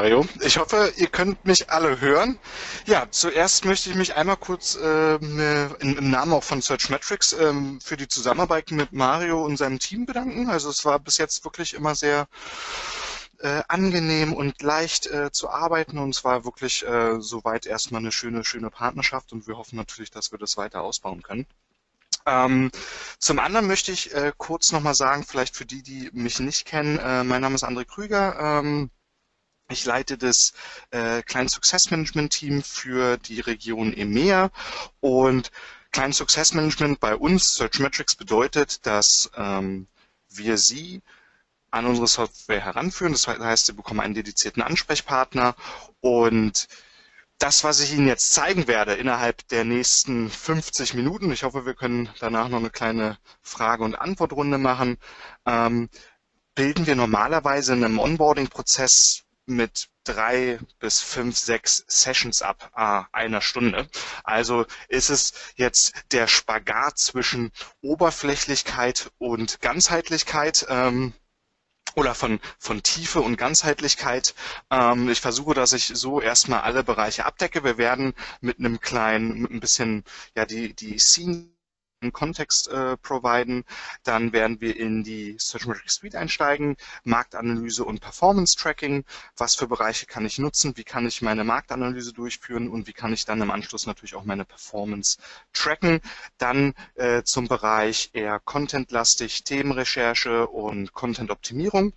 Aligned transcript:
Mario. 0.00 0.24
Ich 0.40 0.56
hoffe, 0.56 0.94
ihr 0.96 1.08
könnt 1.08 1.44
mich 1.44 1.68
alle 1.68 2.00
hören. 2.00 2.38
Ja, 2.86 3.08
zuerst 3.10 3.66
möchte 3.66 3.90
ich 3.90 3.96
mich 3.96 4.16
einmal 4.16 4.38
kurz 4.38 4.74
äh, 4.76 5.16
im 5.16 6.10
Namen 6.10 6.32
auch 6.32 6.42
von 6.42 6.62
Searchmetrics 6.62 7.34
äh, 7.34 7.52
für 7.84 7.98
die 7.98 8.08
Zusammenarbeit 8.08 8.70
mit 8.70 8.94
Mario 8.94 9.44
und 9.44 9.58
seinem 9.58 9.78
Team 9.78 10.06
bedanken. 10.06 10.48
Also 10.48 10.70
es 10.70 10.86
war 10.86 10.98
bis 11.00 11.18
jetzt 11.18 11.44
wirklich 11.44 11.74
immer 11.74 11.94
sehr 11.94 12.28
äh, 13.40 13.60
angenehm 13.68 14.32
und 14.32 14.62
leicht 14.62 15.06
äh, 15.06 15.32
zu 15.32 15.50
arbeiten 15.50 15.98
und 15.98 16.14
es 16.14 16.24
war 16.24 16.46
wirklich 16.46 16.82
äh, 16.86 17.20
soweit 17.20 17.66
erstmal 17.66 18.00
eine 18.00 18.10
schöne, 18.10 18.42
schöne 18.42 18.70
Partnerschaft 18.70 19.34
und 19.34 19.46
wir 19.46 19.58
hoffen 19.58 19.76
natürlich, 19.76 20.10
dass 20.10 20.32
wir 20.32 20.38
das 20.38 20.56
weiter 20.56 20.80
ausbauen 20.80 21.22
können. 21.22 21.46
Ähm, 22.24 22.70
zum 23.18 23.38
anderen 23.38 23.66
möchte 23.66 23.92
ich 23.92 24.14
äh, 24.14 24.32
kurz 24.38 24.72
nochmal 24.72 24.94
sagen, 24.94 25.24
vielleicht 25.28 25.56
für 25.56 25.66
die, 25.66 25.82
die 25.82 26.08
mich 26.14 26.40
nicht 26.40 26.64
kennen, 26.64 26.98
äh, 26.98 27.22
mein 27.22 27.42
Name 27.42 27.54
ist 27.54 27.64
André 27.64 27.84
Krüger. 27.84 28.38
Ähm, 28.40 28.90
ich 29.70 29.84
leite 29.84 30.18
das 30.18 30.52
äh, 30.90 31.22
Client 31.22 31.50
Success 31.50 31.90
Management 31.90 32.32
Team 32.32 32.62
für 32.62 33.16
die 33.16 33.40
Region 33.40 33.92
EMEA 33.92 34.50
und 35.00 35.50
Client 35.92 36.14
Success 36.14 36.54
Management 36.54 37.00
bei 37.00 37.16
uns, 37.16 37.54
Searchmetrics, 37.54 38.14
bedeutet, 38.14 38.86
dass 38.86 39.30
ähm, 39.36 39.88
wir 40.28 40.56
Sie 40.58 41.02
an 41.70 41.86
unsere 41.86 42.06
Software 42.06 42.60
heranführen. 42.60 43.12
Das 43.12 43.26
heißt, 43.26 43.66
Sie 43.66 43.72
bekommen 43.72 44.00
einen 44.00 44.14
dedizierten 44.14 44.62
Ansprechpartner 44.62 45.54
und 46.00 46.68
das, 47.38 47.64
was 47.64 47.80
ich 47.80 47.92
Ihnen 47.94 48.06
jetzt 48.06 48.34
zeigen 48.34 48.68
werde 48.68 48.94
innerhalb 48.94 49.48
der 49.48 49.64
nächsten 49.64 50.28
50 50.28 50.94
Minuten, 50.94 51.32
ich 51.32 51.42
hoffe, 51.42 51.64
wir 51.64 51.74
können 51.74 52.10
danach 52.20 52.48
noch 52.48 52.58
eine 52.58 52.70
kleine 52.70 53.18
Frage- 53.40 53.84
und 53.84 53.94
Antwortrunde 53.94 54.58
machen, 54.58 54.98
ähm, 55.46 55.88
bilden 56.54 56.86
wir 56.86 56.96
normalerweise 56.96 57.72
in 57.72 57.82
einem 57.82 57.98
Onboarding-Prozess 57.98 59.24
mit 59.56 59.88
drei 60.04 60.58
bis 60.78 61.00
fünf, 61.00 61.36
sechs 61.38 61.84
Sessions 61.86 62.42
ab 62.42 62.70
äh, 62.76 63.02
einer 63.16 63.40
Stunde. 63.40 63.88
Also 64.24 64.66
ist 64.88 65.10
es 65.10 65.32
jetzt 65.56 65.94
der 66.12 66.26
Spagat 66.26 66.98
zwischen 66.98 67.52
Oberflächlichkeit 67.82 69.10
und 69.18 69.60
Ganzheitlichkeit. 69.60 70.66
Ähm, 70.68 71.12
oder 71.96 72.14
von, 72.14 72.40
von 72.58 72.82
Tiefe 72.82 73.20
und 73.20 73.36
Ganzheitlichkeit. 73.36 74.34
Ähm, 74.70 75.08
ich 75.08 75.20
versuche, 75.20 75.54
dass 75.54 75.72
ich 75.72 75.86
so 75.86 76.20
erstmal 76.20 76.60
alle 76.60 76.84
Bereiche 76.84 77.26
abdecke. 77.26 77.64
Wir 77.64 77.78
werden 77.78 78.14
mit 78.40 78.58
einem 78.58 78.80
kleinen, 78.80 79.42
mit 79.42 79.50
ein 79.50 79.60
bisschen, 79.60 80.04
ja, 80.36 80.46
die, 80.46 80.72
die 80.74 80.98
Scene 80.98 81.48
Kontext 82.10 82.68
äh, 82.68 82.96
providen. 82.96 83.64
Dann 84.02 84.32
werden 84.32 84.60
wir 84.62 84.76
in 84.76 85.04
die 85.04 85.36
Search 85.38 85.66
Metric 85.66 85.90
Suite 85.90 86.14
einsteigen, 86.16 86.76
Marktanalyse 87.04 87.84
und 87.84 88.00
Performance 88.00 88.56
Tracking. 88.56 89.04
Was 89.36 89.54
für 89.54 89.68
Bereiche 89.68 90.06
kann 90.06 90.24
ich 90.24 90.38
nutzen? 90.38 90.76
Wie 90.76 90.84
kann 90.84 91.06
ich 91.06 91.20
meine 91.20 91.44
Marktanalyse 91.44 92.14
durchführen? 92.14 92.68
Und 92.68 92.86
wie 92.86 92.94
kann 92.94 93.12
ich 93.12 93.26
dann 93.26 93.42
im 93.42 93.50
Anschluss 93.50 93.86
natürlich 93.86 94.14
auch 94.14 94.24
meine 94.24 94.46
Performance 94.46 95.18
tracken? 95.52 96.00
Dann 96.38 96.72
äh, 96.94 97.22
zum 97.22 97.48
Bereich 97.48 98.10
eher 98.14 98.40
Content-lastig, 98.40 99.44
Themenrecherche 99.44 100.46
und 100.46 100.94
Content-Optimierung. 100.94 101.92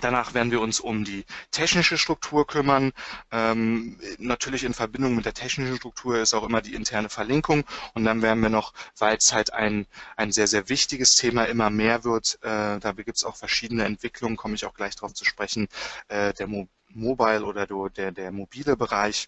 Danach 0.00 0.32
werden 0.34 0.50
wir 0.50 0.60
uns 0.60 0.80
um 0.80 1.04
die 1.04 1.24
technische 1.50 1.98
Struktur 1.98 2.46
kümmern. 2.46 2.92
Ähm, 3.30 3.98
natürlich 4.18 4.64
in 4.64 4.74
Verbindung 4.74 5.14
mit 5.14 5.26
der 5.26 5.34
technischen 5.34 5.76
Struktur 5.76 6.18
ist 6.18 6.32
auch 6.34 6.44
immer 6.44 6.62
die 6.62 6.74
interne 6.74 7.08
Verlinkung. 7.10 7.64
Und 7.94 8.04
dann 8.04 8.22
werden 8.22 8.42
wir 8.42 8.48
noch, 8.48 8.72
weil 8.98 9.16
es 9.16 9.32
halt 9.32 9.52
ein, 9.52 9.86
ein 10.16 10.32
sehr, 10.32 10.46
sehr 10.46 10.68
wichtiges 10.68 11.16
Thema 11.16 11.44
immer 11.44 11.70
mehr 11.70 12.04
wird, 12.04 12.38
äh, 12.42 12.78
da 12.80 12.92
gibt 12.92 13.18
es 13.18 13.24
auch 13.24 13.36
verschiedene 13.36 13.84
Entwicklungen, 13.84 14.36
komme 14.36 14.54
ich 14.54 14.64
auch 14.64 14.74
gleich 14.74 14.96
darauf 14.96 15.14
zu 15.14 15.24
sprechen, 15.24 15.68
äh, 16.08 16.32
der 16.34 16.46
Mo 16.46 16.68
Mobile 16.94 17.44
oder 17.44 17.66
der, 17.66 18.12
der 18.12 18.32
mobile 18.32 18.76
Bereich. 18.76 19.26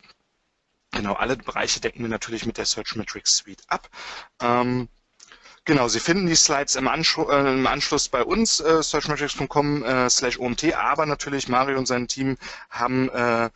Genau, 0.91 1.15
alle 1.15 1.37
Bereiche 1.37 1.81
decken 1.81 2.03
wir 2.03 2.09
natürlich 2.11 2.47
mit 2.47 2.59
der 2.59 2.67
Search 2.67 2.95
Metrics 2.95 3.37
Suite 3.39 3.63
ab. 3.69 3.89
Ähm, 4.41 4.89
Genau, 5.67 5.89
Sie 5.89 6.01
finden 6.01 6.27
die 6.27 6.35
Slides 6.35 6.77
im, 6.77 6.89
Anschlu 6.89 7.29
äh, 7.31 7.55
im 7.55 7.67
Anschluss 7.67 8.09
bei 8.11 8.23
uns, 8.23 8.61
äh, 8.61 8.83
searchmetrics.com 8.83 9.83
äh, 9.83 10.11
slash 10.11 10.39
OMT, 10.39 10.75
aber 10.75 11.07
natürlich 11.07 11.49
Mario 11.49 11.79
und 11.79 11.87
sein 11.87 12.07
Team 12.07 12.37
haben, 12.69 13.09
äh, 13.09 13.49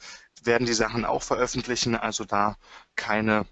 werden 0.42 0.66
die 0.66 0.72
Sachen 0.72 1.04
auch 1.04 1.22
veröffentlichen, 1.22 1.94
also 1.96 2.24
da 2.24 2.56
keine, 2.96 3.44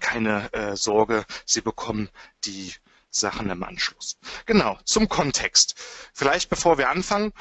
keine 0.00 0.50
äh, 0.54 0.74
Sorge, 0.76 1.26
Sie 1.44 1.60
bekommen 1.60 2.08
die 2.44 2.72
Sachen 3.10 3.50
im 3.50 3.62
Anschluss. 3.62 4.16
Genau, 4.46 4.78
zum 4.84 5.08
Kontext. 5.10 5.74
Vielleicht 6.14 6.48
bevor 6.48 6.78
wir 6.78 6.88
anfangen, 6.88 7.32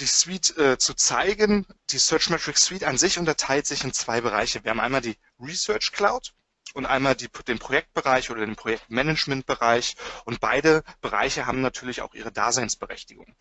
die 0.00 0.06
Suite 0.06 0.56
äh, 0.56 0.78
zu 0.78 0.94
zeigen, 0.94 1.66
die 1.90 1.98
Searchmetrics 1.98 2.64
Suite 2.64 2.84
an 2.84 2.96
sich 2.96 3.18
unterteilt 3.18 3.66
sich 3.66 3.84
in 3.84 3.92
zwei 3.92 4.20
Bereiche. 4.22 4.62
Wir 4.64 4.70
haben 4.70 4.80
einmal 4.80 5.00
die 5.02 5.18
Research 5.40 5.92
Cloud, 5.92 6.32
und 6.74 6.86
einmal 6.86 7.14
die, 7.14 7.28
den 7.46 7.58
Projektbereich 7.58 8.30
oder 8.30 8.44
den 8.44 8.56
Projektmanagementbereich. 8.56 9.96
Und 10.24 10.40
beide 10.40 10.82
Bereiche 11.00 11.46
haben 11.46 11.60
natürlich 11.60 12.02
auch 12.02 12.14
ihre 12.14 12.32
Daseinsberechtigung. 12.32 13.34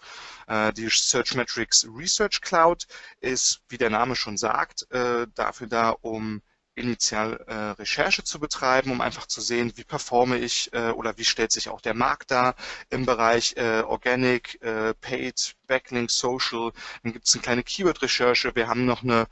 Äh, 0.48 0.74
die 0.74 0.90
Searchmetrics 0.90 1.88
Research 1.96 2.42
Cloud 2.42 2.88
ist, 3.20 3.62
wie 3.70 3.78
der 3.78 3.90
Name 3.90 4.16
schon 4.16 4.38
sagt, 4.38 4.90
äh, 4.92 5.28
dafür 5.36 5.68
da, 5.68 5.90
um 5.90 6.42
initial 6.76 7.44
äh, 7.48 7.54
Recherche 7.82 8.24
zu 8.24 8.40
betreiben, 8.40 8.92
um 8.92 9.02
einfach 9.02 9.26
zu 9.26 9.42
sehen, 9.42 9.74
wie 9.76 9.84
performe 9.84 10.38
ich 10.38 10.72
oder 10.74 11.18
wie 11.18 11.26
stellt 11.26 11.52
sich 11.52 11.70
auch 11.70 11.82
der 11.82 11.96
Markt 11.96 12.30
dar 12.30 12.56
im 12.92 13.04
Bereich 13.04 13.56
Organic, 13.58 14.60
Paid, 15.02 15.56
Backlink, 15.66 16.12
Social. 16.12 16.72
Dann 17.02 17.14
gibt 17.14 17.28
es 17.28 17.34
eine 17.34 17.42
kleine 17.42 17.64
Keyword-Recherche. 17.64 18.56
Wir 18.56 18.68
haben 18.68 18.86
noch 18.86 19.02
eine 19.02 19.26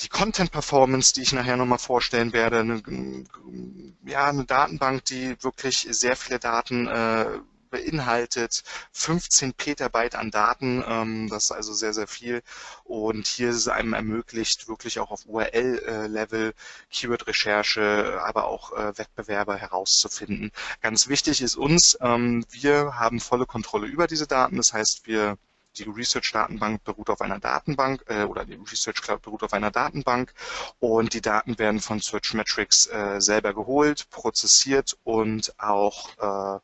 die 0.00 0.08
Content 0.08 0.50
Performance, 0.52 1.14
die 1.14 1.22
ich 1.22 1.32
nachher 1.32 1.56
nochmal 1.56 1.78
vorstellen 1.78 2.32
werde, 2.32 2.60
eine, 2.60 2.82
ja, 4.04 4.26
eine 4.26 4.44
Datenbank, 4.44 5.04
die 5.04 5.42
wirklich 5.42 5.86
sehr 5.90 6.16
viele 6.16 6.38
Daten 6.38 6.86
äh, 6.86 7.38
beinhaltet 7.70 8.62
15 8.92 9.54
Petabyte 9.54 10.14
an 10.14 10.30
Daten, 10.30 10.82
ähm, 10.86 11.28
das 11.28 11.44
ist 11.44 11.52
also 11.52 11.72
sehr, 11.72 11.92
sehr 11.92 12.06
viel. 12.06 12.42
Und 12.84 13.26
hier 13.26 13.50
ist 13.50 13.56
es 13.56 13.68
einem 13.68 13.92
ermöglicht, 13.92 14.68
wirklich 14.68 14.98
auch 15.00 15.10
auf 15.10 15.26
URL-Level 15.26 16.54
Keyword-Recherche, 16.90 18.20
aber 18.22 18.46
auch 18.46 18.72
äh, 18.72 18.96
Wettbewerber 18.98 19.56
herauszufinden. 19.56 20.52
Ganz 20.80 21.08
wichtig 21.08 21.42
ist 21.42 21.56
uns, 21.56 21.98
ähm, 22.00 22.44
wir 22.50 22.98
haben 22.98 23.20
volle 23.20 23.46
Kontrolle 23.46 23.86
über 23.86 24.06
diese 24.06 24.26
Daten. 24.26 24.56
Das 24.56 24.72
heißt, 24.72 25.06
wir 25.06 25.38
die 25.78 25.84
Research-Datenbank 25.84 26.84
beruht 26.84 27.10
auf 27.10 27.20
einer 27.20 27.38
Datenbank 27.38 28.04
äh, 28.08 28.24
oder 28.24 28.44
die 28.44 28.54
Research 28.54 29.02
Cloud 29.02 29.22
beruht 29.22 29.42
auf 29.42 29.52
einer 29.52 29.70
Datenbank. 29.70 30.32
Und 30.78 31.14
die 31.14 31.20
Daten 31.20 31.58
werden 31.58 31.80
von 31.80 32.00
Searchmetrics 32.00 32.86
äh, 32.86 33.20
selber 33.20 33.54
geholt, 33.54 34.08
prozessiert 34.10 34.96
und 35.04 35.54
auch 35.58 36.56
äh, 36.56 36.60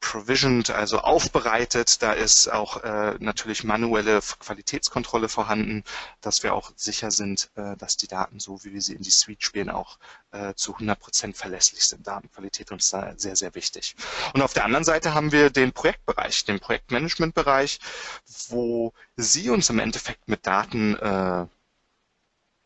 provisioned, 0.00 0.70
also 0.70 1.00
aufbereitet. 1.00 2.02
Da 2.02 2.12
ist 2.12 2.48
auch 2.48 2.82
äh, 2.84 3.14
natürlich 3.18 3.64
manuelle 3.64 4.20
Qualitätskontrolle 4.40 5.28
vorhanden, 5.28 5.84
dass 6.20 6.42
wir 6.42 6.54
auch 6.54 6.72
sicher 6.76 7.10
sind, 7.10 7.50
äh, 7.56 7.76
dass 7.76 7.96
die 7.96 8.08
Daten, 8.08 8.40
so 8.40 8.62
wie 8.64 8.72
wir 8.72 8.82
sie 8.82 8.94
in 8.94 9.02
die 9.02 9.10
Suite 9.10 9.42
spielen, 9.42 9.70
auch 9.70 9.98
äh, 10.30 10.54
zu 10.54 10.76
100% 10.76 11.34
verlässlich 11.34 11.84
sind. 11.86 12.06
Datenqualität 12.06 12.70
uns 12.70 12.90
da 12.90 13.14
sehr, 13.16 13.36
sehr 13.36 13.54
wichtig. 13.54 13.96
Und 14.34 14.42
auf 14.42 14.52
der 14.52 14.64
anderen 14.64 14.84
Seite 14.84 15.14
haben 15.14 15.32
wir 15.32 15.50
den 15.50 15.72
Projektbereich, 15.72 16.44
den 16.44 16.60
Projektmanagementbereich, 16.60 17.78
wo 18.48 18.92
Sie 19.16 19.50
uns 19.50 19.68
im 19.70 19.78
Endeffekt 19.78 20.28
mit 20.28 20.46
Daten 20.46 20.94
äh, 20.96 21.46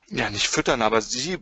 ja 0.08 0.28
nicht 0.30 0.48
füttern, 0.48 0.82
aber 0.82 1.00
sie 1.00 1.38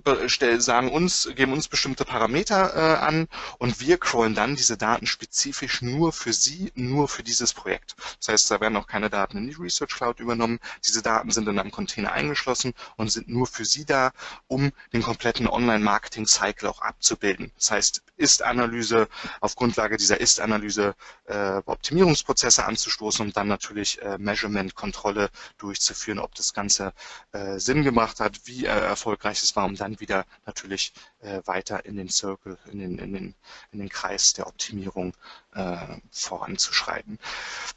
sagen 0.58 0.90
uns, 0.90 1.28
geben 1.34 1.52
uns 1.52 1.66
bestimmte 1.68 2.04
Parameter 2.04 2.74
äh, 2.74 2.98
an 2.98 3.28
und 3.58 3.80
wir 3.80 3.98
crawlen 3.98 4.34
dann 4.34 4.54
diese 4.54 4.76
Daten 4.76 5.06
spezifisch 5.06 5.82
nur 5.82 6.12
für 6.12 6.32
sie, 6.32 6.70
nur 6.74 7.08
für 7.08 7.22
dieses 7.22 7.52
Projekt. 7.52 7.96
Das 8.18 8.28
heißt, 8.28 8.50
da 8.50 8.60
werden 8.60 8.76
auch 8.76 8.86
keine 8.86 9.10
Daten 9.10 9.38
in 9.38 9.48
die 9.48 9.54
Research 9.54 9.94
Cloud 9.94 10.20
übernommen. 10.20 10.60
Diese 10.86 11.02
Daten 11.02 11.30
sind 11.30 11.48
in 11.48 11.58
einem 11.58 11.72
Container 11.72 12.12
eingeschlossen 12.12 12.74
und 12.96 13.10
sind 13.10 13.28
nur 13.28 13.46
für 13.46 13.64
sie 13.64 13.84
da, 13.84 14.12
um 14.46 14.70
den 14.92 15.02
kompletten 15.02 15.48
Online-Marketing-Cycle 15.48 16.68
auch 16.68 16.80
abzubilden. 16.80 17.50
Das 17.56 17.70
heißt, 17.72 18.02
Ist-Analyse, 18.16 19.08
auf 19.40 19.56
Grundlage 19.56 19.96
dieser 19.96 20.20
Ist-Analyse 20.20 20.94
äh, 21.24 21.60
Optimierungsprozesse 21.64 22.64
anzustoßen 22.64 23.26
und 23.26 23.36
dann 23.36 23.48
natürlich 23.48 24.00
äh, 24.02 24.18
Measurement-Kontrolle 24.18 25.30
durchzuführen, 25.58 26.18
ob 26.18 26.34
das 26.34 26.52
Ganze 26.52 26.92
äh, 27.32 27.58
Sinn 27.58 27.82
gemacht 27.82 28.20
hat, 28.20 28.46
wie 28.50 28.66
äh, 28.66 28.68
erfolgreich 28.68 29.42
es 29.42 29.56
war, 29.56 29.64
um 29.64 29.76
dann 29.76 30.00
wieder 30.00 30.26
natürlich 30.44 30.92
äh, 31.20 31.40
weiter 31.46 31.84
in 31.86 31.96
den 31.96 32.08
Circle, 32.10 32.58
in 32.70 32.80
den, 32.80 32.98
in 32.98 33.12
den, 33.14 33.34
in 33.72 33.78
den 33.78 33.88
Kreis 33.88 34.32
der 34.34 34.46
Optimierung 34.48 35.14
äh, 35.54 35.76
voranzuschreiten. 36.10 37.18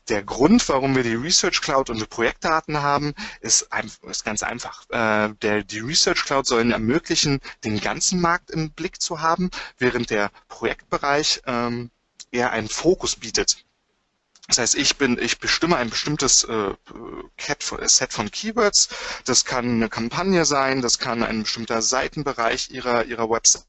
Der 0.10 0.24
Grund, 0.24 0.68
warum 0.68 0.96
wir 0.96 1.04
die 1.04 1.16
Research 1.16 1.62
Cloud 1.62 1.90
und 1.90 2.00
die 2.00 2.06
Projektdaten 2.06 2.82
haben, 2.82 3.14
ist, 3.42 3.70
ist 4.10 4.26
ganz 4.26 4.44
einfach. 4.44 4.86
Der, 4.90 5.64
die 5.64 5.80
Research 5.80 6.24
Cloud 6.26 6.46
soll 6.46 6.72
ermöglichen, 6.72 7.40
den 7.64 7.80
ganzen 7.80 8.20
Markt 8.20 8.52
im 8.52 8.72
Blick 8.72 9.02
zu 9.02 9.22
haben, 9.22 9.50
während 9.78 10.10
der 10.10 10.30
Projektbereich 10.50 11.42
ähm, 11.46 11.90
eher 12.32 12.52
einen 12.52 12.68
Fokus 12.68 13.16
bietet 13.16 13.64
Das 14.48 14.58
heißt, 14.58 14.76
ich 14.76 14.98
bin, 14.98 15.18
ich 15.20 15.40
bestimme 15.40 15.78
ein 15.78 15.90
bestimmtes 15.90 16.44
äh, 16.44 16.74
Set 17.86 18.14
von 18.14 18.30
Keywords. 18.30 18.90
Das 19.26 19.46
kann 19.46 19.66
eine 19.66 19.90
Kampagne 19.90 20.46
sein, 20.46 20.82
das 20.82 21.00
kann 21.00 21.24
ein 21.24 21.44
bestimmter 21.44 21.82
Seitenbereich 21.82 22.70
Ihrer, 22.70 23.06
Ihrer 23.06 23.30
Website 23.30 23.66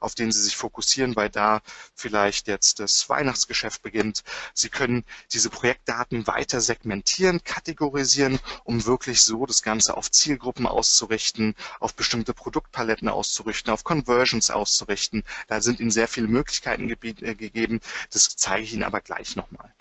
auf 0.00 0.14
den 0.14 0.32
Sie 0.32 0.42
sich 0.42 0.56
fokussieren, 0.56 1.16
weil 1.16 1.30
da 1.30 1.60
vielleicht 1.94 2.48
jetzt 2.48 2.80
das 2.80 3.08
Weihnachtsgeschäft 3.08 3.82
beginnt. 3.82 4.22
Sie 4.54 4.68
können 4.68 5.04
diese 5.32 5.50
Projektdaten 5.50 6.26
weiter 6.26 6.60
segmentieren, 6.60 7.42
kategorisieren, 7.44 8.38
um 8.64 8.84
wirklich 8.86 9.22
so 9.22 9.46
das 9.46 9.62
Ganze 9.62 9.96
auf 9.96 10.10
Zielgruppen 10.10 10.66
auszurichten, 10.66 11.54
auf 11.80 11.94
bestimmte 11.94 12.34
Produktpaletten 12.34 13.08
auszurichten, 13.08 13.72
auf 13.72 13.84
Conversions 13.84 14.50
auszurichten. 14.50 15.24
Da 15.48 15.60
sind 15.60 15.80
Ihnen 15.80 15.90
sehr 15.90 16.08
viele 16.08 16.28
Möglichkeiten 16.28 16.88
äh, 16.88 17.34
gegeben. 17.34 17.80
Das 18.10 18.36
zeige 18.36 18.64
ich 18.64 18.72
Ihnen 18.72 18.84
aber 18.84 19.00
gleich 19.00 19.36
nochmal. 19.36 19.74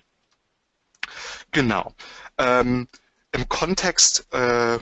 Genau. 1.51 1.93
Ähm, 2.37 2.87
Im 3.31 3.49
Kontext 3.49 4.31
äh, 4.33 4.79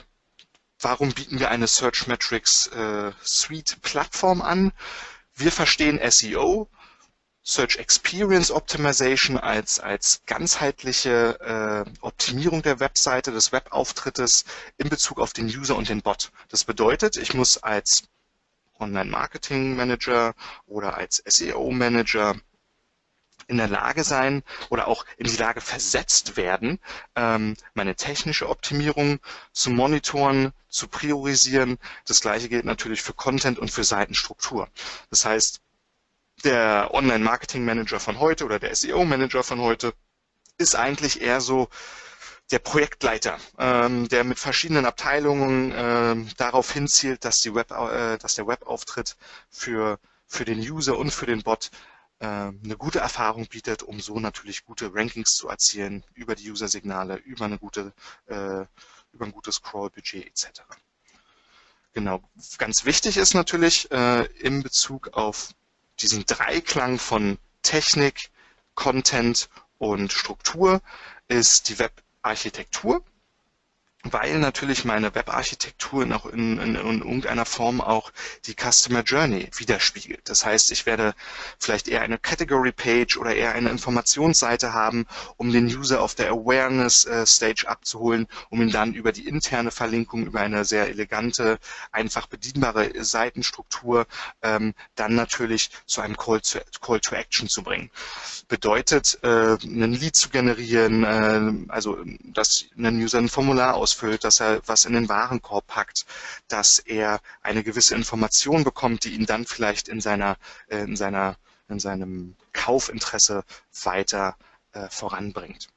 warum 0.84 1.12
bieten 1.12 1.40
wir 1.40 1.50
eine 1.50 1.66
Search 1.66 2.06
Metrics 2.06 2.66
äh, 2.68 3.12
Suite 3.22 3.78
Plattform 3.82 4.42
an? 4.42 4.72
Wir 5.34 5.50
verstehen 5.50 5.98
SEO, 6.10 6.68
Search 7.42 7.76
Experience 7.76 8.50
Optimization 8.50 9.38
als, 9.38 9.80
als 9.80 10.22
ganzheitliche 10.26 11.84
äh, 11.86 11.90
Optimierung 12.00 12.62
der 12.62 12.80
Webseite, 12.80 13.32
des 13.32 13.50
Webauftrittes 13.52 14.44
in 14.76 14.88
Bezug 14.88 15.20
auf 15.20 15.32
den 15.32 15.46
User 15.46 15.76
und 15.76 15.88
den 15.88 16.02
Bot. 16.02 16.30
Das 16.48 16.64
bedeutet, 16.64 17.16
ich 17.16 17.34
muss 17.34 17.62
als 17.62 18.04
Online-Marketing-Manager 18.78 20.34
oder 20.66 20.96
als 20.96 21.22
SEO-Manager 21.26 22.36
in 23.46 23.56
der 23.58 23.68
Lage 23.68 24.04
sein 24.04 24.42
oder 24.70 24.88
auch 24.88 25.04
in 25.16 25.26
die 25.26 25.36
Lage 25.36 25.60
versetzt 25.60 26.36
werden, 26.36 26.78
ähm, 27.16 27.56
meine 27.74 27.94
technische 27.96 28.48
Optimierung 28.48 29.20
zu 29.52 29.70
monitoren, 29.70 30.52
zu 30.68 30.88
priorisieren. 30.88 31.78
Das 32.06 32.20
gleiche 32.20 32.48
gilt 32.48 32.64
natürlich 32.64 33.02
für 33.02 33.12
Content 33.14 33.58
und 33.58 33.70
für 33.70 33.84
Seitenstruktur. 33.84 34.68
Das 35.10 35.24
heißt, 35.24 35.60
der 36.44 36.90
Online-Marketing-Manager 36.92 38.00
von 38.00 38.18
heute 38.18 38.44
oder 38.44 38.58
der 38.58 38.74
SEO-Manager 38.74 39.42
von 39.42 39.60
heute 39.60 39.94
ist 40.58 40.74
eigentlich 40.76 41.20
eher 41.20 41.40
so 41.40 41.68
der 42.50 42.58
Projektleiter, 42.58 43.38
ähm, 43.58 44.08
der 44.08 44.24
mit 44.24 44.38
verschiedenen 44.38 44.84
Abteilungen 44.84 45.72
ähm, 45.74 46.28
darauf 46.36 46.70
hinzielt, 46.72 47.24
dass, 47.24 47.40
die 47.40 47.54
Web, 47.54 47.70
äh, 47.70 48.18
dass 48.18 48.34
der 48.34 48.46
Webauftritt 48.46 49.16
für, 49.50 49.98
für 50.26 50.44
den 50.44 50.58
User 50.58 50.98
und 50.98 51.10
für 51.10 51.26
den 51.26 51.42
Bot 51.42 51.70
eine 52.26 52.76
gute 52.76 52.98
Erfahrung 53.00 53.46
bietet, 53.46 53.82
um 53.82 54.00
so 54.00 54.18
natürlich 54.20 54.64
gute 54.64 54.94
Rankings 54.94 55.34
zu 55.34 55.48
erzielen 55.48 56.04
über 56.14 56.34
die 56.34 56.50
User-Signale, 56.50 57.16
über 57.16 57.44
eine 57.44 57.58
gute, 57.58 57.92
äh, 58.26 58.64
über 59.12 59.24
ein 59.24 59.32
gutes 59.32 59.62
Crawl-Budget 59.62 60.26
etc. 60.26 60.62
Genau. 61.92 62.22
Ganz 62.58 62.84
wichtig 62.84 63.16
ist 63.16 63.34
natürlich 63.34 63.90
äh, 63.90 64.24
in 64.40 64.62
Bezug 64.62 65.08
auf 65.14 65.50
diesen 66.00 66.26
Dreiklang 66.26 66.98
von 66.98 67.38
Technik, 67.62 68.30
Content 68.74 69.48
und 69.78 70.12
Struktur 70.12 70.80
ist 71.28 71.68
die 71.68 71.78
Webarchitektur 71.78 73.04
weil 74.04 74.38
natürlich 74.38 74.84
meine 74.84 75.14
Webarchitektur 75.14 76.04
noch 76.04 76.26
in, 76.26 76.58
in, 76.58 76.74
in, 76.74 76.98
irgendeiner 76.98 77.46
Form 77.46 77.80
auch 77.80 78.12
die 78.44 78.54
Customer 78.54 79.02
Journey 79.02 79.48
widerspiegelt. 79.56 80.28
Das 80.28 80.44
heißt, 80.44 80.70
ich 80.72 80.84
werde 80.84 81.14
vielleicht 81.58 81.88
eher 81.88 82.02
eine 82.02 82.18
Category 82.18 82.72
Page 82.72 83.16
oder 83.16 83.34
eher 83.34 83.54
eine 83.54 83.70
Informationsseite 83.70 84.74
haben, 84.74 85.06
um 85.36 85.50
den 85.50 85.66
User 85.66 86.02
auf 86.02 86.14
der 86.14 86.30
Awareness 86.30 87.06
äh, 87.06 87.24
Stage 87.26 87.64
abzuholen, 87.66 88.26
um 88.50 88.60
ihn 88.60 88.70
dann 88.70 88.92
über 88.92 89.10
die 89.10 89.26
interne 89.26 89.70
Verlinkung, 89.70 90.26
über 90.26 90.40
eine 90.40 90.66
sehr 90.66 90.88
elegante, 90.88 91.58
einfach 91.90 92.26
bedienbare 92.26 92.92
Seitenstruktur 93.02 94.06
ähm, 94.42 94.74
dann 94.96 95.14
natürlich 95.14 95.70
zu 95.86 96.02
einem 96.02 96.16
Call 96.16 96.42
to, 96.42 96.58
Call 96.82 97.00
to 97.00 97.14
Action 97.14 97.48
zu 97.48 97.62
bringen. 97.62 97.90
Bedeutet, 98.48 99.18
äh, 99.22 99.56
einen 99.62 99.94
Lead 99.94 100.14
zu 100.14 100.28
generieren, 100.28 101.04
äh, 101.04 101.72
also 101.72 101.98
dass 102.22 102.66
ein 102.76 103.02
User 103.02 103.18
ein 103.18 103.28
Formular 103.28 103.74
aus 103.74 103.93
ausfüllt, 103.94 104.24
dass 104.24 104.40
er 104.40 104.60
was 104.66 104.84
in 104.86 104.94
den 104.94 105.08
Warenkorb 105.08 105.66
packt, 105.68 106.04
dass 106.48 106.78
er 106.80 107.20
eine 107.42 107.62
gewisse 107.62 107.94
Information 107.94 108.64
bekommt, 108.64 109.04
die 109.04 109.14
ihn 109.14 109.26
dann 109.26 109.46
vielleicht 109.46 109.88
in 109.88 110.00
seiner, 110.00 110.36
äh, 110.68 110.78
in 110.78 110.96
seiner, 110.96 111.36
in 111.68 111.78
seinem 111.78 112.36
Kaufinteresse 112.52 113.44
weiter 113.84 114.36
äh, 114.72 114.88
voranbringt. 114.88 115.68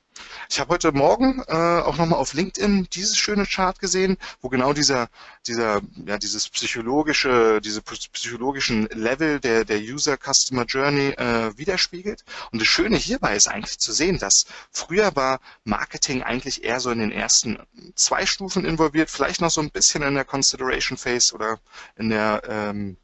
Ich 0.49 0.59
habe 0.59 0.73
heute 0.73 0.91
Morgen 0.91 1.43
äh, 1.47 1.53
auch 1.53 1.97
nochmal 1.97 2.19
auf 2.19 2.33
LinkedIn 2.33 2.87
dieses 2.91 3.17
schöne 3.17 3.45
Chart 3.45 3.77
gesehen, 3.79 4.17
wo 4.41 4.49
genau 4.49 4.73
dieser, 4.73 5.09
dieser, 5.45 5.81
ja, 6.05 6.17
dieses 6.17 6.49
psychologische, 6.49 7.59
diese 7.61 7.81
psychologischen 7.81 8.87
Level 8.87 9.39
der, 9.39 9.65
der 9.65 9.79
User 9.79 10.17
Customer 10.17 10.65
Journey 10.65 11.09
äh, 11.09 11.57
widerspiegelt. 11.57 12.23
Und 12.51 12.61
das 12.61 12.67
Schöne 12.67 12.97
hierbei 12.97 13.35
ist 13.35 13.47
eigentlich 13.47 13.79
zu 13.79 13.91
sehen, 13.91 14.19
dass 14.19 14.45
früher 14.71 15.15
war 15.15 15.39
Marketing 15.63 16.23
eigentlich 16.23 16.63
eher 16.63 16.79
so 16.79 16.91
in 16.91 16.99
den 16.99 17.11
ersten 17.11 17.59
zwei 17.95 18.25
Stufen 18.25 18.65
involviert, 18.65 19.09
vielleicht 19.09 19.41
noch 19.41 19.51
so 19.51 19.61
ein 19.61 19.71
bisschen 19.71 20.03
in 20.03 20.15
der 20.15 20.25
Consideration 20.25 20.97
Phase 20.97 21.35
oder 21.35 21.59
in 21.97 22.09
der 22.09 22.41
ähm, 22.47 22.97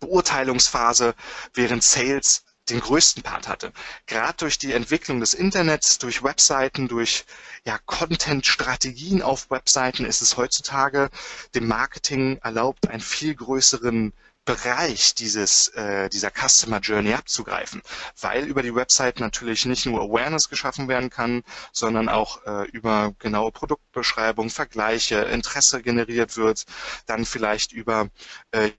Beurteilungsphase, 0.00 1.14
während 1.54 1.82
Sales 1.82 2.44
den 2.70 2.80
größten 2.80 3.22
Part 3.22 3.48
hatte. 3.48 3.72
Gerade 4.06 4.38
durch 4.38 4.58
die 4.58 4.72
Entwicklung 4.72 5.20
des 5.20 5.34
Internets, 5.34 5.98
durch 5.98 6.22
Webseiten, 6.22 6.88
durch 6.88 7.24
ja, 7.64 7.78
Content-Strategien 7.86 9.22
auf 9.22 9.50
Webseiten 9.50 10.04
ist 10.04 10.22
es 10.22 10.36
heutzutage 10.36 11.10
dem 11.54 11.66
Marketing 11.66 12.38
erlaubt, 12.38 12.88
einen 12.88 13.00
viel 13.00 13.34
größeren 13.34 14.12
Bereich 14.46 15.14
dieses, 15.14 15.68
äh, 15.68 16.08
dieser 16.08 16.30
Customer 16.30 16.80
Journey 16.80 17.12
abzugreifen, 17.12 17.82
weil 18.20 18.46
über 18.46 18.62
die 18.62 18.74
Website 18.74 19.20
natürlich 19.20 19.66
nicht 19.66 19.86
nur 19.86 20.00
Awareness 20.00 20.48
geschaffen 20.48 20.88
werden 20.88 21.10
kann, 21.10 21.42
sondern 21.72 22.08
auch 22.08 22.44
äh, 22.46 22.66
über 22.70 23.14
genaue 23.18 23.52
Produktbeschreibung, 23.52 24.48
Vergleiche, 24.50 25.16
Interesse 25.18 25.82
generiert 25.82 26.36
wird, 26.36 26.64
dann 27.06 27.26
vielleicht 27.26 27.72
über 27.72 28.08
äh, 28.52 28.70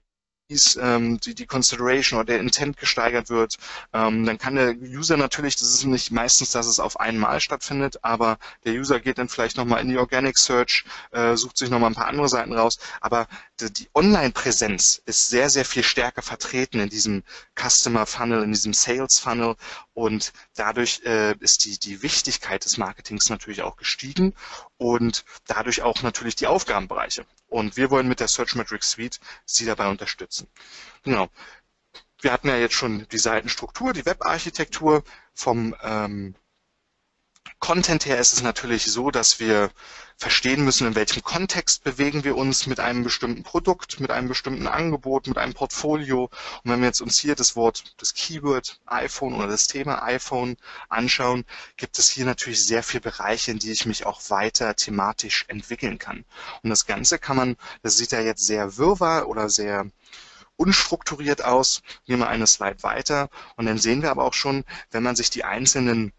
ähm, 0.80 1.18
die, 1.20 1.34
die 1.34 1.46
Consideration 1.46 2.18
oder 2.18 2.26
der 2.26 2.40
Intent 2.40 2.76
gesteigert 2.76 3.30
wird, 3.30 3.56
ähm, 3.92 4.24
dann 4.26 4.38
kann 4.38 4.54
der 4.54 4.74
User 4.74 5.16
natürlich, 5.16 5.56
das 5.56 5.68
ist 5.70 5.84
nicht 5.84 6.10
meistens, 6.12 6.50
dass 6.50 6.66
es 6.66 6.80
auf 6.80 7.00
einmal 7.00 7.40
stattfindet, 7.40 7.98
aber 8.02 8.38
der 8.64 8.74
User 8.74 9.00
geht 9.00 9.18
dann 9.18 9.28
vielleicht 9.28 9.56
nochmal 9.56 9.80
in 9.80 9.88
die 9.88 9.98
Organic 9.98 10.38
Search, 10.38 10.84
äh, 11.12 11.36
sucht 11.36 11.56
sich 11.56 11.70
nochmal 11.70 11.90
ein 11.90 11.94
paar 11.96 12.08
andere 12.08 12.28
Seiten 12.28 12.52
raus, 12.52 12.78
aber 13.00 13.26
die, 13.68 13.88
Online-Präsenz 13.94 15.02
ist 15.06 15.28
sehr, 15.28 15.50
sehr 15.50 15.64
viel 15.64 15.82
stärker 15.82 16.22
vertreten 16.22 16.80
in 16.80 16.88
diesem 16.88 17.22
Customer 17.54 18.06
Funnel, 18.06 18.42
in 18.42 18.52
diesem 18.52 18.72
Sales 18.74 19.18
Funnel 19.18 19.56
und 19.94 20.32
dadurch 20.54 21.02
äh, 21.04 21.34
ist 21.38 21.64
die, 21.64 21.78
die 21.78 22.02
Wichtigkeit 22.02 22.64
des 22.64 22.78
Marketings 22.78 23.28
natürlich 23.30 23.62
auch 23.62 23.76
gestiegen 23.76 24.34
und 24.78 25.24
dadurch 25.46 25.82
auch 25.82 26.02
natürlich 26.02 26.36
die 26.36 26.46
Aufgabenbereiche. 26.46 27.26
Und 27.48 27.76
wir 27.76 27.90
wollen 27.90 28.08
mit 28.08 28.20
der 28.20 28.28
Search 28.28 28.54
Metrics 28.54 28.90
Suite 28.90 29.20
Sie 29.44 29.66
dabei 29.66 29.88
unterstützen. 29.88 30.48
Genau. 31.02 31.28
Wir 32.20 32.32
hatten 32.32 32.48
ja 32.48 32.56
jetzt 32.56 32.74
schon 32.74 33.06
die 33.10 33.18
Seitenstruktur, 33.18 33.92
die 33.92 34.06
Webarchitektur. 34.06 35.02
Vom 35.34 35.74
ähm, 35.82 36.34
Content 37.62 38.06
her 38.06 38.18
ist 38.18 38.32
es 38.32 38.42
natürlich 38.42 38.86
so, 38.86 39.12
dass 39.12 39.38
wir 39.38 39.70
verstehen 40.16 40.64
müssen, 40.64 40.84
in 40.84 40.96
welchem 40.96 41.22
Kontext 41.22 41.84
bewegen 41.84 42.24
wir 42.24 42.36
uns 42.36 42.66
mit 42.66 42.80
einem 42.80 43.04
bestimmten 43.04 43.44
Produkt, 43.44 44.00
mit 44.00 44.10
einem 44.10 44.26
bestimmten 44.26 44.66
Angebot, 44.66 45.28
mit 45.28 45.38
einem 45.38 45.54
Portfolio. 45.54 46.24
Und 46.24 46.70
wenn 46.72 46.80
wir 46.80 46.88
jetzt 46.88 47.00
uns 47.00 47.20
hier 47.20 47.36
das 47.36 47.54
Wort, 47.54 47.94
das 47.98 48.14
Keyword 48.14 48.80
iPhone 48.86 49.34
oder 49.34 49.46
das 49.46 49.68
Thema 49.68 50.02
iPhone 50.02 50.56
anschauen, 50.88 51.44
gibt 51.76 52.00
es 52.00 52.10
hier 52.10 52.24
natürlich 52.24 52.64
sehr 52.66 52.82
viele 52.82 53.02
Bereiche, 53.02 53.52
in 53.52 53.60
die 53.60 53.70
ich 53.70 53.86
mich 53.86 54.06
auch 54.06 54.28
weiter 54.28 54.74
thematisch 54.74 55.44
entwickeln 55.46 56.00
kann. 56.00 56.24
Und 56.64 56.70
das 56.70 56.86
Ganze 56.86 57.20
kann 57.20 57.36
man, 57.36 57.56
das 57.84 57.96
sieht 57.96 58.10
ja 58.10 58.20
jetzt 58.20 58.44
sehr 58.44 58.76
wirrwarr 58.76 59.28
oder 59.28 59.48
sehr 59.48 59.86
unstrukturiert 60.56 61.44
aus. 61.44 61.80
Gehen 62.06 62.18
wir 62.18 62.28
eine 62.28 62.48
Slide 62.48 62.82
weiter 62.82 63.30
und 63.54 63.66
dann 63.66 63.78
sehen 63.78 64.02
wir 64.02 64.10
aber 64.10 64.24
auch 64.24 64.34
schon, 64.34 64.64
wenn 64.90 65.04
man 65.04 65.14
sich 65.14 65.30
die 65.30 65.44
einzelnen 65.44 66.12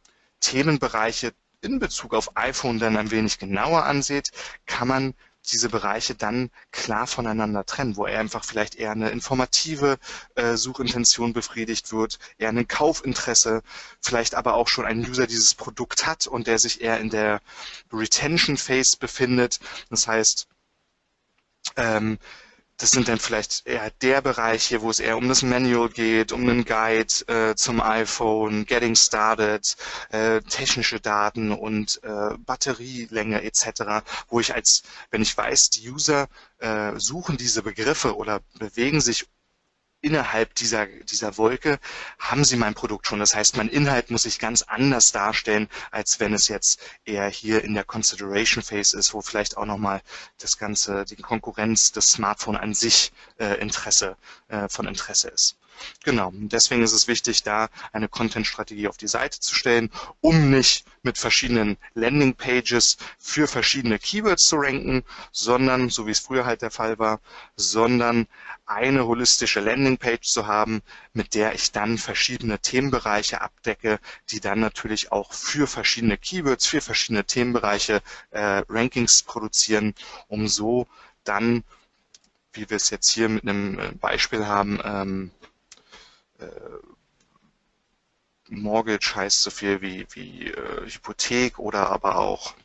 Themenbereiche 0.43 1.33
in 1.61 1.79
Bezug 1.79 2.13
auf 2.13 2.35
iPhone 2.35 2.77
dann 2.79 2.97
ein 2.97 3.11
wenig 3.11 3.39
genauer 3.39 3.85
ansieht, 3.85 4.31
kann 4.65 4.87
man 4.87 5.13
diese 5.51 5.69
Bereiche 5.69 6.15
dann 6.15 6.49
klar 6.71 7.05
voneinander 7.07 7.65
trennen, 7.65 7.97
wo 7.97 8.05
er 8.05 8.19
einfach 8.19 8.43
vielleicht 8.45 8.75
eher 8.75 8.91
eine 8.91 9.09
informative 9.09 9.97
äh, 10.35 10.55
Suchintention 10.55 11.33
befriedigt 11.33 11.91
wird, 11.91 12.19
eher 12.37 12.49
ein 12.49 12.67
Kaufinteresse, 12.67 13.61
vielleicht 13.99 14.35
aber 14.35 14.53
auch 14.53 14.67
schon 14.67 14.85
ein 14.85 15.05
User 15.07 15.27
dieses 15.27 15.53
Produkt 15.53 16.05
hat 16.05 16.27
und 16.27 16.47
der 16.47 16.59
sich 16.59 16.81
eher 16.81 16.99
in 16.99 17.09
der 17.09 17.41
Retention 17.91 18.57
Phase 18.57 18.97
befindet. 18.97 19.59
Das 19.89 20.07
heißt, 20.07 20.47
ähm, 21.75 22.19
das 22.77 22.91
sind 22.91 23.07
dann 23.07 23.19
vielleicht 23.19 23.65
eher 23.67 23.91
der 24.01 24.21
Bereich 24.21 24.65
hier, 24.65 24.81
wo 24.81 24.89
es 24.89 24.99
eher 24.99 25.17
um 25.17 25.27
das 25.27 25.43
Manual 25.43 25.89
geht, 25.89 26.31
um 26.31 26.41
einen 26.41 26.65
Guide 26.65 27.13
äh, 27.27 27.55
zum 27.55 27.81
iPhone, 27.81 28.65
Getting 28.65 28.95
Started, 28.95 29.75
äh, 30.09 30.41
technische 30.41 30.99
Daten 30.99 31.51
und 31.51 32.01
äh, 32.03 32.37
Batterielänge 32.39 33.43
etc., 33.43 34.03
wo 34.27 34.39
ich 34.39 34.53
als, 34.53 34.83
wenn 35.11 35.21
ich 35.21 35.37
weiß, 35.37 35.69
die 35.69 35.89
User 35.89 36.27
äh, 36.59 36.93
suchen 36.99 37.37
diese 37.37 37.61
Begriffe 37.63 38.15
oder 38.15 38.41
bewegen 38.57 39.01
sich 39.01 39.27
innerhalb 40.03 40.53
dieser, 40.55 40.85
dieser 40.85 41.37
Wolke 41.37 41.79
haben 42.19 42.43
Sie 42.43 42.57
mein 42.57 42.75
Produkt 42.75 43.07
schon. 43.07 43.19
Das 43.19 43.33
heißt, 43.33 43.57
mein 43.57 43.69
Inhalt 43.69 44.11
muss 44.11 44.23
sich 44.23 44.37
ganz 44.37 44.61
anders 44.61 45.11
darstellen, 45.11 45.69
als 45.91 46.19
wenn 46.19 46.33
es 46.33 46.47
jetzt 46.49 46.81
eher 47.05 47.27
hier 47.27 47.63
in 47.63 47.73
der 47.73 47.85
Consideration 47.85 48.61
Phase 48.63 48.97
ist, 48.97 49.13
wo 49.13 49.21
vielleicht 49.21 49.57
auch 49.57 49.65
nochmal 49.65 50.01
das 50.39 50.57
Ganze, 50.57 51.05
die 51.05 51.15
Konkurrenz, 51.15 51.91
das 51.93 52.09
Smartphone 52.09 52.57
an 52.57 52.73
sich 52.73 53.11
äh, 53.39 53.59
Interesse, 53.59 54.17
äh, 54.49 54.67
von 54.67 54.87
Interesse 54.87 55.29
ist. 55.29 55.57
Genau, 56.03 56.31
deswegen 56.33 56.83
ist 56.83 56.93
es 56.93 57.07
wichtig, 57.07 57.43
da 57.43 57.69
eine 57.91 58.07
Content-Strategie 58.07 58.87
auf 58.87 58.97
die 58.97 59.07
Seite 59.07 59.39
zu 59.39 59.55
stellen, 59.55 59.89
um 60.21 60.49
nicht 60.49 60.85
mit 61.01 61.17
verschiedenen 61.17 61.77
Landing-Pages 61.93 62.97
für 63.19 63.47
verschiedene 63.47 63.99
Keywords 63.99 64.43
zu 64.45 64.57
ranken, 64.57 65.03
sondern, 65.31 65.89
so 65.89 66.07
wie 66.07 66.11
es 66.11 66.19
früher 66.19 66.45
halt 66.45 66.61
der 66.61 66.71
Fall 66.71 66.99
war, 66.99 67.19
sondern 67.55 68.27
eine 68.65 69.05
holistische 69.05 69.59
Landing-Page 69.59 70.27
zu 70.27 70.47
haben, 70.47 70.81
mit 71.13 71.35
der 71.35 71.53
ich 71.53 71.71
dann 71.71 71.97
verschiedene 71.97 72.59
Themenbereiche 72.59 73.41
abdecke, 73.41 73.99
die 74.29 74.39
dann 74.39 74.59
natürlich 74.59 75.11
auch 75.11 75.33
für 75.33 75.67
verschiedene 75.67 76.17
Keywords, 76.17 76.65
für 76.65 76.81
verschiedene 76.81 77.25
Themenbereiche 77.25 78.01
äh, 78.31 78.63
Rankings 78.69 79.23
produzieren, 79.23 79.93
um 80.27 80.47
so 80.47 80.87
dann, 81.23 81.63
wie 82.53 82.69
wir 82.69 82.77
es 82.77 82.89
jetzt 82.89 83.09
hier 83.11 83.29
mit 83.29 83.43
einem 83.43 83.79
äh, 83.79 83.91
Beispiel 83.93 84.45
haben, 84.45 84.79
ähm, 84.83 85.31
äh, 85.41 85.42
Mortgage 88.49 89.15
heißt 89.15 89.41
so 89.41 89.51
viel 89.51 89.81
wie, 89.81 90.05
wie 90.11 90.47
äh, 90.47 90.89
Hypothek 90.89 91.59
oder 91.59 91.89
aber 91.89 92.17
auch 92.17 92.55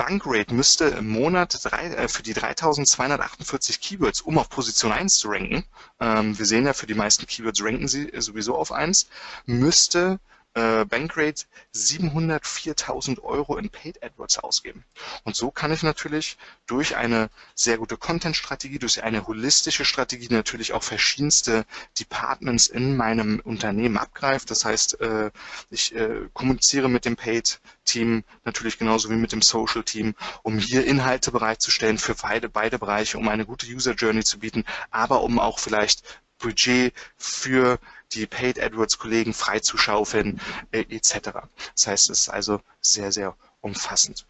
Bankrate 0.00 0.54
müsste 0.54 0.86
im 0.86 1.08
Monat 1.10 1.62
drei, 1.62 1.88
äh, 1.88 2.08
für 2.08 2.22
die 2.22 2.32
3248 2.32 3.82
Keywords, 3.82 4.22
um 4.22 4.38
auf 4.38 4.48
Position 4.48 4.92
1 4.92 5.18
zu 5.18 5.28
ranken, 5.28 5.62
ähm, 6.00 6.38
wir 6.38 6.46
sehen 6.46 6.64
ja, 6.64 6.72
für 6.72 6.86
die 6.86 6.94
meisten 6.94 7.26
Keywords 7.26 7.62
ranken 7.62 7.86
sie 7.86 8.10
sowieso 8.16 8.56
auf 8.56 8.72
1, 8.72 9.08
müsste 9.44 10.18
äh, 10.54 10.84
Bankrate 10.84 11.44
704.000 11.74 13.20
Euro 13.20 13.56
in 13.56 13.70
Paid 13.70 14.02
AdWords 14.02 14.38
ausgeben. 14.38 14.84
Und 15.24 15.36
so 15.36 15.50
kann 15.50 15.72
ich 15.72 15.82
natürlich 15.82 16.36
durch 16.66 16.96
eine 16.96 17.30
sehr 17.54 17.78
gute 17.78 17.96
Content-Strategie, 17.96 18.78
durch 18.78 19.02
eine 19.02 19.26
holistische 19.26 19.84
Strategie 19.84 20.28
natürlich 20.30 20.72
auch 20.72 20.82
verschiedenste 20.82 21.64
Departments 21.98 22.66
in 22.66 22.96
meinem 22.96 23.40
Unternehmen 23.44 23.96
abgreifen. 23.96 24.46
Das 24.48 24.64
heißt, 24.64 25.00
äh, 25.00 25.30
ich 25.70 25.94
äh, 25.94 26.28
kommuniziere 26.32 26.88
mit 26.88 27.04
dem 27.04 27.16
Paid-Team 27.16 28.24
natürlich 28.44 28.78
genauso 28.78 29.08
wie 29.10 29.16
mit 29.16 29.32
dem 29.32 29.42
Social-Team, 29.42 30.14
um 30.42 30.58
hier 30.58 30.84
Inhalte 30.84 31.30
bereitzustellen 31.30 31.98
für 31.98 32.14
beide, 32.14 32.48
beide 32.48 32.78
Bereiche, 32.78 33.18
um 33.18 33.28
eine 33.28 33.46
gute 33.46 33.66
User-Journey 33.66 34.24
zu 34.24 34.38
bieten, 34.40 34.64
aber 34.90 35.22
um 35.22 35.38
auch 35.38 35.58
vielleicht 35.58 36.02
Budget 36.40 36.92
für 37.16 37.78
die 38.12 38.26
Paid 38.26 38.60
AdWords 38.60 38.98
Kollegen 38.98 39.34
freizuschaufeln 39.34 40.40
äh, 40.72 40.80
etc. 40.88 41.30
Das 41.74 41.86
heißt, 41.86 42.10
es 42.10 42.20
ist 42.20 42.28
also 42.28 42.60
sehr, 42.80 43.12
sehr 43.12 43.36
umfassend. 43.60 44.26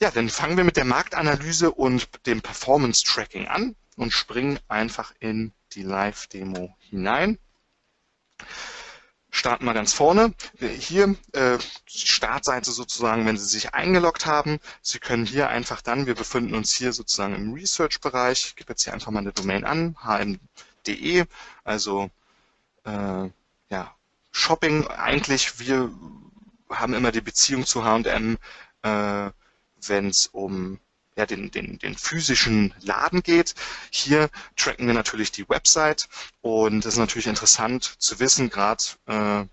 Ja, 0.00 0.10
dann 0.10 0.28
fangen 0.28 0.56
wir 0.56 0.64
mit 0.64 0.76
der 0.76 0.84
Marktanalyse 0.84 1.70
und 1.70 2.08
dem 2.26 2.42
Performance 2.42 3.04
Tracking 3.04 3.46
an 3.46 3.76
und 3.96 4.12
springen 4.12 4.58
einfach 4.68 5.14
in 5.20 5.52
die 5.72 5.82
Live-Demo 5.82 6.76
hinein. 6.80 7.38
Starten 9.30 9.64
wir 9.64 9.72
ganz 9.72 9.94
vorne. 9.94 10.34
Hier 10.58 11.16
äh, 11.32 11.58
Startseite 11.86 12.70
sozusagen, 12.70 13.24
wenn 13.24 13.38
Sie 13.38 13.46
sich 13.46 13.72
eingeloggt 13.72 14.26
haben. 14.26 14.58
Sie 14.82 14.98
können 14.98 15.24
hier 15.24 15.48
einfach 15.48 15.80
dann, 15.80 16.06
wir 16.06 16.14
befinden 16.14 16.54
uns 16.54 16.72
hier 16.72 16.92
sozusagen 16.92 17.34
im 17.34 17.54
Research-Bereich. 17.54 18.46
Ich 18.48 18.56
gebe 18.56 18.72
jetzt 18.72 18.84
hier 18.84 18.92
einfach 18.92 19.10
mal 19.10 19.20
eine 19.20 19.32
Domain 19.32 19.64
an, 19.64 19.96
hm.de, 20.02 21.24
also 21.64 22.10
äh, 22.84 23.30
ja, 23.70 23.96
Shopping 24.30 24.86
eigentlich, 24.88 25.58
wir 25.58 25.90
haben 26.70 26.94
immer 26.94 27.12
die 27.12 27.20
Beziehung 27.20 27.66
zu 27.66 27.84
H&M, 27.84 28.38
äh, 28.82 29.30
wenn 29.86 30.08
es 30.08 30.26
um 30.28 30.78
ja, 31.16 31.26
den, 31.26 31.50
den, 31.50 31.78
den 31.78 31.96
physischen 31.96 32.74
Laden 32.80 33.22
geht. 33.22 33.54
Hier 33.90 34.30
tracken 34.56 34.86
wir 34.86 34.94
natürlich 34.94 35.30
die 35.32 35.48
Website 35.48 36.08
und 36.40 36.84
es 36.84 36.94
ist 36.94 36.98
natürlich 36.98 37.26
interessant 37.26 37.84
zu 37.98 38.18
wissen, 38.18 38.48
gerade 38.48 38.82
äh, 39.06 39.44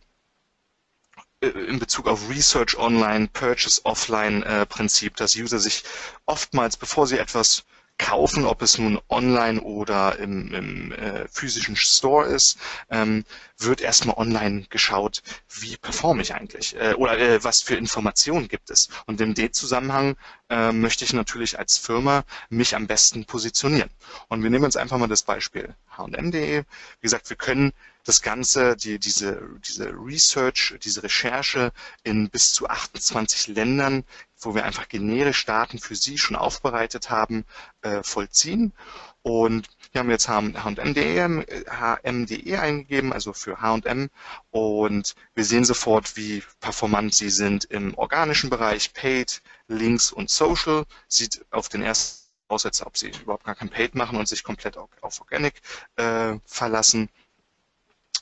in 1.41 1.79
Bezug 1.79 2.07
auf 2.07 2.29
Research 2.29 2.77
Online, 2.77 3.27
Purchase 3.27 3.81
Offline 3.86 4.43
äh, 4.43 4.65
Prinzip, 4.65 5.15
dass 5.17 5.36
User 5.36 5.59
sich 5.59 5.83
oftmals, 6.25 6.77
bevor 6.77 7.07
sie 7.07 7.17
etwas 7.17 7.63
kaufen, 7.99 8.45
ob 8.45 8.63
es 8.63 8.79
nun 8.79 8.99
online 9.09 9.61
oder 9.61 10.17
im, 10.17 10.51
im 10.53 10.91
äh, 10.93 11.27
physischen 11.27 11.75
Store 11.75 12.25
ist, 12.25 12.57
ähm, 12.89 13.25
wird 13.59 13.81
erstmal 13.81 14.15
online 14.17 14.65
geschaut, 14.69 15.21
wie 15.59 15.77
performe 15.77 16.21
ich 16.23 16.33
eigentlich 16.33 16.75
äh, 16.77 16.93
oder 16.93 17.19
äh, 17.19 17.43
was 17.43 17.61
für 17.61 17.75
Informationen 17.75 18.47
gibt 18.47 18.71
es. 18.71 18.89
Und 19.05 19.21
in 19.21 19.35
dem 19.35 19.53
Zusammenhang 19.53 20.15
äh, 20.49 20.71
möchte 20.71 21.03
ich 21.05 21.13
natürlich 21.13 21.59
als 21.59 21.77
Firma 21.77 22.23
mich 22.49 22.75
am 22.75 22.87
besten 22.87 23.25
positionieren. 23.25 23.89
Und 24.29 24.41
wir 24.41 24.49
nehmen 24.49 24.65
uns 24.65 24.77
einfach 24.77 24.97
mal 24.97 25.07
das 25.07 25.23
Beispiel 25.23 25.75
H&M.de. 25.97 26.61
Wie 26.61 27.01
gesagt, 27.01 27.29
wir 27.29 27.37
können 27.37 27.73
das 28.09 28.23
Ganze, 28.23 28.75
die, 28.75 28.97
diese, 28.97 29.39
diese 29.67 29.91
Research, 29.93 30.73
diese 30.83 31.03
Recherche 31.03 31.71
in 32.01 32.27
bis 32.31 32.51
zu 32.53 32.67
28 32.67 33.47
Ländern, 33.49 34.03
wo 34.39 34.55
wir 34.55 34.65
einfach 34.65 34.89
generisch 34.89 35.45
Daten 35.45 35.77
für 35.77 35.93
Sie 35.95 36.17
schon 36.17 36.35
aufbereitet 36.35 37.11
haben, 37.11 37.45
äh, 37.83 38.01
vollziehen. 38.01 38.73
Und 39.21 39.67
wir 39.91 39.99
haben 39.99 40.09
jetzt 40.09 40.27
H&M.de 40.27 41.45
HMDE 41.69 42.59
eingegeben, 42.59 43.13
also 43.13 43.33
für 43.33 43.61
H&M. 43.61 44.09
Und 44.49 45.13
wir 45.35 45.45
sehen 45.45 45.63
sofort, 45.63 46.17
wie 46.17 46.41
performant 46.61 47.13
sie 47.13 47.29
sind 47.29 47.65
im 47.65 47.93
organischen 47.95 48.49
Bereich, 48.49 48.93
Paid, 48.95 49.43
Links 49.67 50.11
und 50.11 50.31
Social. 50.31 50.85
Sieht 51.07 51.45
auf 51.51 51.69
den 51.69 51.83
ersten 51.83 52.19
aus, 52.47 52.65
als 52.65 52.83
ob 52.83 52.97
sie 52.97 53.11
überhaupt 53.21 53.45
gar 53.45 53.53
kein 53.53 53.69
Paid 53.69 53.93
machen 53.93 54.17
und 54.17 54.27
sich 54.27 54.43
komplett 54.43 54.77
auf 54.77 55.21
Organic 55.21 55.61
äh, 55.97 56.39
verlassen. 56.45 57.09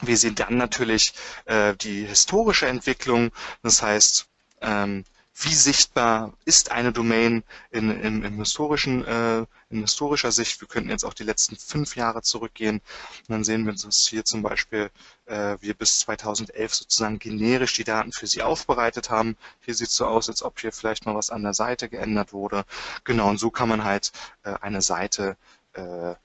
Wir 0.02 0.18
sehen 0.18 0.36
dann 0.36 0.58
natürlich 0.58 1.14
äh, 1.46 1.76
die 1.76 2.06
historische 2.06 2.68
Entwicklung, 2.68 3.32
das 3.64 3.82
heißt, 3.82 4.28
ähm, 4.62 5.06
wie 5.40 5.54
sichtbar 5.54 6.34
ist 6.46 6.72
eine 6.72 6.92
Domain 6.92 7.44
in, 7.70 7.92
in, 7.92 8.24
im 8.24 8.38
historischen, 8.40 9.06
äh, 9.06 9.46
in 9.70 9.82
historischer 9.82 10.32
Sicht. 10.32 10.60
Wir 10.62 10.68
könnten 10.68 10.90
jetzt 10.90 11.04
auch 11.04 11.14
die 11.14 11.24
letzten 11.24 11.56
fünf 11.58 11.96
Jahre 11.96 12.24
zurückgehen. 12.24 12.78
Und 12.78 13.30
dann 13.30 13.44
sehen 13.44 13.66
wir 13.66 13.72
uns 13.72 14.08
hier 14.08 14.26
zum 14.26 14.42
Beispiel, 14.42 14.90
äh, 15.26 15.58
wir 15.60 15.76
bis 15.76 16.00
2011 16.00 16.74
sozusagen 16.74 17.20
generisch 17.20 17.74
die 17.74 17.84
Daten 17.84 18.12
für 18.12 18.26
Sie 18.26 18.42
aufbereitet 18.42 19.12
haben. 19.12 19.38
Hier 19.62 19.76
sieht 19.76 19.90
es 19.90 19.96
so 19.96 20.08
aus, 20.08 20.28
als 20.28 20.42
ob 20.42 20.60
hier 20.60 20.72
vielleicht 20.72 21.06
mal 21.06 21.16
was 21.16 21.30
an 21.30 21.44
der 21.44 21.54
Seite 21.54 21.88
geändert 21.88 22.34
wurde. 22.34 22.66
Genau, 23.04 23.30
und 23.30 23.38
so 23.40 23.52
kann 23.52 23.70
man 23.70 23.84
halt 23.84 24.12
äh, 24.44 24.54
eine 24.62 24.82
Seite 24.82 25.38
äh, 25.74 26.16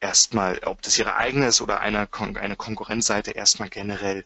erstmal, 0.00 0.58
ob 0.64 0.82
das 0.82 0.98
ihre 0.98 1.16
eigene 1.16 1.46
ist 1.46 1.60
oder 1.60 1.80
eine, 1.80 2.08
eine 2.34 2.56
Konkurrenzseite, 2.56 3.32
erstmal 3.32 3.68
generell 3.68 4.24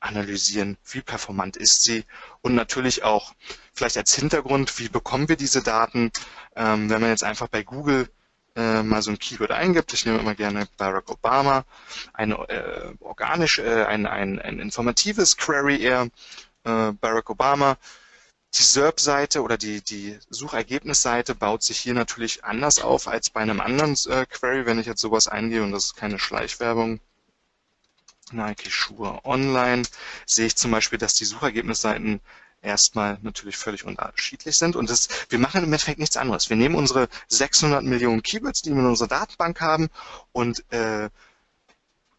analysieren, 0.00 0.76
wie 0.90 1.00
performant 1.00 1.56
ist 1.56 1.82
sie. 1.82 2.04
Und 2.40 2.54
natürlich 2.54 3.02
auch 3.02 3.34
vielleicht 3.74 3.96
als 3.96 4.14
Hintergrund, 4.14 4.78
wie 4.78 4.88
bekommen 4.88 5.28
wir 5.28 5.36
diese 5.36 5.62
Daten, 5.62 6.12
ähm, 6.56 6.90
wenn 6.90 7.00
man 7.00 7.10
jetzt 7.10 7.24
einfach 7.24 7.48
bei 7.48 7.62
Google 7.62 8.08
äh, 8.56 8.82
mal 8.82 9.02
so 9.02 9.10
ein 9.10 9.18
Keyword 9.18 9.50
eingibt, 9.50 9.92
ich 9.92 10.06
nehme 10.06 10.18
immer 10.18 10.34
gerne 10.34 10.68
Barack 10.76 11.10
Obama, 11.10 11.64
eine 12.12 12.34
äh, 12.48 12.94
organisch, 13.00 13.58
äh, 13.58 13.84
ein, 13.84 14.06
ein, 14.06 14.40
ein 14.40 14.58
informatives 14.60 15.36
Query 15.36 15.82
eher, 15.82 16.08
äh, 16.64 16.92
Barack 16.92 17.30
Obama, 17.30 17.76
die 18.56 18.62
SERP-Seite 18.62 19.42
oder 19.42 19.58
die, 19.58 19.82
die 19.82 20.18
Suchergebnisseite 20.30 21.34
baut 21.34 21.62
sich 21.62 21.78
hier 21.78 21.94
natürlich 21.94 22.44
anders 22.44 22.80
auf 22.80 23.06
als 23.06 23.30
bei 23.30 23.40
einem 23.40 23.60
anderen 23.60 23.96
äh, 24.06 24.26
Query, 24.26 24.66
wenn 24.66 24.78
ich 24.78 24.86
jetzt 24.86 25.00
sowas 25.00 25.28
eingehe 25.28 25.62
und 25.62 25.72
das 25.72 25.86
ist 25.86 25.96
keine 25.96 26.18
Schleichwerbung. 26.18 27.00
Nike 28.30 28.70
Schuhe 28.70 29.20
online, 29.24 29.84
sehe 30.26 30.46
ich 30.46 30.56
zum 30.56 30.70
Beispiel, 30.70 30.98
dass 30.98 31.14
die 31.14 31.24
Suchergebnisseiten 31.24 32.20
erstmal 32.60 33.18
natürlich 33.22 33.56
völlig 33.56 33.84
unterschiedlich 33.84 34.56
sind. 34.56 34.76
Und 34.76 34.90
das, 34.90 35.08
wir 35.28 35.38
machen 35.38 35.58
im 35.58 35.72
Endeffekt 35.72 35.98
nichts 35.98 36.16
anderes. 36.16 36.50
Wir 36.50 36.56
nehmen 36.56 36.74
unsere 36.74 37.08
600 37.28 37.84
Millionen 37.84 38.22
Keywords, 38.22 38.62
die 38.62 38.70
wir 38.70 38.80
in 38.80 38.86
unserer 38.86 39.08
Datenbank 39.08 39.60
haben, 39.60 39.88
und 40.32 40.64
äh, 40.72 41.08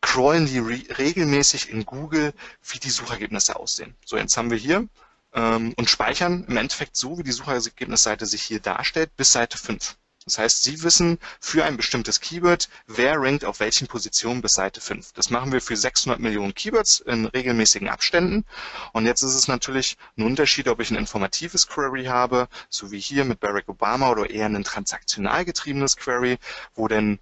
crawlen 0.01 0.45
die 0.45 0.59
re 0.59 0.81
regelmäßig 0.97 1.69
in 1.69 1.85
Google, 1.85 2.33
wie 2.63 2.79
die 2.79 2.89
Suchergebnisse 2.89 3.57
aussehen. 3.57 3.95
So, 4.05 4.17
jetzt 4.17 4.37
haben 4.37 4.49
wir 4.49 4.57
hier 4.57 4.87
ähm, 5.33 5.73
und 5.77 5.89
speichern 5.89 6.45
im 6.47 6.57
Endeffekt 6.57 6.95
so, 6.95 7.17
wie 7.17 7.23
die 7.23 7.31
Suchergebnisseite 7.31 8.25
sich 8.25 8.43
hier 8.43 8.59
darstellt, 8.59 9.15
bis 9.15 9.31
Seite 9.31 9.57
5. 9.57 9.95
Das 10.25 10.37
heißt, 10.37 10.63
Sie 10.63 10.83
wissen 10.83 11.17
für 11.39 11.65
ein 11.65 11.77
bestimmtes 11.77 12.19
Keyword, 12.19 12.69
wer 12.85 13.19
rankt 13.19 13.45
auf 13.45 13.59
welchen 13.61 13.87
Positionen 13.87 14.41
bis 14.41 14.51
Seite 14.51 14.79
5. 14.79 15.13
Das 15.13 15.31
machen 15.31 15.51
wir 15.51 15.59
für 15.59 15.75
600 15.75 16.19
Millionen 16.19 16.53
Keywords 16.53 16.99
in 16.99 17.25
regelmäßigen 17.25 17.89
Abständen. 17.89 18.45
Und 18.93 19.07
jetzt 19.07 19.23
ist 19.23 19.33
es 19.33 19.47
natürlich 19.47 19.97
ein 20.17 20.23
Unterschied, 20.23 20.67
ob 20.67 20.81
ich 20.81 20.91
ein 20.91 20.97
informatives 20.97 21.67
Query 21.67 22.05
habe, 22.05 22.47
so 22.69 22.91
wie 22.91 22.99
hier 22.99 23.25
mit 23.25 23.39
Barack 23.39 23.69
Obama, 23.69 24.11
oder 24.11 24.29
eher 24.29 24.45
ein 24.45 24.63
transaktional 24.63 25.45
getriebenes 25.45 25.97
Query, 25.97 26.37
wo 26.75 26.87
denn 26.87 27.17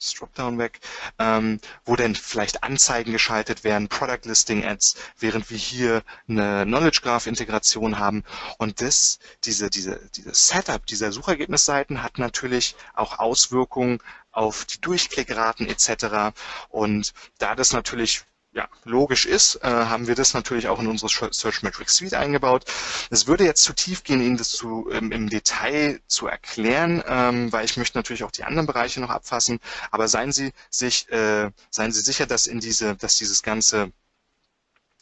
das 0.00 0.14
Dropdown 0.14 0.58
weg, 0.58 0.80
ähm, 1.18 1.60
wo 1.84 1.96
denn 1.96 2.14
vielleicht 2.14 2.62
Anzeigen 2.62 3.12
geschaltet 3.12 3.64
werden, 3.64 3.88
Product 3.88 4.20
Listing 4.24 4.64
Ads, 4.64 4.96
während 5.18 5.50
wir 5.50 5.58
hier 5.58 6.02
eine 6.28 6.64
Knowledge 6.64 7.00
Graph 7.02 7.26
Integration 7.26 7.98
haben. 7.98 8.24
Und 8.58 8.80
das, 8.80 9.18
diese, 9.44 9.70
diese, 9.70 10.00
dieses 10.14 10.48
Setup 10.48 10.86
dieser 10.86 11.12
Suchergebnisseiten 11.12 12.02
hat 12.02 12.18
natürlich 12.18 12.76
auch 12.94 13.18
Auswirkungen 13.18 14.00
auf 14.30 14.64
die 14.64 14.80
Durchklickraten 14.80 15.66
etc. 15.68 16.36
Und 16.68 17.12
da 17.38 17.56
das 17.56 17.72
natürlich 17.72 18.24
ja, 18.52 18.68
logisch 18.84 19.26
ist, 19.26 19.56
äh, 19.56 19.68
haben 19.68 20.06
wir 20.06 20.14
das 20.14 20.34
natürlich 20.34 20.68
auch 20.68 20.80
in 20.80 20.86
unsere 20.86 21.32
Search 21.32 21.62
Metrics 21.62 21.94
Suite 21.96 22.14
eingebaut. 22.14 22.64
Es 23.10 23.26
würde 23.26 23.44
jetzt 23.44 23.62
zu 23.62 23.74
tief 23.74 24.04
gehen, 24.04 24.20
Ihnen 24.22 24.36
das 24.38 24.50
zu, 24.50 24.88
ähm, 24.90 25.12
im 25.12 25.28
Detail 25.28 26.00
zu 26.06 26.26
erklären, 26.26 27.02
ähm, 27.06 27.52
weil 27.52 27.64
ich 27.66 27.76
möchte 27.76 27.98
natürlich 27.98 28.24
auch 28.24 28.30
die 28.30 28.44
anderen 28.44 28.66
Bereiche 28.66 29.00
noch 29.00 29.10
abfassen. 29.10 29.60
Aber 29.90 30.08
seien 30.08 30.32
Sie 30.32 30.52
sich, 30.70 31.08
äh, 31.10 31.50
seien 31.70 31.92
Sie 31.92 32.00
sicher, 32.00 32.26
dass 32.26 32.46
in 32.46 32.60
diese, 32.60 32.96
dass 32.96 33.16
dieses 33.16 33.42
ganze 33.42 33.92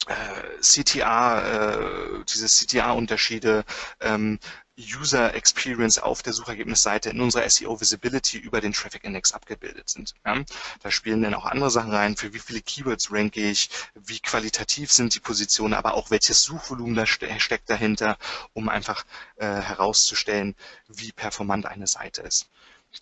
äh, 0.07 0.61
CTR, 0.61 2.19
äh, 2.21 2.25
diese 2.29 2.47
CTR-Unterschiede, 2.49 3.65
ähm, 4.01 4.39
User 4.79 5.35
Experience 5.35 5.99
auf 5.99 6.23
der 6.23 6.33
Suchergebnisseite 6.33 7.11
in 7.11 7.21
unserer 7.21 7.49
SEO 7.49 7.81
Visibility 7.81 8.39
über 8.39 8.61
den 8.61 8.73
Traffic 8.73 9.05
Index 9.05 9.33
abgebildet 9.33 9.89
sind. 9.89 10.15
Ja? 10.25 10.37
Da 10.83 10.91
spielen 10.91 11.23
dann 11.23 11.35
auch 11.35 11.47
andere 11.47 11.71
Sachen 11.71 11.93
rein, 11.93 12.17
für 12.17 12.35
wie 12.35 12.39
viele 12.39 12.61
Keywords 12.61 13.11
ranke 13.11 13.41
ich, 13.41 13.71
wie 13.95 14.21
qualitativ 14.21 14.93
sind 14.93 15.15
die 15.15 15.21
Positionen, 15.21 15.75
aber 15.75 15.95
auch 15.95 16.11
welches 16.11 16.43
Suchvolumen 16.43 16.95
da 16.95 17.07
steckt 17.07 17.71
dahinter, 17.71 18.19
um 18.53 18.69
einfach 18.69 19.05
äh, 19.37 19.47
herauszustellen, 19.47 20.55
wie 20.89 21.13
performant 21.13 21.67
eine 21.67 21.87
Seite 21.87 22.23
ist. 22.23 22.49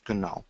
Genau. 0.04 0.44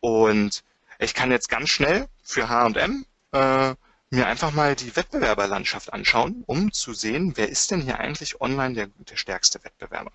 Und 0.00 0.62
ich 1.00 1.14
kann 1.14 1.30
jetzt 1.30 1.48
ganz 1.48 1.70
schnell 1.70 2.08
für 2.22 2.48
H&M 2.48 3.04
äh, 3.32 3.74
mir 4.10 4.26
einfach 4.26 4.52
mal 4.52 4.74
die 4.74 4.96
Wettbewerberlandschaft 4.96 5.92
anschauen, 5.92 6.42
um 6.46 6.72
zu 6.72 6.94
sehen, 6.94 7.36
wer 7.36 7.48
ist 7.48 7.70
denn 7.70 7.82
hier 7.82 7.98
eigentlich 7.98 8.40
online 8.40 8.74
der, 8.74 8.86
der 8.86 9.16
stärkste 9.16 9.62
Wettbewerber. 9.64 10.12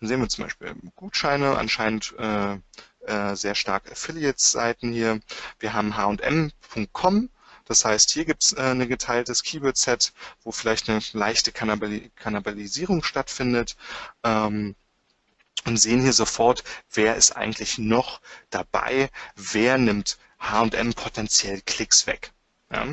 Dann 0.00 0.08
sehen 0.08 0.20
wir 0.20 0.28
zum 0.28 0.44
Beispiel 0.44 0.74
Gutscheine, 0.96 1.56
anscheinend 1.56 2.14
äh, 2.18 2.58
äh, 3.06 3.36
sehr 3.36 3.54
stark 3.54 3.90
Affiliates-Seiten 3.90 4.92
hier. 4.92 5.20
Wir 5.60 5.72
haben 5.72 5.96
H&M.com, 5.96 7.30
das 7.64 7.84
heißt, 7.84 8.10
hier 8.10 8.24
gibt 8.24 8.44
es 8.44 8.52
äh, 8.54 8.62
ein 8.62 8.88
geteiltes 8.88 9.42
Keyword-Set, 9.42 10.12
wo 10.42 10.50
vielleicht 10.50 10.88
eine 10.88 11.00
leichte 11.12 11.52
Kannibali 11.52 12.10
Kannibalisierung 12.16 13.02
stattfindet. 13.04 13.76
Ähm, 14.24 14.74
und 15.64 15.76
sehen 15.76 16.00
hier 16.00 16.12
sofort, 16.12 16.64
wer 16.92 17.16
ist 17.16 17.36
eigentlich 17.36 17.78
noch 17.78 18.20
dabei, 18.48 19.10
wer 19.34 19.76
nimmt 19.76 20.16
H&M 20.38 20.94
potenziell 20.94 21.60
Klicks 21.62 22.06
weg. 22.06 22.32
Ja? 22.72 22.86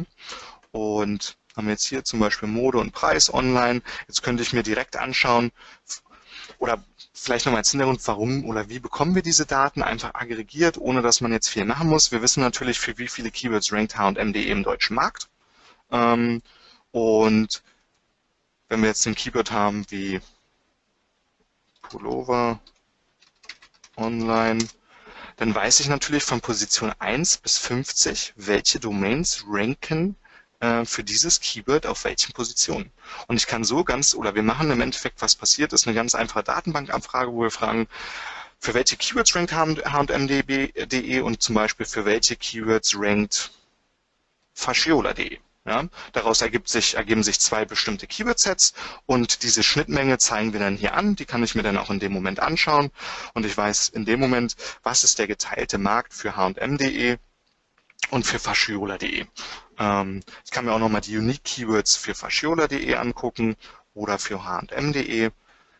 Und 0.71 1.37
haben 1.55 1.69
jetzt 1.69 1.85
hier 1.85 2.03
zum 2.03 2.19
Beispiel 2.19 2.49
Mode 2.49 2.79
und 2.79 2.91
Preis 2.91 3.33
online. 3.33 3.81
Jetzt 4.07 4.23
könnte 4.23 4.43
ich 4.43 4.51
mir 4.53 4.63
direkt 4.63 4.97
anschauen, 4.97 5.51
oder 6.59 6.83
vielleicht 7.13 7.45
nochmal 7.45 7.59
als 7.59 7.71
Hintergrund, 7.71 8.05
warum 8.07 8.45
oder 8.45 8.69
wie 8.69 8.79
bekommen 8.79 9.15
wir 9.15 9.21
diese 9.21 9.45
Daten 9.45 9.81
einfach 9.81 10.13
aggregiert, 10.13 10.77
ohne 10.77 11.01
dass 11.01 11.21
man 11.21 11.31
jetzt 11.31 11.49
viel 11.49 11.65
machen 11.65 11.89
muss. 11.89 12.11
Wir 12.11 12.21
wissen 12.21 12.41
natürlich, 12.41 12.79
für 12.79 12.97
wie 12.97 13.07
viele 13.07 13.31
Keywords 13.31 13.71
rankt 13.71 13.97
H&M.de 13.97 14.49
im 14.49 14.63
deutschen 14.63 14.95
Markt. 14.95 15.29
Ähm, 15.91 16.41
und 16.91 17.63
wenn 18.69 18.81
wir 18.81 18.89
jetzt 18.89 19.05
ein 19.07 19.15
Keyword 19.15 19.51
haben 19.51 19.85
wie 19.89 20.21
Pullover 21.81 22.59
online, 23.97 24.59
dann 25.37 25.53
weiß 25.53 25.79
ich 25.81 25.87
natürlich 25.87 26.23
von 26.23 26.41
Position 26.41 26.93
1 26.99 27.37
bis 27.37 27.57
50, 27.57 28.33
welche 28.37 28.79
Domains 28.79 29.43
ranken 29.47 30.15
äh, 30.61 30.85
für 30.85 31.03
dieses 31.03 31.39
Keyword 31.39 31.85
auf 31.85 32.03
welchen 32.05 32.33
Positionen. 32.33 32.91
Und 33.27 33.35
ich 33.37 33.47
kann 33.47 33.63
so 33.63 33.83
ganz, 33.83 34.15
oder 34.15 34.35
wir 34.35 34.43
machen 34.43 34.71
im 34.71 34.81
Endeffekt, 34.81 35.21
was 35.21 35.35
passiert, 35.35 35.73
ist 35.73 35.87
eine 35.87 35.95
ganz 35.95 36.15
einfache 36.15 36.43
Datenbankabfrage, 36.43 37.31
wo 37.31 37.41
wir 37.41 37.51
fragen, 37.51 37.87
für 38.59 38.73
welche 38.73 38.95
Keywords 38.97 39.35
rankt 39.35 39.53
H&M.de 39.53 41.19
und 41.21 41.41
zum 41.41 41.55
Beispiel 41.55 41.85
für 41.85 42.05
welche 42.05 42.35
Keywords 42.35 42.93
rankt 42.97 43.51
Fasciola.de. 44.53 45.39
Ja, 45.67 45.83
daraus 46.13 46.41
ergibt 46.43 46.69
sich, 46.69 46.93
ergeben 46.93 47.23
sich 47.23 47.39
zwei 47.39 47.65
bestimmte 47.65 48.05
Keyword-Sets 48.05 48.75
und 49.07 49.41
diese 49.41 49.63
Schnittmenge 49.63 50.19
zeigen 50.19 50.53
wir 50.53 50.59
dann 50.59 50.77
hier 50.77 50.93
an. 50.93 51.15
Die 51.15 51.25
kann 51.25 51.43
ich 51.43 51.55
mir 51.55 51.63
dann 51.63 51.77
auch 51.79 51.89
in 51.89 51.99
dem 51.99 52.13
Moment 52.13 52.39
anschauen 52.39 52.91
und 53.33 53.47
ich 53.47 53.57
weiß 53.57 53.89
in 53.89 54.05
dem 54.05 54.19
Moment, 54.19 54.55
was 54.83 55.03
ist 55.03 55.17
der 55.17 55.25
geteilte 55.25 55.79
Markt 55.79 56.13
für 56.13 56.35
H&M.de 56.35 57.17
und 58.11 58.27
für 58.27 58.37
Fasciola.de. 58.37 59.25
Ähm, 59.79 60.21
ich 60.43 60.51
kann 60.51 60.65
mir 60.65 60.71
auch 60.71 60.79
nochmal 60.79 61.01
die 61.01 61.17
Unique 61.17 61.43
Keywords 61.43 61.95
für 61.95 62.13
Fasciola.de 62.13 62.93
angucken 62.93 63.55
oder 63.95 64.19
für 64.19 64.43
H&M.de. 64.45 65.31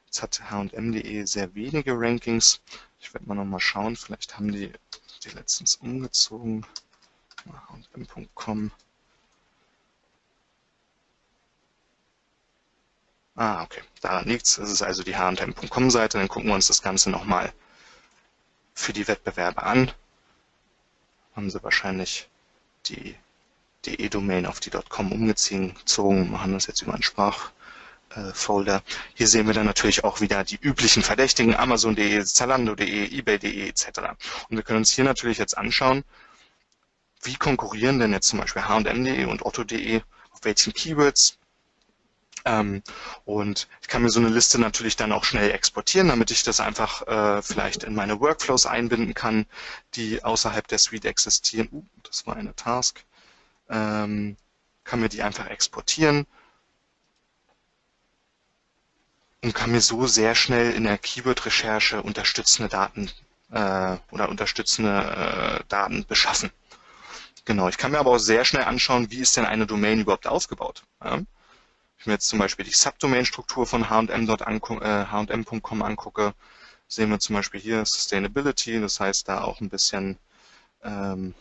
Jetzt 0.05 0.21
hat 0.23 0.49
H&M.de 0.49 1.25
sehr 1.25 1.53
wenige 1.53 1.93
Rankings. 1.93 2.59
Ich 2.99 3.13
werde 3.13 3.27
mal 3.27 3.35
nochmal 3.35 3.59
schauen, 3.59 3.95
vielleicht 3.95 4.35
haben 4.35 4.51
die 4.51 4.71
die 5.23 5.29
letztens 5.29 5.75
umgezogen. 5.75 6.65
H&M.com 7.45 8.71
Ah, 13.35 13.63
okay. 13.63 13.81
Daran 14.01 14.25
liegt's. 14.25 14.55
Das 14.55 14.71
ist 14.71 14.81
also 14.81 15.03
die 15.03 15.17
hm.com-Seite. 15.17 16.17
Dann 16.17 16.27
gucken 16.27 16.49
wir 16.49 16.55
uns 16.55 16.67
das 16.67 16.81
Ganze 16.81 17.09
nochmal 17.09 17.51
für 18.73 18.93
die 18.93 19.07
Wettbewerbe 19.07 19.63
an. 19.63 19.91
Haben 21.35 21.49
sie 21.49 21.63
wahrscheinlich 21.63 22.29
die 22.85 23.15
DE-Domain 23.85 24.45
auf 24.45 24.59
die 24.59 24.69
.com 24.69 25.11
umgezogen, 25.11 26.31
machen 26.31 26.53
das 26.53 26.67
jetzt 26.67 26.81
über 26.81 26.93
einen 26.93 27.03
Sprachfolder. 27.03 28.81
Hier 29.13 29.27
sehen 29.27 29.47
wir 29.47 29.53
dann 29.53 29.65
natürlich 29.65 30.03
auch 30.03 30.21
wieder 30.21 30.43
die 30.43 30.57
üblichen 30.59 31.03
Verdächtigen, 31.03 31.55
Amazon.de, 31.55 32.23
Zalando.de, 32.23 33.17
eBay.de 33.17 33.67
etc. 33.67 33.87
Und 34.49 34.57
wir 34.57 34.63
können 34.63 34.79
uns 34.79 34.91
hier 34.91 35.03
natürlich 35.03 35.37
jetzt 35.37 35.57
anschauen, 35.57 36.03
wie 37.21 37.35
konkurrieren 37.35 37.99
denn 37.99 38.11
jetzt 38.13 38.27
zum 38.27 38.39
Beispiel 38.39 38.63
H&M.de 38.63 39.25
und 39.25 39.45
Otto.de 39.45 40.01
auf 40.31 40.43
welchen 40.43 40.73
Keywords 40.73 41.37
ähm, 42.45 42.83
und 43.25 43.67
ich 43.81 43.87
kann 43.87 44.03
mir 44.03 44.09
so 44.09 44.19
eine 44.19 44.29
Liste 44.29 44.59
natürlich 44.59 44.95
dann 44.95 45.11
auch 45.11 45.23
schnell 45.23 45.51
exportieren, 45.51 46.09
damit 46.09 46.31
ich 46.31 46.43
das 46.43 46.59
einfach 46.59 47.01
äh, 47.07 47.41
vielleicht 47.41 47.83
in 47.83 47.95
meine 47.95 48.19
Workflows 48.19 48.67
einbinden 48.67 49.13
kann, 49.13 49.45
die 49.95 50.23
außerhalb 50.23 50.67
der 50.67 50.77
Suite 50.77 51.05
existieren. 51.05 51.69
Uh, 51.71 51.83
das 52.03 52.27
war 52.27 52.35
eine 52.35 52.55
Task. 52.55 53.03
Ähm, 53.69 54.37
kann 54.83 54.99
mir 54.99 55.09
die 55.09 55.23
einfach 55.23 55.47
exportieren 55.47 56.27
und 59.41 59.55
kann 59.55 59.71
mir 59.71 59.81
so 59.81 60.05
sehr 60.05 60.35
schnell 60.35 60.71
in 60.71 60.83
der 60.83 60.99
Keyword-Recherche 60.99 62.03
unterstützende 62.03 62.69
Daten 62.69 63.11
äh, 63.51 63.97
oder 64.11 64.29
unterstützende 64.29 65.61
äh, 65.61 65.63
Daten 65.67 66.05
beschaffen. 66.05 66.51
Genau, 67.45 67.69
ich 67.69 67.77
kann 67.77 67.91
mir 67.91 67.99
aber 67.99 68.11
auch 68.11 68.17
sehr 68.19 68.45
schnell 68.45 68.63
anschauen, 68.63 69.09
wie 69.11 69.19
ist 69.19 69.37
denn 69.37 69.45
eine 69.45 69.67
Domain 69.67 69.99
überhaupt 69.99 70.27
aufgebaut. 70.27 70.83
Ja? 71.03 71.21
Ich 71.97 72.05
mir 72.05 72.13
jetzt 72.13 72.27
zum 72.27 72.39
Beispiel 72.39 72.65
die 72.65 72.71
Subdomain-Struktur 72.71 73.65
von 73.65 73.89
H&M.com 73.89 74.81
äh, 74.81 75.83
angucke, 75.83 76.33
sehen 76.87 77.09
wir 77.09 77.19
zum 77.19 77.35
Beispiel 77.35 77.59
hier 77.59 77.85
Sustainability, 77.85 78.79
das 78.79 78.99
heißt 78.99 79.27
da 79.27 79.41
auch 79.43 79.61
ein 79.61 79.69
bisschen 79.69 80.17
ähm, 80.83 81.33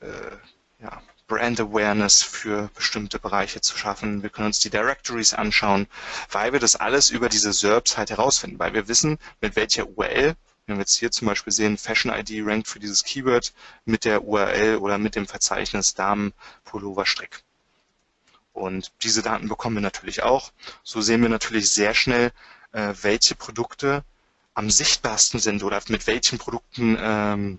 äh, 0.00 0.36
ja, 0.82 1.02
Brand 1.26 1.60
Awareness 1.60 2.22
für 2.22 2.70
bestimmte 2.74 3.18
Bereiche 3.18 3.60
zu 3.60 3.76
schaffen. 3.76 4.22
Wir 4.22 4.30
können 4.30 4.48
uns 4.48 4.60
die 4.60 4.70
Directories 4.70 5.34
anschauen, 5.34 5.86
weil 6.30 6.52
wir 6.52 6.60
das 6.60 6.76
alles 6.76 7.10
über 7.10 7.28
diese 7.28 7.52
SERPs 7.52 7.96
halt 7.96 8.10
herausfinden, 8.10 8.58
weil 8.58 8.74
wir 8.74 8.88
wissen, 8.88 9.18
mit 9.40 9.56
welcher 9.56 9.88
URL 9.88 10.36
wenn 10.66 10.76
wir 10.76 10.82
jetzt 10.82 10.96
hier 10.96 11.10
zum 11.10 11.28
Beispiel 11.28 11.52
sehen, 11.52 11.76
Fashion 11.76 12.10
ID 12.12 12.40
rankt 12.46 12.68
für 12.68 12.80
dieses 12.80 13.04
Keyword 13.04 13.52
mit 13.84 14.04
der 14.04 14.24
URL 14.24 14.78
oder 14.78 14.98
mit 14.98 15.14
dem 15.14 15.26
Verzeichnis 15.26 15.94
Damen 15.94 16.32
Pullover 16.64 17.04
Strick. 17.04 17.42
Und 18.54 18.92
diese 19.02 19.22
Daten 19.22 19.48
bekommen 19.48 19.76
wir 19.76 19.82
natürlich 19.82 20.22
auch. 20.22 20.52
So 20.82 21.02
sehen 21.02 21.20
wir 21.20 21.28
natürlich 21.28 21.70
sehr 21.70 21.92
schnell, 21.92 22.32
äh, 22.72 22.94
welche 23.02 23.34
Produkte 23.34 24.04
am 24.54 24.70
sichtbarsten 24.70 25.40
sind 25.40 25.62
oder 25.62 25.80
mit 25.88 26.06
welchen 26.06 26.38
Produkten 26.38 26.96
ähm, 26.98 27.58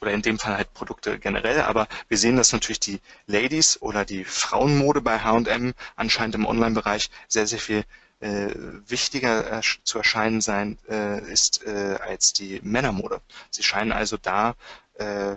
oder 0.00 0.12
in 0.12 0.22
dem 0.22 0.38
Fall 0.38 0.56
halt 0.56 0.72
Produkte 0.74 1.18
generell, 1.18 1.62
aber 1.62 1.88
wir 2.08 2.18
sehen, 2.18 2.36
dass 2.36 2.52
natürlich 2.52 2.80
die 2.80 3.00
Ladies 3.26 3.80
oder 3.80 4.04
die 4.04 4.24
Frauenmode 4.24 5.00
bei 5.00 5.18
H&M 5.20 5.72
anscheinend 5.96 6.34
im 6.34 6.46
Online-Bereich 6.46 7.10
sehr, 7.26 7.46
sehr 7.46 7.58
viel 7.58 7.84
äh, 8.20 8.50
wichtiger 8.86 9.58
äh, 9.58 9.62
zu 9.82 9.98
erscheinen 9.98 10.40
sein 10.40 10.78
äh, 10.88 11.20
ist 11.32 11.64
äh, 11.66 11.98
als 12.00 12.32
die 12.32 12.60
Männermode. 12.62 13.20
Sie 13.50 13.62
scheinen 13.62 13.92
also 13.92 14.16
da 14.16 14.54
äh, 14.98 15.36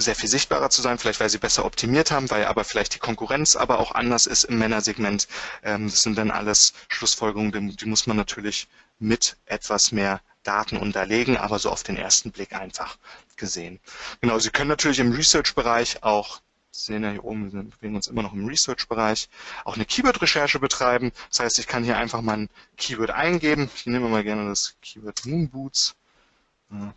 sehr 0.00 0.14
viel 0.14 0.28
sichtbarer 0.28 0.70
zu 0.70 0.82
sein, 0.82 0.98
vielleicht 0.98 1.20
weil 1.20 1.30
sie 1.30 1.38
besser 1.38 1.64
optimiert 1.64 2.10
haben, 2.10 2.30
weil 2.30 2.44
aber 2.46 2.64
vielleicht 2.64 2.94
die 2.94 2.98
Konkurrenz 2.98 3.56
aber 3.56 3.78
auch 3.78 3.92
anders 3.92 4.26
ist 4.26 4.44
im 4.44 4.58
Männersegment. 4.58 5.28
Ähm, 5.62 5.88
das 5.88 6.02
sind 6.02 6.16
dann 6.16 6.30
alles 6.30 6.72
Schlussfolgerungen, 6.88 7.52
die, 7.52 7.76
die 7.76 7.86
muss 7.86 8.06
man 8.06 8.16
natürlich 8.16 8.68
mit 8.98 9.36
etwas 9.46 9.92
mehr 9.92 10.20
Daten 10.42 10.76
unterlegen, 10.76 11.36
aber 11.36 11.58
so 11.58 11.70
auf 11.70 11.82
den 11.82 11.96
ersten 11.96 12.32
Blick 12.32 12.54
einfach 12.54 12.96
gesehen. 13.36 13.78
Genau, 14.20 14.38
Sie 14.38 14.50
können 14.50 14.68
natürlich 14.68 14.98
im 14.98 15.12
Research-Bereich 15.12 16.02
auch 16.02 16.40
Sie 16.72 16.92
sehen 16.92 17.02
ja 17.02 17.10
hier 17.10 17.24
oben, 17.24 17.52
wir 17.52 17.62
bewegen 17.64 17.96
uns 17.96 18.06
immer 18.06 18.22
noch 18.22 18.32
im 18.32 18.46
Research-Bereich, 18.46 19.28
auch 19.64 19.74
eine 19.74 19.84
Keyword-Recherche 19.84 20.60
betreiben. 20.60 21.10
Das 21.28 21.40
heißt, 21.40 21.58
ich 21.58 21.66
kann 21.66 21.82
hier 21.82 21.98
einfach 21.98 22.20
mal 22.22 22.38
ein 22.38 22.48
Keyword 22.76 23.10
eingeben. 23.10 23.68
Ich 23.74 23.86
nehme 23.86 24.08
mal 24.08 24.22
gerne 24.22 24.48
das 24.48 24.76
Keyword 24.80 25.26
Moonboots. 25.26 25.96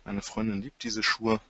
Meine 0.04 0.22
Freundin 0.22 0.62
liebt 0.62 0.84
diese 0.84 1.02
Schuhe. 1.02 1.40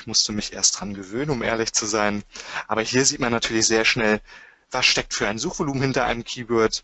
Ich 0.00 0.06
musste 0.06 0.32
mich 0.32 0.54
erst 0.54 0.80
dran 0.80 0.94
gewöhnen, 0.94 1.28
um 1.28 1.42
ehrlich 1.42 1.74
zu 1.74 1.84
sein. 1.84 2.24
Aber 2.68 2.80
hier 2.80 3.04
sieht 3.04 3.20
man 3.20 3.32
natürlich 3.32 3.66
sehr 3.66 3.84
schnell, 3.84 4.22
was 4.70 4.86
steckt 4.86 5.12
für 5.12 5.28
ein 5.28 5.36
Suchvolumen 5.38 5.82
hinter 5.82 6.06
einem 6.06 6.24
Keyword, 6.24 6.82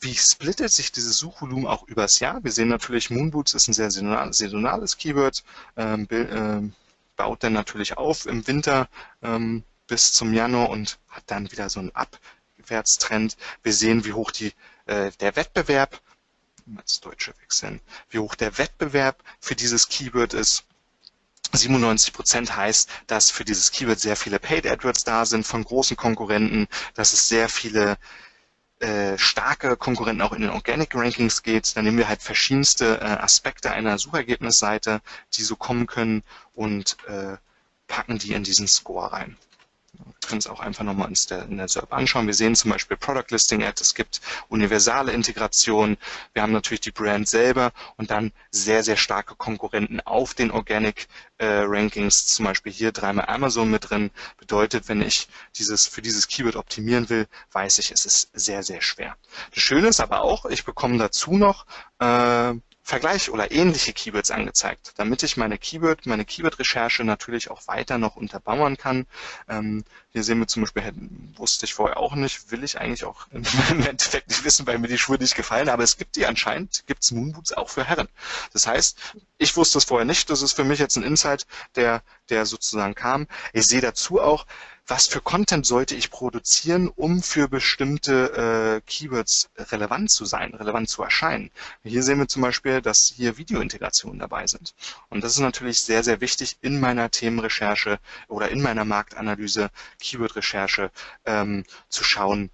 wie 0.00 0.14
splittet 0.14 0.70
sich 0.70 0.92
dieses 0.92 1.16
Suchvolumen 1.16 1.66
auch 1.66 1.88
übers 1.88 2.18
Jahr. 2.18 2.44
Wir 2.44 2.52
sehen 2.52 2.68
natürlich, 2.68 3.08
Moonboots 3.08 3.54
ist 3.54 3.68
ein 3.68 3.72
sehr 3.72 3.90
saisonales 3.90 4.98
Keyword, 4.98 5.44
ähm, 5.78 6.06
äh, 6.10 6.70
baut 7.16 7.42
dann 7.42 7.54
natürlich 7.54 7.96
auf 7.96 8.26
im 8.26 8.46
Winter 8.46 8.88
ähm, 9.22 9.64
bis 9.86 10.12
zum 10.12 10.34
Januar 10.34 10.68
und 10.68 10.98
hat 11.08 11.24
dann 11.28 11.50
wieder 11.50 11.70
so 11.70 11.80
einen 11.80 11.92
Abwärtstrend. 11.94 13.38
Wir 13.62 13.72
sehen, 13.72 14.04
wie 14.04 14.12
hoch 14.12 14.30
die, 14.30 14.52
äh, 14.84 15.10
der 15.20 15.36
Wettbewerb, 15.36 16.02
als 16.76 17.00
Deutsche 17.00 17.32
wechseln, 17.40 17.80
wie 18.10 18.18
hoch 18.18 18.34
der 18.34 18.58
Wettbewerb 18.58 19.22
für 19.40 19.54
dieses 19.56 19.88
Keyword 19.88 20.34
ist. 20.34 20.67
97 21.52 22.12
Prozent 22.12 22.56
heißt, 22.56 22.90
dass 23.06 23.30
für 23.30 23.44
dieses 23.44 23.70
Keyword 23.70 23.98
sehr 24.00 24.16
viele 24.16 24.38
Paid 24.38 24.66
AdWords 24.66 25.04
da 25.04 25.24
sind 25.24 25.46
von 25.46 25.64
großen 25.64 25.96
Konkurrenten, 25.96 26.68
dass 26.94 27.12
es 27.12 27.28
sehr 27.28 27.48
viele 27.48 27.96
äh, 28.80 29.18
starke 29.18 29.76
Konkurrenten 29.76 30.22
auch 30.22 30.32
in 30.32 30.42
den 30.42 30.50
Organic 30.50 30.94
Rankings 30.94 31.42
geht. 31.42 31.76
Dann 31.76 31.84
nehmen 31.84 31.98
wir 31.98 32.08
halt 32.08 32.22
verschiedenste 32.22 33.00
äh, 33.00 33.04
Aspekte 33.04 33.70
einer 33.72 33.98
Suchergebnisseite, 33.98 35.00
die 35.34 35.42
so 35.42 35.56
kommen 35.56 35.86
können 35.86 36.22
und 36.54 36.96
äh, 37.08 37.36
packen 37.88 38.18
die 38.18 38.34
in 38.34 38.44
diesen 38.44 38.68
Score 38.68 39.12
rein. 39.12 39.36
Wir 39.92 40.28
können 40.28 40.38
es 40.38 40.46
auch 40.46 40.60
einfach 40.60 40.84
nochmal 40.84 41.10
in 41.48 41.56
der 41.56 41.68
SERP 41.68 41.92
anschauen. 41.92 42.26
Wir 42.26 42.34
sehen 42.34 42.54
zum 42.54 42.70
Beispiel 42.70 42.96
Product 42.96 43.24
Listing 43.30 43.62
Ad, 43.62 43.80
es 43.80 43.94
gibt 43.94 44.20
universale 44.48 45.12
Integration, 45.12 45.96
wir 46.34 46.42
haben 46.42 46.52
natürlich 46.52 46.82
die 46.82 46.90
Brand 46.90 47.26
selber 47.28 47.72
und 47.96 48.10
dann 48.10 48.32
sehr, 48.50 48.84
sehr 48.84 48.96
starke 48.96 49.34
Konkurrenten 49.34 50.00
auf 50.00 50.34
den 50.34 50.50
Organic 50.50 51.08
äh, 51.38 51.46
Rankings, 51.46 52.26
zum 52.26 52.44
Beispiel 52.44 52.72
hier 52.72 52.92
dreimal 52.92 53.26
Amazon 53.26 53.70
mit 53.70 53.88
drin. 53.88 54.10
Bedeutet, 54.36 54.88
wenn 54.88 55.00
ich 55.00 55.28
dieses 55.56 55.86
für 55.86 56.02
dieses 56.02 56.28
Keyword 56.28 56.56
optimieren 56.56 57.08
will, 57.08 57.26
weiß 57.52 57.78
ich, 57.78 57.90
es 57.90 58.04
ist 58.04 58.30
sehr, 58.34 58.62
sehr 58.62 58.82
schwer. 58.82 59.16
Das 59.54 59.62
Schöne 59.62 59.88
ist 59.88 60.00
aber 60.00 60.20
auch, 60.20 60.44
ich 60.46 60.64
bekomme 60.64 60.98
dazu 60.98 61.36
noch 61.36 61.64
äh, 62.00 62.54
Vergleich 62.88 63.28
oder 63.28 63.52
ähnliche 63.52 63.92
Keywords 63.92 64.30
angezeigt, 64.30 64.94
damit 64.96 65.22
ich 65.22 65.36
meine 65.36 65.58
Keyword, 65.58 66.06
meine 66.06 66.24
Keyword-Recherche 66.24 67.04
natürlich 67.04 67.50
auch 67.50 67.66
weiter 67.68 67.98
noch 67.98 68.16
unterbauen 68.16 68.78
kann. 68.78 69.06
Ähm, 69.46 69.84
hier 70.08 70.24
sehen 70.24 70.38
wir 70.38 70.46
zum 70.46 70.62
Beispiel, 70.62 70.94
wusste 71.36 71.66
ich 71.66 71.74
vorher 71.74 71.98
auch 71.98 72.14
nicht, 72.14 72.50
will 72.50 72.64
ich 72.64 72.80
eigentlich 72.80 73.04
auch 73.04 73.26
im 73.30 73.44
Endeffekt 73.84 74.30
nicht 74.30 74.42
wissen, 74.42 74.66
weil 74.66 74.78
mir 74.78 74.88
die 74.88 74.96
Schuhe 74.96 75.18
nicht 75.18 75.34
gefallen, 75.34 75.68
aber 75.68 75.82
es 75.82 75.98
gibt 75.98 76.16
die 76.16 76.24
anscheinend, 76.24 76.84
gibt 76.86 77.04
es 77.04 77.10
Moonboots 77.10 77.52
auch 77.52 77.68
für 77.68 77.84
Herren. 77.84 78.08
Das 78.54 78.66
heißt, 78.66 78.98
ich 79.36 79.54
wusste 79.54 79.76
es 79.76 79.84
vorher 79.84 80.06
nicht, 80.06 80.30
das 80.30 80.40
ist 80.40 80.54
für 80.54 80.64
mich 80.64 80.78
jetzt 80.78 80.96
ein 80.96 81.02
Insight, 81.02 81.46
der, 81.76 82.02
der 82.30 82.46
sozusagen 82.46 82.94
kam. 82.94 83.26
Ich 83.52 83.66
sehe 83.66 83.82
dazu 83.82 84.18
auch, 84.18 84.46
was 84.88 85.06
für 85.06 85.20
Content 85.20 85.66
sollte 85.66 85.94
ich 85.94 86.10
produzieren, 86.10 86.88
um 86.88 87.22
für 87.22 87.46
bestimmte 87.46 88.80
äh, 88.82 88.90
Keywords 88.90 89.50
relevant 89.58 90.10
zu 90.10 90.24
sein, 90.24 90.54
relevant 90.54 90.88
zu 90.88 91.02
erscheinen. 91.02 91.50
Hier 91.84 92.02
sehen 92.02 92.18
wir 92.18 92.26
zum 92.26 92.40
Beispiel, 92.40 92.80
dass 92.80 93.12
hier 93.14 93.36
Videointegrationen 93.36 94.18
dabei 94.18 94.46
sind. 94.46 94.74
Und 95.10 95.22
das 95.22 95.32
ist 95.32 95.40
natürlich 95.40 95.80
sehr, 95.80 96.02
sehr 96.02 96.22
wichtig 96.22 96.56
in 96.62 96.80
meiner 96.80 97.10
Themenrecherche 97.10 97.98
oder 98.28 98.48
in 98.48 98.62
meiner 98.62 98.86
Marktanalyse, 98.86 99.70
Keyword-Recherche, 100.00 100.90
ähm, 101.26 101.64
zu 101.90 102.02
schauen, 102.02 102.50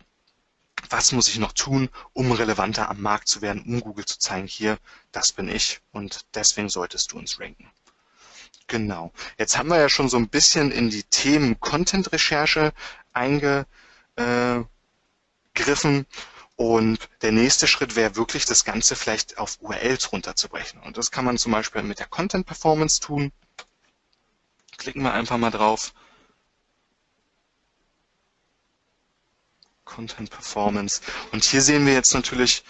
was 0.90 1.12
muss 1.12 1.28
ich 1.28 1.38
noch 1.38 1.52
tun, 1.52 1.88
um 2.12 2.32
relevanter 2.32 2.90
am 2.90 3.00
Markt 3.00 3.28
zu 3.28 3.42
werden, 3.42 3.62
um 3.62 3.80
Google 3.80 4.04
zu 4.06 4.18
zeigen, 4.18 4.48
hier, 4.48 4.78
das 5.12 5.30
bin 5.30 5.48
ich 5.48 5.80
und 5.92 6.26
deswegen 6.34 6.68
solltest 6.68 7.12
du 7.12 7.18
uns 7.18 7.38
ranken. 7.38 7.70
Genau. 8.66 9.12
Jetzt 9.38 9.58
haben 9.58 9.68
wir 9.68 9.78
ja 9.78 9.88
schon 9.88 10.08
so 10.08 10.16
ein 10.16 10.28
bisschen 10.28 10.70
in 10.70 10.90
die 10.90 11.02
Themen 11.04 11.60
Content-Recherche 11.60 12.72
eingegriffen. 13.12 13.66
Und 16.56 17.08
der 17.22 17.32
nächste 17.32 17.66
Schritt 17.66 17.96
wäre 17.96 18.16
wirklich, 18.16 18.46
das 18.46 18.64
Ganze 18.64 18.94
vielleicht 18.94 19.38
auf 19.38 19.58
URLs 19.60 20.12
runterzubrechen. 20.12 20.80
Und 20.80 20.96
das 20.96 21.10
kann 21.10 21.24
man 21.24 21.36
zum 21.36 21.52
Beispiel 21.52 21.82
mit 21.82 21.98
der 21.98 22.06
Content 22.06 22.46
Performance 22.46 23.00
tun. 23.00 23.32
Klicken 24.78 25.02
wir 25.02 25.12
einfach 25.12 25.36
mal 25.36 25.50
drauf. 25.50 25.92
Content 29.84 30.30
Performance. 30.30 31.00
Und 31.32 31.44
hier 31.44 31.60
sehen 31.60 31.86
wir 31.86 31.92
jetzt 31.92 32.14
natürlich 32.14 32.64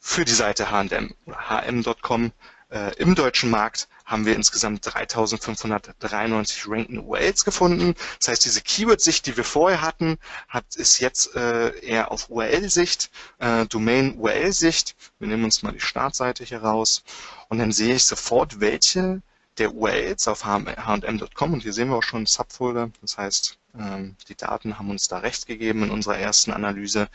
für 0.00 0.24
die 0.24 0.32
Seite 0.32 0.70
H&M 0.70 1.14
oder 1.26 1.66
hm.com 1.66 2.32
äh, 2.70 2.94
im 2.96 3.14
deutschen 3.14 3.50
Markt 3.50 3.88
haben 4.04 4.26
wir 4.26 4.34
insgesamt 4.34 4.84
3593 4.84 6.68
rankende 6.68 7.02
URLs 7.02 7.44
gefunden. 7.44 7.94
Das 8.18 8.28
heißt, 8.28 8.44
diese 8.44 8.60
Keyword-Sicht, 8.60 9.26
die 9.26 9.36
wir 9.36 9.44
vorher 9.44 9.80
hatten, 9.80 10.18
hat, 10.48 10.76
ist 10.76 11.00
jetzt 11.00 11.34
äh, 11.34 11.78
eher 11.80 12.12
auf 12.12 12.28
URL-Sicht, 12.30 13.10
äh, 13.38 13.66
Domain-URL-Sicht. 13.66 14.94
Wir 15.18 15.28
nehmen 15.28 15.44
uns 15.44 15.62
mal 15.62 15.72
die 15.72 15.80
Startseite 15.80 16.44
hier 16.44 16.62
raus 16.62 17.02
und 17.48 17.58
dann 17.58 17.72
sehe 17.72 17.94
ich 17.94 18.04
sofort, 18.04 18.60
welche 18.60 19.22
der 19.58 19.74
URLs 19.74 20.28
auf 20.28 20.44
hm.com 20.44 21.52
und 21.52 21.62
hier 21.62 21.72
sehen 21.72 21.88
wir 21.88 21.96
auch 21.96 22.02
schon 22.02 22.26
Subfolder. 22.26 22.90
Das 23.00 23.16
heißt, 23.16 23.58
ähm, 23.78 24.16
die 24.28 24.34
Daten 24.34 24.78
haben 24.78 24.90
uns 24.90 25.08
da 25.08 25.18
recht 25.18 25.46
gegeben 25.46 25.84
in 25.84 25.90
unserer 25.90 26.18
ersten 26.18 26.52
Analyse. 26.52 27.08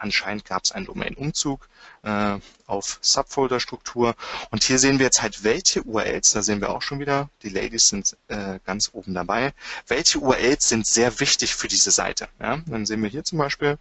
Anscheinend 0.00 0.44
gab 0.44 0.64
es 0.64 0.72
einen 0.72 0.86
Domain-Umzug 0.86 1.68
äh, 2.02 2.38
auf 2.66 2.98
Subfolder-Struktur. 3.00 4.14
Und 4.50 4.62
hier 4.62 4.78
sehen 4.78 4.98
wir 4.98 5.06
jetzt 5.06 5.22
halt, 5.22 5.44
welche 5.44 5.82
URLs, 5.82 6.32
da 6.32 6.42
sehen 6.42 6.60
wir 6.60 6.70
auch 6.70 6.82
schon 6.82 7.00
wieder, 7.00 7.28
die 7.42 7.48
Ladies 7.48 7.88
sind 7.88 8.16
äh, 8.28 8.60
ganz 8.64 8.90
oben 8.92 9.14
dabei, 9.14 9.52
welche 9.86 10.18
URLs 10.18 10.68
sind 10.68 10.86
sehr 10.86 11.20
wichtig 11.20 11.54
für 11.54 11.68
diese 11.68 11.90
Seite. 11.90 12.28
Ja? 12.40 12.58
Dann 12.66 12.86
sehen 12.86 13.02
wir 13.02 13.10
hier 13.10 13.24
zum 13.24 13.38
Beispiel, 13.38 13.78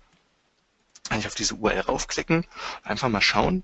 kann 1.09 1.19
ich 1.19 1.27
auf 1.27 1.35
diese 1.35 1.55
URL 1.55 1.81
raufklicken, 1.81 2.45
einfach 2.83 3.09
mal 3.09 3.21
schauen, 3.21 3.63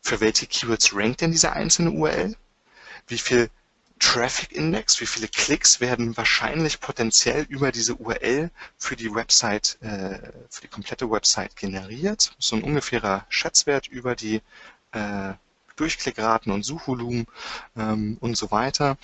für 0.00 0.20
welche 0.20 0.46
Keywords 0.46 0.94
rankt 0.94 1.20
denn 1.20 1.32
diese 1.32 1.52
einzelne 1.52 1.90
URL, 1.90 2.36
wie 3.06 3.18
viel 3.18 3.50
Traffic 4.04 4.52
Index, 4.52 5.00
wie 5.00 5.06
viele 5.06 5.28
Klicks 5.28 5.80
werden 5.80 6.14
wahrscheinlich 6.16 6.78
potenziell 6.78 7.46
über 7.48 7.72
diese 7.72 7.94
URL 7.94 8.50
für 8.76 8.96
die 8.96 9.12
Website, 9.12 9.78
äh, 9.80 10.18
für 10.50 10.60
die 10.60 10.68
komplette 10.68 11.10
Website 11.10 11.56
generiert. 11.56 12.36
So 12.38 12.54
ein 12.54 12.62
ungefährer 12.62 13.24
Schätzwert 13.30 13.88
über 13.88 14.14
die 14.14 14.42
äh, 14.92 15.32
Durchklickraten 15.76 16.52
und 16.52 16.64
Suchvolumen 16.64 17.26
ähm, 17.78 18.18
und 18.20 18.36
so 18.36 18.50
weiter. 18.50 18.98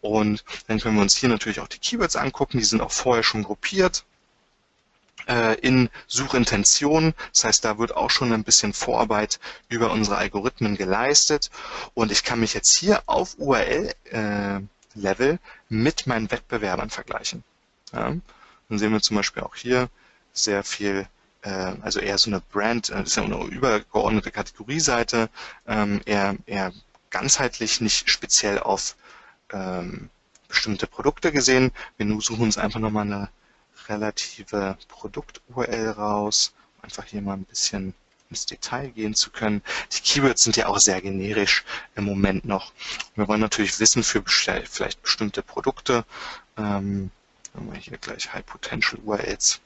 Und 0.00 0.42
dann 0.68 0.80
können 0.80 0.96
wir 0.96 1.02
uns 1.02 1.16
hier 1.16 1.28
natürlich 1.28 1.60
auch 1.60 1.68
die 1.68 1.78
Keywords 1.78 2.16
angucken, 2.16 2.56
die 2.58 2.64
sind 2.64 2.80
auch 2.80 2.92
vorher 2.92 3.22
schon 3.22 3.42
gruppiert. 3.42 4.06
Äh, 5.28 5.58
in 5.60 5.90
Suchintention. 6.06 7.14
Das 7.32 7.44
heißt, 7.44 7.64
da 7.64 7.78
wird 7.78 7.96
auch 7.96 8.10
schon 8.10 8.32
ein 8.32 8.44
bisschen 8.44 8.72
Vorarbeit 8.72 9.40
über 9.68 9.90
unsere 9.90 10.16
Algorithmen 10.16 10.76
geleistet. 10.76 11.50
Und 11.94 12.12
ich 12.12 12.24
kann 12.24 12.40
mich 12.40 12.54
jetzt 12.54 12.76
hier 12.78 13.02
auf 13.06 13.36
URL-Level 13.38 14.64
äh, 15.32 15.38
mit 15.68 16.06
meinen 16.06 16.30
Wettbewerbern 16.30 16.90
vergleichen. 16.90 17.42
Ja. 17.92 18.14
Dann 18.68 18.78
sehen 18.78 18.92
wir 18.92 19.00
zum 19.00 19.16
Beispiel 19.16 19.42
auch 19.42 19.54
hier 19.54 19.88
sehr 20.32 20.64
viel 20.64 21.06
äh, 21.46 21.74
also 21.80 22.00
eher 22.00 22.18
so 22.18 22.30
eine 22.30 22.40
Brand, 22.40 22.90
das 22.90 23.08
ist 23.08 23.16
ja 23.16 23.22
eine 23.22 23.42
übergeordnete 23.44 24.30
Kategorieseite, 24.30 25.30
ähm, 25.66 26.00
eher, 26.04 26.36
eher 26.46 26.72
ganzheitlich, 27.10 27.80
nicht 27.80 28.10
speziell 28.10 28.58
auf 28.58 28.96
ähm, 29.52 30.10
bestimmte 30.48 30.86
Produkte 30.86 31.32
gesehen. 31.32 31.72
Wir 31.96 32.20
suchen 32.20 32.42
uns 32.42 32.58
einfach 32.58 32.80
nochmal 32.80 33.06
eine 33.06 33.28
relative 33.88 34.76
Produkt-URL 34.88 35.90
raus, 35.90 36.52
um 36.76 36.84
einfach 36.84 37.04
hier 37.04 37.22
mal 37.22 37.34
ein 37.34 37.44
bisschen 37.44 37.94
ins 38.30 38.46
Detail 38.46 38.88
gehen 38.90 39.14
zu 39.14 39.30
können. 39.30 39.62
Die 39.92 40.00
Keywords 40.00 40.42
sind 40.42 40.56
ja 40.56 40.66
auch 40.66 40.78
sehr 40.78 41.00
generisch 41.00 41.64
im 41.94 42.04
Moment 42.04 42.44
noch. 42.44 42.72
Wir 43.14 43.28
wollen 43.28 43.40
natürlich 43.40 43.78
wissen 43.78 44.02
für 44.02 44.22
vielleicht 44.26 45.02
bestimmte 45.02 45.42
Produkte. 45.42 46.04
Ähm, 46.56 47.10
haben 47.54 47.72
wir 47.72 47.78
hier 47.78 47.98
gleich 47.98 48.32
High 48.32 48.44
Potential 48.44 49.00
URLs. 49.04 49.60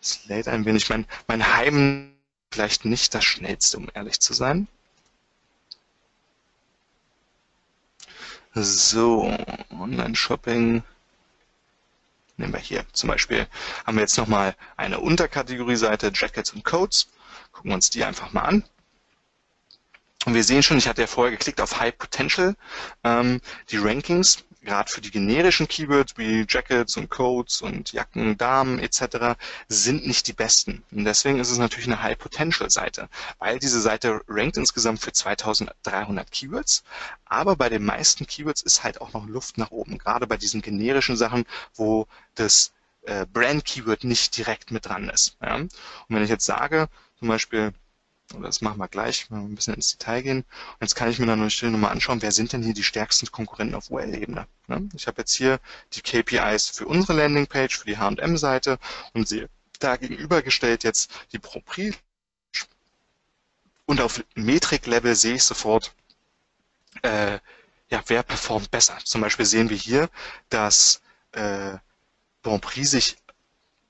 Es 0.00 0.24
lädt 0.26 0.48
ein 0.48 0.64
wenig. 0.64 0.88
Mein, 0.88 1.06
mein 1.26 1.54
Heim 1.54 2.12
vielleicht 2.50 2.84
nicht 2.84 3.14
das 3.14 3.24
schnellste, 3.24 3.78
um 3.78 3.88
ehrlich 3.94 4.20
zu 4.20 4.32
sein. 4.34 4.68
So, 8.54 9.32
Online-Shopping. 9.70 10.82
Nehmen 12.40 12.54
wir 12.54 12.60
hier 12.60 12.84
zum 12.92 13.08
Beispiel, 13.08 13.46
haben 13.86 13.96
wir 13.96 14.02
jetzt 14.02 14.16
nochmal 14.16 14.56
eine 14.78 14.98
Unterkategorieseite 15.00 16.10
Jackets 16.14 16.52
und 16.52 16.64
Codes. 16.64 17.08
Gucken 17.52 17.70
wir 17.70 17.74
uns 17.74 17.90
die 17.90 18.02
einfach 18.02 18.32
mal 18.32 18.42
an. 18.42 18.64
Und 20.24 20.34
wir 20.34 20.42
sehen 20.42 20.62
schon, 20.62 20.78
ich 20.78 20.88
hatte 20.88 21.02
ja 21.02 21.06
vorher 21.06 21.30
geklickt 21.36 21.60
auf 21.60 21.78
High 21.78 21.96
Potential. 21.96 22.56
Ähm, 23.04 23.40
die 23.70 23.76
Rankings 23.76 24.44
gerade 24.62 24.90
für 24.90 25.00
die 25.00 25.10
generischen 25.10 25.68
Keywords 25.68 26.14
wie 26.16 26.44
Jackets 26.48 26.96
und 26.96 27.08
Coats 27.08 27.62
und 27.62 27.92
Jacken, 27.92 28.36
Damen 28.36 28.78
etc. 28.78 29.38
sind 29.68 30.06
nicht 30.06 30.26
die 30.26 30.32
besten. 30.32 30.82
Und 30.90 31.04
deswegen 31.04 31.40
ist 31.40 31.50
es 31.50 31.58
natürlich 31.58 31.86
eine 31.86 32.02
High-Potential-Seite, 32.02 33.08
weil 33.38 33.58
diese 33.58 33.80
Seite 33.80 34.20
rankt 34.28 34.56
insgesamt 34.56 35.00
für 35.00 35.12
2300 35.12 36.30
Keywords, 36.30 36.84
aber 37.24 37.56
bei 37.56 37.68
den 37.68 37.84
meisten 37.84 38.26
Keywords 38.26 38.62
ist 38.62 38.84
halt 38.84 39.00
auch 39.00 39.12
noch 39.12 39.26
Luft 39.26 39.58
nach 39.58 39.70
oben, 39.70 39.98
gerade 39.98 40.26
bei 40.26 40.36
diesen 40.36 40.62
generischen 40.62 41.16
Sachen, 41.16 41.44
wo 41.74 42.06
das 42.34 42.72
äh, 43.02 43.26
Brand-Keyword 43.26 44.04
nicht 44.04 44.36
direkt 44.36 44.70
mit 44.70 44.86
dran 44.86 45.08
ist. 45.08 45.36
Und 45.40 45.70
wenn 46.08 46.22
ich 46.22 46.30
jetzt 46.30 46.44
sage, 46.44 46.88
zum 47.18 47.28
Beispiel 47.28 47.72
das 48.38 48.60
machen 48.60 48.78
wir 48.78 48.88
gleich, 48.88 49.30
wenn 49.30 49.38
wir 49.38 49.48
ein 49.48 49.54
bisschen 49.54 49.74
ins 49.74 49.96
Detail 49.96 50.22
gehen. 50.22 50.38
Und 50.38 50.80
jetzt 50.80 50.94
kann 50.94 51.10
ich 51.10 51.18
mir 51.18 51.26
dann 51.26 51.40
nochmal 51.40 51.90
anschauen, 51.90 52.22
wer 52.22 52.32
sind 52.32 52.52
denn 52.52 52.62
hier 52.62 52.74
die 52.74 52.84
stärksten 52.84 53.30
Konkurrenten 53.30 53.74
auf 53.74 53.90
URL-Ebene. 53.90 54.46
Ne? 54.68 54.88
Ich 54.94 55.06
habe 55.06 55.22
jetzt 55.22 55.34
hier 55.34 55.58
die 55.94 56.02
KPIs 56.02 56.68
für 56.68 56.86
unsere 56.86 57.14
Landingpage, 57.14 57.78
für 57.78 57.86
die 57.86 57.98
H&M-Seite 57.98 58.78
und 59.14 59.28
sehe 59.28 59.48
da 59.80 59.96
gegenübergestellt 59.96 60.84
jetzt 60.84 61.10
die 61.32 61.38
Propri. 61.38 61.94
Und 63.86 64.00
auf 64.00 64.22
Metrik-Level 64.34 65.16
sehe 65.16 65.34
ich 65.34 65.44
sofort, 65.44 65.92
äh, 67.02 67.38
ja, 67.88 68.02
wer 68.06 68.22
performt 68.22 68.70
besser. 68.70 68.96
Zum 69.02 69.20
Beispiel 69.20 69.46
sehen 69.46 69.68
wir 69.68 69.76
hier, 69.76 70.08
dass 70.48 71.00
äh, 71.32 71.76
Bonprix 72.42 72.92
sich 72.92 73.16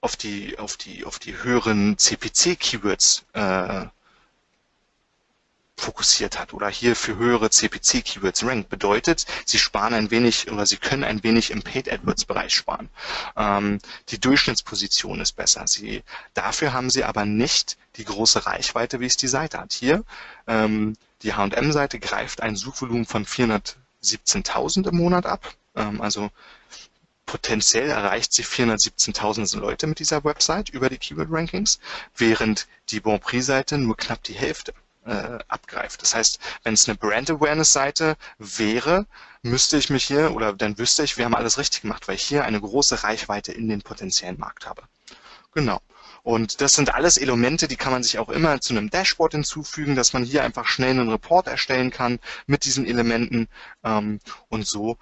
auf 0.01 0.17
die, 0.17 0.59
auf 0.59 0.79
die, 0.79 1.05
auf 1.05 1.19
die 1.19 1.37
höheren 1.43 1.99
CPC-Keywords 1.99 3.27
äh, 3.35 3.87
fokussiert 5.81 6.39
hat 6.39 6.53
oder 6.53 6.69
hier 6.69 6.95
für 6.95 7.17
höhere 7.17 7.51
CPC-Keywords 7.51 8.45
rankt. 8.45 8.69
Bedeutet, 8.69 9.27
sie 9.47 9.59
sparen 9.59 9.95
ein 9.95 10.11
wenig 10.11 10.51
oder 10.51 10.67
sie 10.67 10.77
können 10.77 11.05
ein 11.05 11.23
wenig 11.25 11.51
im 11.51 11.63
Paid 11.63 11.91
AdWords-Bereich 11.91 12.55
sparen. 12.55 12.89
Ähm, 13.37 13.79
die 14.11 14.21
Durchschnittsposition 14.21 15.21
ist 15.21 15.33
besser. 15.33 15.67
Sie, 15.67 16.03
dafür 16.35 16.73
haben 16.73 16.91
sie 16.91 17.05
aber 17.05 17.25
nicht 17.25 17.79
die 17.97 18.05
große 18.05 18.47
Reichweite, 18.47 19.01
wie 19.01 19.07
es 19.07 19.17
die 19.17 19.29
Seite 19.29 19.59
hat. 19.59 19.73
Hier, 19.73 20.05
ähm, 20.47 20.97
die 21.23 21.35
H&M-Seite 21.35 21.99
greift 21.99 22.43
ein 22.43 22.57
Suchvolumen 22.57 23.07
von 23.07 23.27
417.000 23.27 24.89
im 24.89 24.97
Monat 24.97 25.27
ab. 25.27 25.55
Ähm, 25.75 26.01
also 26.01 26.31
potenziell 27.27 27.91
erreicht 27.91 28.33
sie 28.33 28.45
417.000 28.45 29.59
Leute 29.59 29.87
mit 29.87 29.99
dieser 29.99 30.25
Website 30.25 30.69
über 30.69 30.91
die 30.91 30.99
Keyword-Rankings, 30.99 31.79
während 32.17 32.67
die 32.91 33.01
Bonprix-Seite 33.01 33.79
nur 33.79 33.97
knapp 33.97 34.23
die 34.25 34.35
Hälfte 34.35 34.75
äh, 35.07 35.39
abgreift. 35.49 36.03
Das 36.03 36.15
heißt, 36.15 36.39
wenn 36.63 36.75
es 36.75 36.89
eine 36.89 36.97
Brand 36.97 37.31
Awareness 37.31 37.73
Seite 37.73 38.17
wäre, 38.39 39.07
müsste 39.43 39.77
ich 39.77 39.91
mich 39.91 40.05
hier 40.05 40.35
oder 40.35 40.53
dann 40.53 40.79
wüsste 40.79 41.03
ich, 41.03 41.17
wir 41.17 41.25
haben 41.25 41.35
alles 41.35 41.59
richtig 41.59 41.83
gemacht, 41.83 42.09
weil 42.09 42.17
ich 42.17 42.23
hier 42.23 42.45
eine 42.45 42.61
große 42.61 43.03
Reichweite 43.03 43.53
in 43.53 43.69
den 43.69 43.83
potenziellen 43.83 44.39
Markt 44.39 44.67
habe. 44.67 44.83
Genau. 45.53 45.81
Und 46.23 46.61
das 46.61 46.73
sind 46.73 46.95
alles 46.95 47.17
Elemente, 47.17 47.67
die 47.67 47.77
kann 47.77 47.93
man 47.93 48.03
sich 48.03 48.19
auch 48.19 48.29
immer 48.29 48.61
zu 48.61 48.75
einem 48.75 48.91
Dashboard 48.91 49.33
hinzufügen, 49.33 49.97
dass 49.97 50.13
man 50.13 50.23
hier 50.23 50.45
einfach 50.45 50.67
schnell 50.67 50.91
einen 50.91 51.09
Report 51.09 51.47
erstellen 51.47 51.91
kann 51.91 52.21
mit 52.47 52.67
diesen 52.67 52.87
Elementen. 52.87 53.49
Ähm, 53.83 54.21
und 54.49 54.67
so 54.67 54.99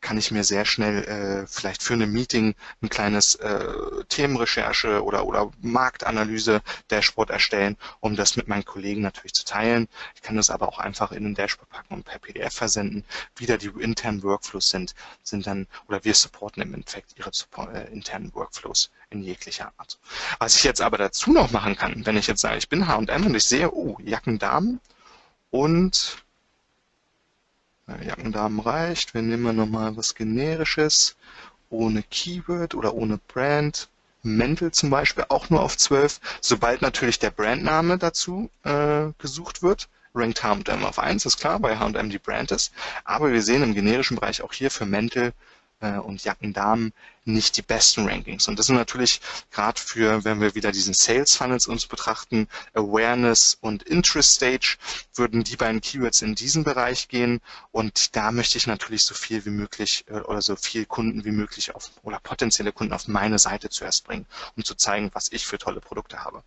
kann 0.00 0.18
ich 0.18 0.30
mir 0.30 0.44
sehr 0.44 0.64
schnell 0.64 1.04
äh, 1.04 1.46
vielleicht 1.46 1.82
für 1.82 1.94
ein 1.94 2.10
Meeting 2.10 2.54
ein 2.82 2.88
kleines 2.88 3.34
äh, 3.36 4.04
Themenrecherche 4.08 5.02
oder, 5.02 5.26
oder 5.26 5.50
Marktanalyse-Dashboard 5.62 7.30
erstellen, 7.30 7.76
um 8.00 8.14
das 8.14 8.36
mit 8.36 8.46
meinen 8.46 8.64
Kollegen 8.64 9.02
natürlich 9.02 9.34
zu 9.34 9.44
teilen. 9.44 9.88
Ich 10.14 10.22
kann 10.22 10.36
das 10.36 10.50
aber 10.50 10.68
auch 10.68 10.78
einfach 10.78 11.12
in 11.12 11.26
ein 11.26 11.34
Dashboard 11.34 11.70
packen 11.70 11.94
und 11.94 12.04
per 12.04 12.18
PDF 12.18 12.54
versenden. 12.54 13.04
Wieder 13.36 13.58
die 13.58 13.68
internen 13.80 14.22
Workflows 14.22 14.68
sind, 14.68 14.94
sind 15.22 15.46
dann, 15.46 15.66
oder 15.88 16.04
wir 16.04 16.14
supporten 16.14 16.62
im 16.62 16.74
Endeffekt 16.74 17.14
ihre 17.18 17.30
äh, 17.72 17.92
internen 17.92 18.32
Workflows 18.34 18.90
in 19.10 19.22
jeglicher 19.22 19.72
Art. 19.76 19.98
Was 20.38 20.56
ich 20.56 20.62
jetzt 20.62 20.82
aber 20.82 20.98
dazu 20.98 21.32
noch 21.32 21.50
machen 21.50 21.76
kann, 21.76 22.06
wenn 22.06 22.16
ich 22.16 22.26
jetzt 22.26 22.40
sage, 22.40 22.58
ich 22.58 22.68
bin 22.68 22.86
H&M 22.86 23.26
und 23.26 23.34
ich 23.34 23.44
sehe, 23.44 23.72
oh, 23.72 23.96
Jacken, 24.02 24.38
Damen 24.38 24.80
und 25.50 26.25
Jackendamen 28.02 28.58
reicht. 28.60 29.14
Wir 29.14 29.22
nehmen 29.22 29.56
nochmal 29.56 29.96
was 29.96 30.14
Generisches, 30.14 31.16
ohne 31.70 32.02
Keyword 32.02 32.74
oder 32.74 32.94
ohne 32.94 33.18
Brand. 33.18 33.88
Mäntel 34.22 34.72
zum 34.72 34.90
Beispiel 34.90 35.24
auch 35.28 35.50
nur 35.50 35.62
auf 35.62 35.76
12. 35.76 36.20
Sobald 36.40 36.82
natürlich 36.82 37.20
der 37.20 37.30
Brandname 37.30 37.96
dazu 37.96 38.50
äh, 38.64 39.12
gesucht 39.18 39.62
wird, 39.62 39.88
rankt 40.16 40.42
H&M 40.42 40.84
auf 40.84 40.98
1, 40.98 41.26
ist 41.26 41.38
klar, 41.38 41.62
weil 41.62 41.78
H&M 41.78 42.10
die 42.10 42.18
Brand 42.18 42.50
ist. 42.50 42.72
Aber 43.04 43.32
wir 43.32 43.42
sehen 43.42 43.62
im 43.62 43.74
generischen 43.74 44.16
Bereich 44.16 44.42
auch 44.42 44.52
hier 44.52 44.72
für 44.72 44.86
Mäntel 44.86 45.32
äh, 45.80 45.98
und 45.98 46.24
Jackendamen 46.24 46.92
nicht 47.24 47.56
die 47.56 47.62
besten 47.62 48.08
Rankings. 48.08 48.46
Und 48.46 48.58
das 48.58 48.66
sind 48.66 48.76
natürlich 48.76 49.20
gerade 49.50 49.80
für, 49.80 50.24
wenn 50.24 50.40
wir 50.40 50.54
wieder 50.54 50.70
diesen 50.70 50.94
Sales 50.94 51.34
Funnels 51.34 51.66
uns 51.66 51.86
betrachten, 51.86 52.48
Awareness 52.72 53.58
und 53.60 53.82
Interest 53.82 54.34
Stage, 54.34 54.76
würden 55.14 55.42
die 55.42 55.56
beiden 55.56 55.80
Keywords 55.80 56.22
in 56.22 56.34
diesen 56.34 56.62
Bereich 56.64 57.08
gehen. 57.08 57.40
Und 57.72 58.14
da 58.16 58.30
möchte 58.30 58.58
ich 58.58 58.66
natürlich 58.66 59.02
so 59.02 59.14
viel 59.14 59.44
wie 59.44 59.50
möglich 59.50 60.04
äh, 60.08 60.20
oder 60.20 60.40
so 60.40 60.56
viel 60.56 60.86
Kunden 60.86 61.24
wie 61.24 61.32
möglich 61.32 61.74
auf 61.74 61.90
oder 62.02 62.20
potenzielle 62.20 62.72
Kunden 62.72 62.92
auf 62.92 63.08
meine 63.08 63.38
Seite 63.38 63.68
zuerst 63.68 64.04
bringen, 64.04 64.26
um 64.56 64.64
zu 64.64 64.74
zeigen, 64.74 65.10
was 65.12 65.32
ich 65.32 65.46
für 65.46 65.58
tolle 65.58 65.80
Produkte 65.80 66.24
habe. 66.24 66.38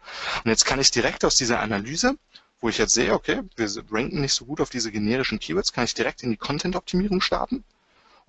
Und 0.43 0.49
jetzt 0.49 0.65
kann 0.65 0.79
ich 0.79 0.91
direkt 0.91 1.25
aus 1.25 1.35
dieser 1.35 1.59
Analyse 1.59 2.17
wo 2.61 2.67
ich 2.67 2.77
jetzt 2.77 2.93
sehe, 2.93 3.13
okay, 3.13 3.39
wir 3.55 3.69
ranken 3.89 4.19
nicht 4.19 4.33
so 4.33 4.43
gut 4.43 4.59
auf 4.59 4.69
diese 4.69 4.91
generischen 4.91 5.39
Keywords, 5.39 5.71
kann 5.71 5.85
ich 5.85 5.93
direkt 5.93 6.23
in 6.23 6.31
die 6.31 6.35
Content-Optimierung 6.35 7.21
starten 7.21 7.63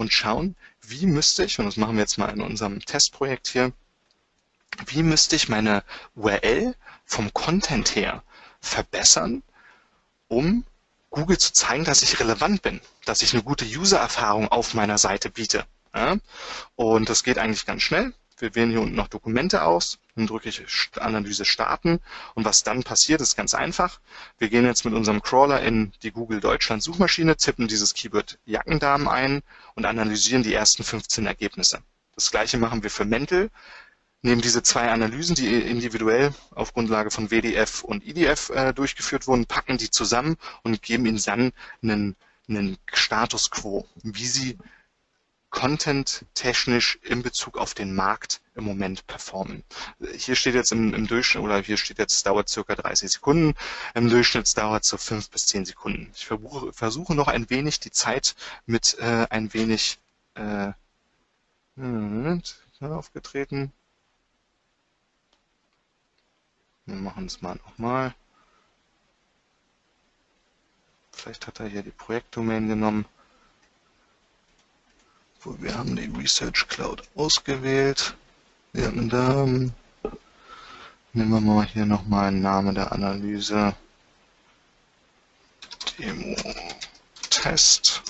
und 0.00 0.12
schauen, 0.12 0.56
wie 0.80 1.06
müsste 1.06 1.44
ich, 1.44 1.58
und 1.58 1.66
das 1.66 1.76
machen 1.76 1.94
wir 1.96 2.00
jetzt 2.00 2.16
mal 2.16 2.30
in 2.30 2.40
unserem 2.40 2.80
Testprojekt 2.80 3.48
hier, 3.48 3.72
wie 4.86 5.02
müsste 5.02 5.36
ich 5.36 5.48
meine 5.48 5.84
URL 6.16 6.74
vom 7.04 7.32
Content 7.34 7.94
her 7.94 8.22
verbessern, 8.60 9.42
um 10.28 10.64
Google 11.10 11.38
zu 11.38 11.52
zeigen, 11.52 11.84
dass 11.84 12.02
ich 12.02 12.18
relevant 12.18 12.62
bin, 12.62 12.80
dass 13.04 13.20
ich 13.20 13.34
eine 13.34 13.42
gute 13.42 13.66
User-Erfahrung 13.66 14.48
auf 14.48 14.74
meiner 14.74 14.96
Seite 14.96 15.28
biete. 15.28 15.66
Und 16.76 17.08
das 17.10 17.22
geht 17.22 17.36
eigentlich 17.36 17.66
ganz 17.66 17.82
schnell. 17.82 18.14
Wir 18.38 18.54
wählen 18.54 18.70
hier 18.70 18.80
unten 18.80 18.94
noch 18.94 19.08
Dokumente 19.08 19.64
aus, 19.64 19.98
dann 20.20 20.26
drücke 20.26 20.50
ich 20.50 20.62
Analyse 21.00 21.46
starten 21.46 21.98
und 22.35 22.44
was 22.44 22.62
dann 22.62 22.83
passiert, 22.83 23.22
ist 23.22 23.37
ganz 23.37 23.54
einfach. 23.54 24.00
Wir 24.38 24.50
gehen 24.50 24.66
jetzt 24.66 24.85
mit 24.85 24.92
unserem 24.92 25.22
Crawler 25.22 25.62
in 25.62 25.92
die 26.02 26.12
Google 26.12 26.40
Deutschland 26.40 26.83
Suchmaschine, 26.83 27.37
tippen 27.37 27.68
dieses 27.68 27.94
Keyword 27.94 28.38
Jackendamen 28.44 29.09
ein 29.09 29.42
und 29.74 29.87
analysieren 29.87 30.42
die 30.42 30.52
ersten 30.52 30.85
15 30.85 31.26
Ergebnisse. 31.26 31.83
Das 32.14 32.30
gleiche 32.30 32.59
machen 32.59 32.83
wir 32.83 32.90
für 32.90 33.06
Mäntel, 33.06 33.50
nehmen 34.20 34.42
diese 34.42 34.62
zwei 34.62 34.90
Analysen, 34.90 35.37
die 35.37 35.46
individuell 35.48 36.35
auf 36.50 36.74
Grundlage 36.74 37.11
von 37.11 37.30
WDF 37.30 37.83
und 37.83 38.06
IDF 38.06 38.50
äh, 38.50 38.74
durchgeführt 38.74 39.26
wurden, 39.26 39.46
packen 39.46 39.78
die 39.78 39.90
zusammen 39.90 40.37
und 40.62 40.83
geben 40.83 41.06
ihnen 41.06 41.22
dann 41.24 41.52
einen, 41.83 42.14
einen 42.46 42.76
Status 42.92 43.50
quo, 43.50 43.87
wie 44.02 44.26
sie 44.26 44.59
content-technisch 45.48 46.98
in 47.02 47.22
Bezug 47.22 47.56
auf 47.56 47.72
den 47.72 47.94
Markt 47.94 48.39
im 48.54 48.64
Moment 48.64 49.06
performen. 49.06 49.62
Hier 50.16 50.34
steht 50.34 50.54
jetzt 50.54 50.72
im, 50.72 50.92
im, 50.94 51.06
Durchschnitt, 51.06 51.42
oder 51.42 51.62
hier 51.62 51.76
steht 51.76 51.98
jetzt, 51.98 52.26
dauert 52.26 52.48
circa 52.48 52.74
30 52.74 53.10
Sekunden. 53.10 53.54
Im 53.94 54.08
Durchschnitt 54.10 54.56
dauert 54.56 54.84
es 54.84 54.90
so 54.90 54.96
5 54.96 55.30
bis 55.30 55.46
10 55.46 55.64
Sekunden. 55.66 56.10
Ich 56.14 56.26
versuche, 56.26 56.72
versuche 56.72 57.14
noch 57.14 57.28
ein 57.28 57.48
wenig 57.50 57.80
die 57.80 57.92
Zeit 57.92 58.34
mit 58.66 58.98
äh, 58.98 59.26
ein 59.30 59.52
wenig 59.54 59.98
äh, 60.34 60.72
Moment, 61.76 62.56
aufgetreten. 62.80 63.72
Wir 66.86 66.96
machen 66.96 67.26
es 67.26 67.40
mal 67.40 67.56
nochmal. 67.56 68.14
Vielleicht 71.12 71.46
hat 71.46 71.60
er 71.60 71.68
hier 71.68 71.82
die 71.82 71.90
Projektdomain 71.90 72.68
genommen. 72.68 73.06
Wir 75.44 75.76
haben 75.76 75.96
die 75.96 76.06
Research 76.06 76.68
Cloud 76.68 77.02
ausgewählt. 77.14 78.16
Wir 78.72 78.87
haben 78.87 79.09
da, 79.09 79.46
nehmen 79.46 79.80
wir 81.12 81.40
mal 81.40 81.66
hier 81.66 81.87
nochmal 81.87 82.28
einen 82.28 82.40
Namen 82.40 82.76
der 82.76 82.92
Analyse. 82.92 83.74
Demo 85.98 86.37
Test. 87.30 88.02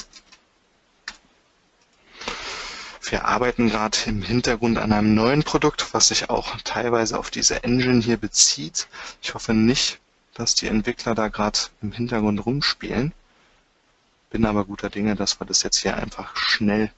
Wir 3.03 3.25
arbeiten 3.25 3.71
gerade 3.71 3.97
im 4.05 4.23
Hintergrund 4.23 4.77
an 4.77 4.93
einem 4.93 5.15
neuen 5.15 5.45
Produkt, 5.45 5.95
was 5.95 6.09
sich 6.09 6.29
auch 6.29 6.57
teilweise 6.63 7.19
auf 7.19 7.31
diese 7.31 7.65
Engine 7.65 8.03
hier 8.03 8.19
bezieht. 8.19 8.87
Ich 9.23 9.33
hoffe 9.33 9.55
nicht, 9.55 9.99
dass 10.35 10.55
die 10.55 10.67
Entwickler 10.69 11.15
da 11.15 11.29
gerade 11.29 11.59
im 11.81 11.93
Hintergrund 11.93 12.45
rumspielen. 12.45 13.15
Bin 14.29 14.45
aber 14.45 14.67
guter 14.67 14.91
Dinge, 14.91 15.17
dass 15.17 15.41
wir 15.41 15.47
das 15.47 15.63
jetzt 15.63 15.79
hier 15.79 15.97
einfach 15.97 16.37
schnell, 16.37 16.93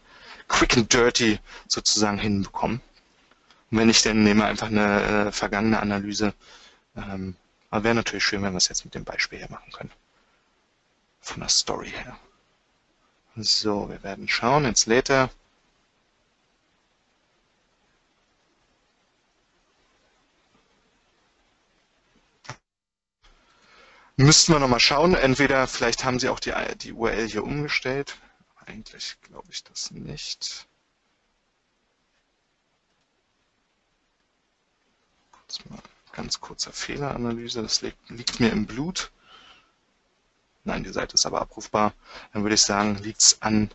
quick 0.48 0.76
and 0.76 0.92
dirty 0.92 1.38
sozusagen 1.68 2.18
hinbekommen. 2.18 2.80
Wenn 3.72 3.86
nicht, 3.86 4.04
dann 4.04 4.22
nehmen 4.22 4.40
wir 4.40 4.46
einfach 4.46 4.66
eine 4.66 5.28
äh, 5.28 5.32
vergangene 5.32 5.80
Analyse. 5.80 6.34
Ähm, 6.94 7.36
aber 7.70 7.84
wäre 7.84 7.94
natürlich 7.94 8.22
schön, 8.22 8.42
wenn 8.42 8.52
wir 8.52 8.58
es 8.58 8.68
jetzt 8.68 8.84
mit 8.84 8.94
dem 8.94 9.04
Beispiel 9.04 9.38
hier 9.38 9.50
machen 9.50 9.72
können. 9.72 9.90
Von 11.22 11.40
der 11.40 11.48
Story 11.48 11.88
her. 11.90 12.18
So, 13.36 13.88
wir 13.88 14.02
werden 14.02 14.28
schauen. 14.28 14.66
Jetzt 14.66 14.86
lädt 14.86 15.08
er. 15.08 15.30
Müssten 24.16 24.52
wir 24.52 24.60
nochmal 24.60 24.80
schauen. 24.80 25.14
Entweder, 25.14 25.66
vielleicht 25.66 26.04
haben 26.04 26.20
sie 26.20 26.28
auch 26.28 26.40
die, 26.40 26.52
die 26.76 26.92
URL 26.92 27.26
hier 27.26 27.42
umgestellt. 27.42 28.18
Eigentlich 28.66 29.16
glaube 29.22 29.48
ich 29.50 29.64
das 29.64 29.90
nicht. 29.92 30.66
Kurz 35.52 35.70
mal 35.70 35.82
ganz 36.12 36.40
kurzer 36.40 36.72
Fehleranalyse. 36.72 37.60
Das 37.60 37.82
liegt, 37.82 38.08
liegt 38.08 38.40
mir 38.40 38.50
im 38.50 38.64
Blut. 38.64 39.12
Nein, 40.64 40.82
die 40.82 40.92
Seite 40.92 41.14
ist 41.14 41.26
aber 41.26 41.42
abrufbar. 41.42 41.92
Dann 42.32 42.42
würde 42.42 42.54
ich 42.54 42.62
sagen, 42.62 42.96
liegt 43.02 43.20
es 43.20 43.42
an, 43.42 43.70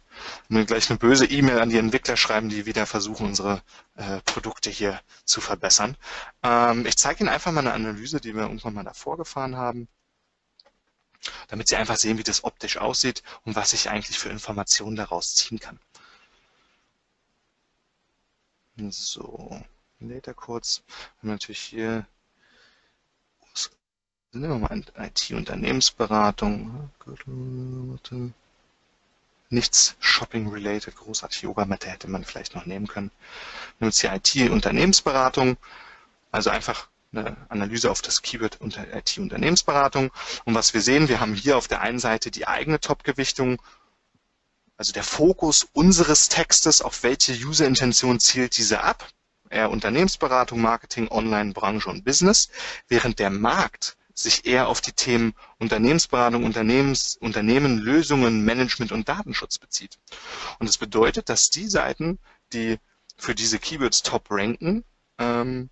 mir 0.47 0.65
gleich 0.65 0.89
eine 0.89 0.97
böse 0.97 1.25
E-Mail 1.27 1.59
an 1.59 1.69
die 1.69 1.77
Entwickler 1.77 2.17
schreiben, 2.17 2.49
die 2.49 2.65
wieder 2.65 2.87
versuchen, 2.87 3.27
unsere 3.27 3.61
äh, 3.95 4.21
Produkte 4.21 4.71
hier 4.71 4.99
zu 5.23 5.39
verbessern. 5.39 5.97
Ähm, 6.41 6.87
ich 6.87 6.97
zeige 6.97 7.19
Ihnen 7.19 7.29
einfach 7.29 7.51
mal 7.51 7.59
eine 7.59 7.73
Analyse, 7.73 8.21
die 8.21 8.33
wir 8.33 8.43
irgendwann 8.43 8.73
mal 8.73 8.83
davor 8.83 9.17
gefahren 9.17 9.55
haben 9.55 9.87
damit 11.49 11.67
Sie 11.67 11.75
einfach 11.75 11.97
sehen, 11.97 12.17
wie 12.17 12.23
das 12.23 12.43
optisch 12.43 12.77
aussieht 12.77 13.21
und 13.43 13.55
was 13.55 13.73
ich 13.73 13.89
eigentlich 13.89 14.17
für 14.17 14.29
Informationen 14.29 14.95
daraus 14.95 15.35
ziehen 15.35 15.59
kann. 15.59 15.79
So, 18.89 19.61
lädt 19.99 20.27
er 20.27 20.33
kurz. 20.33 20.83
Wir 20.87 21.29
haben 21.29 21.35
natürlich 21.35 21.59
hier 21.59 22.05
nehmen 24.33 24.61
wir 24.61 24.69
mal 24.69 24.83
IT-Unternehmensberatung. 25.07 26.89
Nichts 29.49 29.95
Shopping-related, 29.99 30.95
großartig 30.95 31.43
Yogamatte 31.43 31.89
hätte 31.89 32.09
man 32.09 32.25
vielleicht 32.25 32.53
noch 32.55 32.65
nehmen 32.65 32.87
können. 32.87 33.11
Wir 33.77 33.85
haben 33.85 33.91
jetzt 33.91 34.33
hier 34.33 34.45
IT-Unternehmensberatung, 34.45 35.57
also 36.31 36.49
einfach 36.49 36.89
eine 37.13 37.37
Analyse 37.47 37.89
auf 37.89 38.01
das 38.01 38.21
Keyword 38.21 38.59
unter 38.59 38.93
IT-Unternehmensberatung. 38.93 40.11
Und 40.43 40.55
was 40.55 40.73
wir 40.73 40.81
sehen, 40.81 41.07
wir 41.07 41.21
haben 41.21 41.33
hier 41.33 41.57
auf 41.57 41.69
der 41.69 41.81
einen 41.81 41.99
Seite 41.99 42.29
die 42.29 42.47
eigene 42.47 42.81
Top-Gewichtung, 42.81 43.61
also 44.75 44.91
der 44.91 45.03
Fokus 45.03 45.67
unseres 45.71 46.27
Textes, 46.27 46.81
auf 46.81 47.03
welche 47.03 47.31
User-Intention 47.33 48.19
zielt 48.19 48.57
diese 48.57 48.83
ab. 48.83 49.07
Eher 49.49 49.69
Unternehmensberatung, 49.69 50.61
Marketing, 50.61 51.07
Online, 51.09 51.53
Branche 51.53 51.89
und 51.89 52.05
Business, 52.05 52.49
während 52.87 53.19
der 53.19 53.29
Markt 53.29 53.97
sich 54.13 54.45
eher 54.45 54.67
auf 54.67 54.81
die 54.81 54.93
Themen 54.93 55.33
Unternehmensberatung, 55.59 56.43
Unternehmens, 56.43 57.17
Unternehmen, 57.21 57.77
Lösungen, 57.77 58.43
Management 58.43 58.91
und 58.91 59.07
Datenschutz 59.07 59.59
bezieht. 59.59 59.99
Und 60.59 60.67
das 60.67 60.77
bedeutet, 60.77 61.29
dass 61.29 61.49
die 61.49 61.67
Seiten, 61.67 62.17
die 62.51 62.79
für 63.15 63.35
diese 63.35 63.59
Keywords 63.59 64.03
top 64.03 64.25
ranken, 64.29 64.83
ähm, 65.19 65.69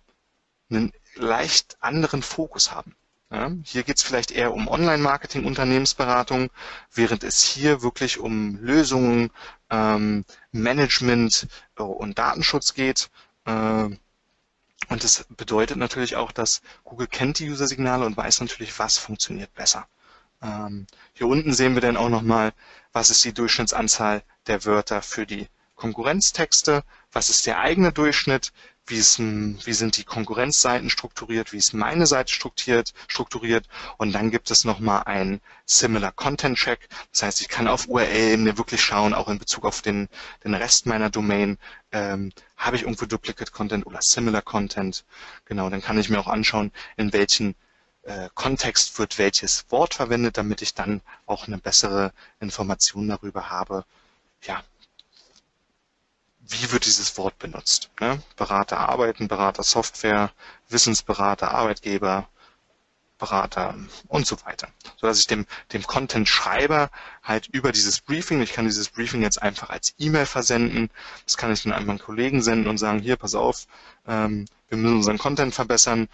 einen 0.70 0.92
leicht 1.14 1.76
anderen 1.80 2.22
Fokus 2.22 2.72
haben. 2.72 2.94
Ja, 3.30 3.50
hier 3.64 3.82
geht 3.82 3.96
es 3.96 4.04
vielleicht 4.04 4.30
eher 4.30 4.54
um 4.54 4.68
Online-Marketing, 4.68 5.44
Unternehmensberatung, 5.44 6.48
während 6.92 7.24
es 7.24 7.42
hier 7.42 7.82
wirklich 7.82 8.18
um 8.18 8.56
Lösungen, 8.60 9.32
ähm, 9.68 10.24
Management 10.52 11.48
äh, 11.76 11.82
und 11.82 12.18
Datenschutz 12.18 12.74
geht. 12.74 13.10
Äh, 13.46 13.88
und 14.88 15.02
das 15.02 15.24
bedeutet 15.30 15.78
natürlich 15.78 16.16
auch, 16.16 16.32
dass 16.32 16.60
Google 16.84 17.06
kennt 17.06 17.38
die 17.38 17.50
User-Signale 17.50 18.04
und 18.04 18.16
weiß 18.16 18.40
natürlich, 18.40 18.78
was 18.78 18.98
funktioniert 18.98 19.52
besser. 19.54 19.88
Ähm, 20.42 20.86
hier 21.14 21.26
unten 21.26 21.54
sehen 21.54 21.74
wir 21.74 21.80
dann 21.80 21.96
auch 21.96 22.08
nochmal, 22.10 22.52
was 22.92 23.10
ist 23.10 23.24
die 23.24 23.32
Durchschnittsanzahl 23.32 24.22
der 24.46 24.64
Wörter 24.64 25.02
für 25.02 25.26
die 25.26 25.48
Konkurrenztexte, 25.74 26.84
was 27.12 27.28
ist 27.30 27.46
der 27.46 27.58
eigene 27.58 27.92
Durchschnitt, 27.92 28.52
wie, 28.86 28.96
ist, 28.96 29.18
wie 29.18 29.72
sind 29.72 29.96
die 29.96 30.04
Konkurrenzseiten 30.04 30.90
strukturiert, 30.90 31.52
wie 31.52 31.56
ist 31.56 31.74
meine 31.74 32.06
Seite 32.06 32.32
strukturiert, 32.32 32.92
strukturiert 33.08 33.66
und 33.98 34.12
dann 34.12 34.30
gibt 34.30 34.50
es 34.50 34.64
nochmal 34.64 35.02
ein 35.06 35.40
Similar 35.64 36.12
Content 36.12 36.56
Check. 36.56 36.88
Das 37.12 37.22
heißt, 37.24 37.40
ich 37.40 37.48
kann 37.48 37.68
auf 37.68 37.88
URL-Ebene 37.88 38.56
wirklich 38.58 38.80
schauen, 38.80 39.14
auch 39.14 39.28
in 39.28 39.38
Bezug 39.38 39.64
auf 39.64 39.82
den, 39.82 40.08
den 40.44 40.54
Rest 40.54 40.86
meiner 40.86 41.10
Domain, 41.10 41.58
ähm, 41.92 42.32
habe 42.56 42.76
ich 42.76 42.82
irgendwo 42.82 43.06
Duplicate 43.06 43.50
Content 43.52 43.86
oder 43.86 44.00
Similar 44.00 44.42
Content. 44.42 45.04
Genau, 45.44 45.68
dann 45.68 45.82
kann 45.82 45.98
ich 45.98 46.08
mir 46.08 46.20
auch 46.20 46.28
anschauen, 46.28 46.70
in 46.96 47.12
welchen 47.12 47.54
äh, 48.02 48.28
Kontext 48.34 48.98
wird 48.98 49.18
welches 49.18 49.66
Wort 49.70 49.94
verwendet, 49.94 50.38
damit 50.38 50.62
ich 50.62 50.74
dann 50.74 51.00
auch 51.26 51.46
eine 51.48 51.58
bessere 51.58 52.12
Information 52.40 53.08
darüber 53.08 53.50
habe, 53.50 53.84
ja, 54.42 54.62
wie 56.48 56.70
wird 56.72 56.86
dieses 56.86 57.16
Wort 57.18 57.38
benutzt? 57.38 57.90
Ne? 58.00 58.22
Berater 58.36 58.78
arbeiten, 58.78 59.28
Berater 59.28 59.62
Software, 59.62 60.30
Wissensberater, 60.68 61.50
Arbeitgeber, 61.50 62.28
Berater 63.18 63.74
und 64.08 64.26
so 64.26 64.36
weiter. 64.44 64.68
So 65.00 65.06
dass 65.06 65.18
ich 65.18 65.26
dem, 65.26 65.46
dem 65.72 65.82
Content-Schreiber 65.82 66.90
halt 67.22 67.48
über 67.48 67.72
dieses 67.72 68.00
Briefing, 68.00 68.42
ich 68.42 68.52
kann 68.52 68.66
dieses 68.66 68.90
Briefing 68.90 69.22
jetzt 69.22 69.40
einfach 69.42 69.70
als 69.70 69.94
E-Mail 69.98 70.26
versenden, 70.26 70.90
das 71.24 71.36
kann 71.36 71.52
ich 71.52 71.62
dann 71.62 71.72
an 71.72 71.86
meinen 71.86 71.98
Kollegen 71.98 72.42
senden 72.42 72.68
und 72.68 72.78
sagen, 72.78 72.98
hier, 73.00 73.16
pass 73.16 73.34
auf, 73.34 73.66
ähm, 74.06 74.46
wir 74.68 74.78
müssen 74.78 74.96
unseren 74.96 75.18
Content 75.18 75.54
verbessern 75.54 76.08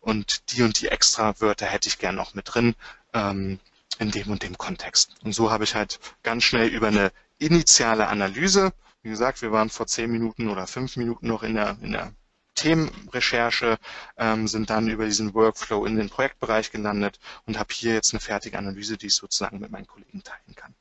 und 0.00 0.52
die 0.52 0.62
und 0.62 0.80
die 0.80 0.88
extra 0.88 1.40
Wörter 1.40 1.66
hätte 1.66 1.88
ich 1.88 1.98
gern 1.98 2.14
noch 2.14 2.34
mit 2.34 2.54
drin 2.54 2.74
ähm, 3.14 3.58
in 3.98 4.10
dem 4.10 4.30
und 4.30 4.42
dem 4.42 4.56
Kontext. 4.56 5.14
Und 5.24 5.34
so 5.34 5.50
habe 5.50 5.64
ich 5.64 5.74
halt 5.74 5.98
ganz 6.22 6.44
schnell 6.44 6.68
über 6.68 6.88
eine 6.88 7.10
initiale 7.38 8.06
Analyse 8.06 8.72
wie 9.04 9.10
gesagt, 9.10 9.42
wir 9.42 9.52
waren 9.52 9.68
vor 9.68 9.86
zehn 9.86 10.10
Minuten 10.10 10.48
oder 10.48 10.66
fünf 10.66 10.96
Minuten 10.96 11.28
noch 11.28 11.42
in 11.42 11.54
der, 11.54 11.76
in 11.82 11.92
der 11.92 12.12
Themenrecherche, 12.54 13.76
ähm, 14.16 14.48
sind 14.48 14.70
dann 14.70 14.88
über 14.88 15.04
diesen 15.04 15.34
Workflow 15.34 15.84
in 15.84 15.96
den 15.96 16.08
Projektbereich 16.08 16.70
gelandet 16.72 17.18
und 17.44 17.58
habe 17.58 17.74
hier 17.74 17.92
jetzt 17.92 18.14
eine 18.14 18.20
fertige 18.20 18.56
Analyse, 18.56 18.96
die 18.96 19.08
ich 19.08 19.14
sozusagen 19.14 19.58
mit 19.60 19.70
meinen 19.70 19.86
Kollegen 19.86 20.22
teilen 20.22 20.54
kann. 20.56 20.74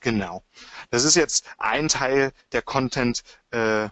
Genau. 0.00 0.44
Das 0.90 1.04
ist 1.04 1.16
jetzt 1.16 1.46
ein 1.56 1.88
Teil 1.88 2.32
der 2.52 2.60
Content 2.60 3.22
äh, 3.52 3.88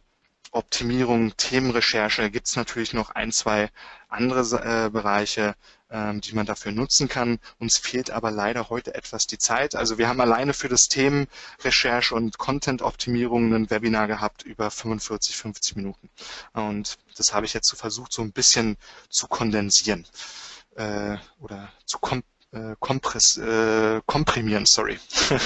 Optimierung, 0.53 1.35
Themenrecherche. 1.39 2.23
Da 2.23 2.29
gibt 2.29 2.49
es 2.49 2.57
natürlich 2.57 2.93
noch 2.93 3.11
ein, 3.11 3.33
zwei 3.33 3.71
andere 4.09 4.41
äh, 4.87 4.91
Bereiche, 4.91 5.55
die 5.93 6.35
man 6.35 6.47
dafür 6.47 6.71
nutzen 6.71 7.09
kann. 7.09 7.41
Uns 7.59 7.77
fehlt 7.77 8.13
aber 8.13 8.31
leider 8.31 8.71
heute 8.71 8.95
etwas 8.95 9.27
die 9.27 9.39
Zeit. 9.39 9.75
Also 9.75 9.99
wir 9.99 10.09
haben 10.09 10.21
alleine 10.21 10.55
für 10.55 10.69
das 10.69 10.89
Themenrecherche 10.89 12.15
und 12.15 12.39
Content-Optimierung 12.39 13.53
ein 13.53 13.71
Webinar 13.71 14.07
gehabt 14.07 14.45
über 14.45 14.71
45, 14.71 15.37
50 15.37 15.77
Minuten. 15.77 16.09
Und 16.53 16.99
das 17.17 17.35
habe 17.35 17.45
ich 17.47 17.55
jetzt 17.55 17.69
so 17.69 17.77
versucht, 17.77 18.13
so 18.13 18.23
ein 18.23 18.31
bisschen 18.31 18.77
zu 19.09 19.27
kondensieren 19.27 20.07
äh, 20.77 21.17
oder 21.41 21.73
zu 21.87 21.99
kom 21.99 22.23
äh, 22.53 22.75
kompress 22.81 23.37
äh, 23.37 24.01
komprimieren, 24.07 24.67
sorry. 24.67 24.99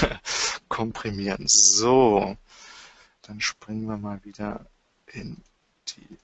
komprimieren. 0.69 1.47
So, 1.47 2.35
dann 3.21 3.41
springen 3.41 3.85
wir 3.85 3.97
mal 3.97 4.23
wieder 4.23 4.65
in 5.07 5.43
die 5.87 6.17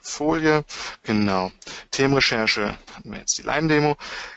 Folie, 0.00 0.64
genau. 1.02 1.52
Themenrecherche 1.90 2.78
hatten 2.94 3.12
wir 3.12 3.18
jetzt 3.18 3.38
die 3.38 3.42
Live-Demo. 3.42 3.96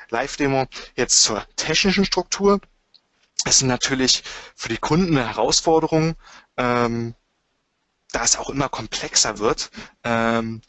Live-Demo. 0.09 0.65
Jetzt 0.95 1.21
zur 1.21 1.45
technischen 1.55 2.05
Struktur. 2.05 2.59
Es 3.45 3.59
sind 3.59 3.67
natürlich 3.67 4.23
für 4.55 4.69
die 4.69 4.77
Kunden 4.77 5.17
eine 5.17 5.27
Herausforderung, 5.27 6.15
ähm, 6.57 7.15
da 8.11 8.23
es 8.23 8.35
auch 8.37 8.49
immer 8.49 8.67
komplexer 8.69 9.37
wird, 9.39 9.69
ähm, 10.03 10.61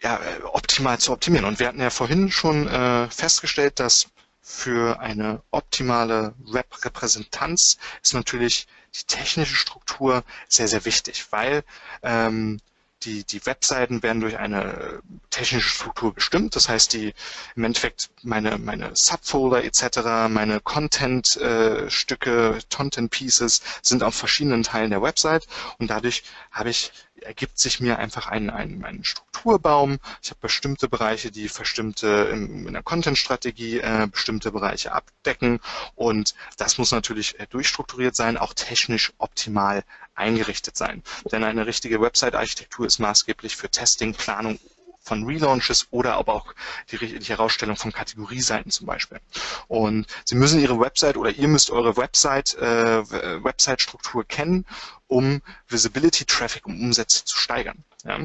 ja, 0.00 0.20
optimal 0.52 0.98
zu 0.98 1.12
optimieren. 1.12 1.46
Und 1.46 1.58
wir 1.58 1.68
hatten 1.68 1.80
ja 1.80 1.90
vorhin 1.90 2.30
schon 2.30 2.68
äh, 2.68 3.08
festgestellt, 3.10 3.80
dass 3.80 4.08
für 4.42 5.00
eine 5.00 5.42
optimale 5.50 6.34
Web-Repräsentanz 6.38 7.78
ist 8.02 8.12
natürlich 8.12 8.66
die 8.94 9.04
technische 9.04 9.56
Struktur 9.56 10.22
sehr, 10.48 10.68
sehr 10.68 10.84
wichtig, 10.84 11.26
weil 11.32 11.64
ähm, 12.02 12.60
die, 13.04 13.24
die 13.24 13.44
Webseiten 13.46 14.02
werden 14.02 14.20
durch 14.20 14.38
eine 14.38 15.00
technische 15.30 15.68
Struktur 15.68 16.14
bestimmt. 16.14 16.56
Das 16.56 16.68
heißt, 16.68 16.92
die 16.92 17.14
im 17.56 17.64
Endeffekt 17.64 18.10
meine, 18.22 18.58
meine 18.58 18.94
Subfolder 18.94 19.64
etc., 19.64 20.28
meine 20.28 20.60
Content-Stücke, 20.60 22.56
äh, 22.58 22.74
Content-Pieces 22.74 23.62
sind 23.82 24.02
auf 24.02 24.14
verschiedenen 24.14 24.62
Teilen 24.62 24.90
der 24.90 25.02
Website 25.02 25.46
und 25.78 25.88
dadurch 25.90 26.22
habe 26.50 26.70
ich 26.70 26.92
ergibt 27.20 27.58
sich 27.58 27.80
mir 27.80 27.98
einfach 27.98 28.26
ein, 28.26 28.50
ein, 28.50 28.84
ein 28.84 29.04
Strukturbaum. 29.04 29.98
Ich 30.22 30.30
habe 30.30 30.40
bestimmte 30.42 30.88
Bereiche, 30.88 31.30
die 31.30 31.48
bestimmte 31.48 32.28
in, 32.32 32.66
in 32.66 32.72
der 32.72 32.82
Content-Strategie 32.82 33.78
äh, 33.80 34.08
bestimmte 34.10 34.52
Bereiche 34.52 34.92
abdecken 34.92 35.60
und 35.94 36.34
das 36.58 36.76
muss 36.78 36.92
natürlich 36.92 37.38
äh, 37.40 37.46
durchstrukturiert 37.48 38.14
sein, 38.16 38.36
auch 38.36 38.52
technisch 38.52 39.12
optimal 39.18 39.84
eingerichtet 40.14 40.76
sein. 40.76 41.02
Denn 41.30 41.44
eine 41.44 41.66
richtige 41.66 42.00
Website-Architektur 42.00 42.86
ist 42.86 42.98
maßgeblich 42.98 43.56
für 43.56 43.68
Testing, 43.68 44.14
Planung 44.14 44.58
von 45.04 45.24
Relaunches 45.24 45.86
oder 45.90 46.14
aber 46.14 46.34
auch 46.34 46.54
die, 46.90 46.98
die 46.98 47.28
Herausstellung 47.28 47.76
von 47.76 47.92
Kategorieseiten 47.92 48.70
zum 48.70 48.86
Beispiel. 48.86 49.20
Und 49.68 50.06
Sie 50.24 50.34
müssen 50.34 50.60
Ihre 50.60 50.80
Website 50.80 51.16
oder 51.16 51.30
ihr 51.30 51.48
müsst 51.48 51.70
eure 51.70 51.96
Website, 51.96 52.54
äh, 52.54 53.44
Website-Struktur 53.44 54.24
kennen, 54.24 54.64
um 55.06 55.42
Visibility, 55.68 56.24
Traffic 56.24 56.66
und 56.66 56.80
Umsätze 56.80 57.24
zu 57.24 57.36
steigern. 57.36 57.84
Ja? 58.04 58.18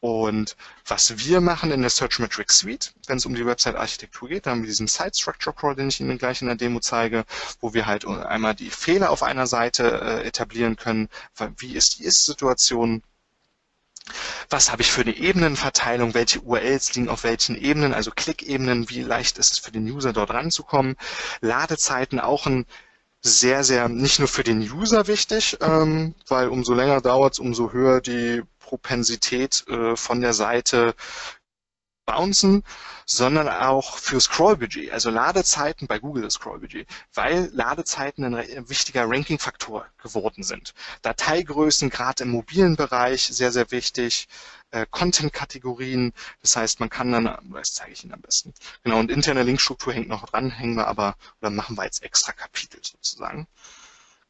Und 0.00 0.56
was 0.86 1.18
wir 1.18 1.40
machen 1.40 1.70
in 1.70 1.80
der 1.82 1.90
Search 1.90 2.18
Metrics 2.18 2.58
Suite, 2.58 2.94
wenn 3.06 3.18
es 3.18 3.26
um 3.26 3.34
die 3.34 3.46
Website-Architektur 3.46 4.28
geht, 4.28 4.46
da 4.46 4.50
haben 4.50 4.62
wir 4.62 4.68
diesen 4.68 4.88
Site 4.88 5.12
Structure 5.14 5.54
Crawl, 5.54 5.76
den 5.76 5.88
ich 5.88 6.00
Ihnen 6.00 6.18
gleich 6.18 6.40
in 6.42 6.48
der 6.48 6.56
Demo 6.56 6.80
zeige, 6.80 7.24
wo 7.60 7.74
wir 7.74 7.86
halt 7.86 8.06
einmal 8.06 8.54
die 8.54 8.70
Fehler 8.70 9.10
auf 9.10 9.22
einer 9.22 9.46
Seite 9.46 10.00
äh, 10.00 10.26
etablieren 10.26 10.76
können. 10.76 11.08
Wie 11.58 11.74
ist 11.74 11.98
die 11.98 12.04
Ist-Situation? 12.04 13.02
Was 14.48 14.72
habe 14.72 14.82
ich 14.82 14.90
für 14.90 15.02
eine 15.02 15.16
Ebenenverteilung? 15.16 16.14
Welche 16.14 16.40
URLs 16.40 16.94
liegen 16.94 17.08
auf 17.08 17.22
welchen 17.22 17.56
Ebenen? 17.56 17.94
Also 17.94 18.10
Klickebenen. 18.10 18.90
Wie 18.90 19.02
leicht 19.02 19.38
ist 19.38 19.52
es 19.52 19.58
für 19.58 19.70
den 19.70 19.88
User 19.88 20.12
dort 20.12 20.30
ranzukommen? 20.30 20.96
Ladezeiten 21.40 22.18
auch 22.18 22.46
ein 22.46 22.66
sehr, 23.22 23.64
sehr 23.64 23.88
nicht 23.88 24.18
nur 24.18 24.28
für 24.28 24.42
den 24.44 24.60
User 24.60 25.06
wichtig, 25.06 25.58
ähm, 25.60 26.14
weil 26.26 26.48
umso 26.48 26.74
länger 26.74 27.00
dauert 27.00 27.34
es, 27.34 27.38
umso 27.38 27.72
höher 27.72 28.00
die 28.00 28.42
Propensität 28.70 29.66
äh, 29.66 29.96
von 29.96 30.20
der 30.20 30.32
Seite 30.32 30.94
bouncen, 32.06 32.62
sondern 33.04 33.48
auch 33.48 33.98
für 33.98 34.20
Scrollbudget, 34.20 34.92
also 34.92 35.10
Ladezeiten 35.10 35.88
bei 35.88 35.98
Google 35.98 36.22
das 36.22 36.34
Scrollbudget, 36.34 36.86
weil 37.14 37.50
Ladezeiten 37.52 38.32
ein 38.32 38.68
wichtiger 38.68 39.08
Ranking-Faktor 39.08 39.86
geworden 40.00 40.44
sind. 40.44 40.72
Dateigrößen, 41.02 41.90
gerade 41.90 42.22
im 42.22 42.30
mobilen 42.30 42.76
Bereich, 42.76 43.22
sehr, 43.22 43.50
sehr 43.50 43.72
wichtig. 43.72 44.28
Äh, 44.70 44.86
Content-Kategorien, 44.88 46.12
das 46.42 46.54
heißt, 46.54 46.78
man 46.78 46.90
kann 46.90 47.10
dann, 47.10 47.24
das 47.52 47.74
zeige 47.74 47.92
ich 47.92 48.04
Ihnen 48.04 48.14
am 48.14 48.20
besten. 48.20 48.54
Genau, 48.84 49.00
und 49.00 49.10
interne 49.10 49.42
Linkstruktur 49.42 49.92
hängt 49.92 50.08
noch 50.08 50.26
dran, 50.26 50.50
hängen 50.50 50.76
wir 50.76 50.86
aber, 50.86 51.16
oder 51.40 51.50
machen 51.50 51.76
wir 51.76 51.82
als 51.82 51.98
extra 51.98 52.30
Kapitel 52.30 52.78
sozusagen. 52.82 53.48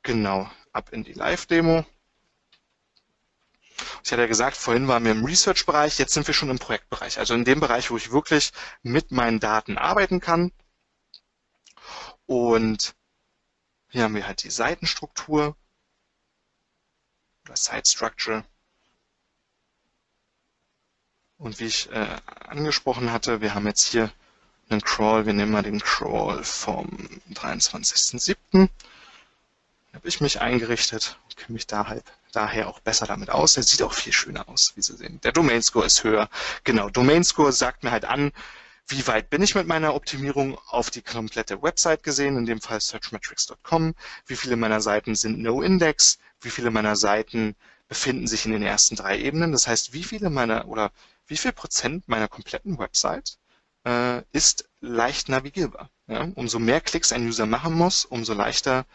Genau, 0.03 0.51
ab 0.73 0.93
in 0.93 1.05
die 1.05 1.13
Live-Demo. 1.13 1.85
Ich 4.05 4.13
hatte 4.13 4.23
ja 4.23 4.29
gesagt, 4.29 4.57
vorhin 4.57 4.89
waren 4.89 5.05
wir 5.05 5.13
im 5.13 5.25
Research-Bereich, 5.25 5.99
jetzt 5.99 6.15
sind 6.15 6.27
wir 6.27 6.35
schon 6.35 6.51
im 6.51 6.59
Projektbereich. 6.59 7.19
Also 7.19 7.35
in 7.35 7.45
dem 7.45 7.61
Bereich, 7.61 7.91
wo 7.91 7.97
ich 7.97 8.13
wirklich 8.13 8.53
mit 8.83 9.11
meinen 9.13 9.41
Daten 9.41 9.79
arbeiten 9.79 10.21
kann. 10.21 10.53
Und 12.27 12.95
hier 13.89 14.05
haben 14.05 14.15
wir 14.15 14.27
halt 14.27 14.43
die 14.45 14.51
Seitenstruktur 14.51 15.57
oder 17.45 17.57
Site 17.57 17.89
Structure. 17.89 18.45
Und 21.39 21.59
wie 21.59 21.65
ich 21.65 21.91
äh, 21.91 22.17
angesprochen 22.47 23.11
hatte, 23.13 23.41
wir 23.41 23.55
haben 23.55 23.67
jetzt 23.67 23.87
hier 23.87 24.13
einen 24.69 24.83
Crawl. 24.83 25.27
Wir 25.27 25.33
nehmen 25.33 25.53
mal 25.53 25.63
den 25.63 25.81
Crawl 25.81 26.45
vom 26.45 26.87
23.07. 27.33 28.69
habe 29.93 30.09
ich 30.09 30.21
mich 30.21 30.41
eingerichtet 30.41 31.19
und 31.25 31.37
kenne 31.37 31.55
mich 31.55 31.67
da 31.67 31.89
halt 31.89 32.05
daher 32.33 32.69
auch 32.69 32.81
besser 32.81 33.07
damit 33.07 33.31
aus. 33.31 33.57
Er 33.57 33.63
sieht 33.63 33.83
auch 33.83 33.93
viel 33.93 34.13
schöner 34.13 34.49
aus, 34.49 34.73
wie 34.77 34.83
Sie 34.83 34.97
sehen. 34.97 35.21
Der 35.23 35.33
Domain 35.33 35.63
Score 35.63 35.87
ist 35.87 36.05
höher. 36.05 36.29
Genau, 36.65 36.91
Domain 36.91 37.25
Score 37.25 37.53
sagt 37.53 37.83
mir 37.83 37.91
halt 37.91 38.05
an, 38.05 38.33
wie 38.87 39.07
weit 39.07 39.31
bin 39.31 39.43
ich 39.43 39.55
mit 39.55 39.67
meiner 39.67 39.95
Optimierung 39.95 40.59
auf 40.69 40.91
die 40.91 41.03
komplette 41.03 41.63
Website 41.63 42.03
gesehen, 42.03 42.37
in 42.37 42.47
dem 42.47 42.61
Fall 42.61 42.81
searchmetrics.com, 42.81 43.95
wie 44.27 44.37
viele 44.37 44.57
meiner 44.57 44.81
Seiten 44.81 45.15
sind 45.15 45.39
No-Index, 45.41 46.19
wie 46.41 46.51
viele 46.51 46.71
meiner 46.71 46.97
Seiten 46.97 47.55
befinden 47.89 48.27
sich 48.27 48.47
in 48.47 48.53
den 48.53 48.63
ersten 48.63 48.97
drei 48.97 49.19
Ebenen. 49.19 49.53
Das 49.53 49.67
heißt, 49.67 49.93
wie 49.93 50.05
viele 50.05 50.31
meiner 50.31 50.69
oder 50.69 50.91
wie 51.27 51.37
viel 51.37 51.53
Prozent 51.53 52.09
meiner 52.09 52.29
kompletten 52.29 52.79
Website 52.79 53.39
äh, 53.85 54.23
ist 54.33 54.69
leicht 54.81 55.29
navigierbar. 55.29 55.91
Ja? 56.07 56.29
Umso 56.35 56.59
mehr 56.59 56.81
Klicks 56.81 57.13
ein 57.13 57.27
User 57.27 57.47
machen 57.47 57.75
muss, 57.75 58.05
umso 58.05 58.35
leichter, 58.35 58.87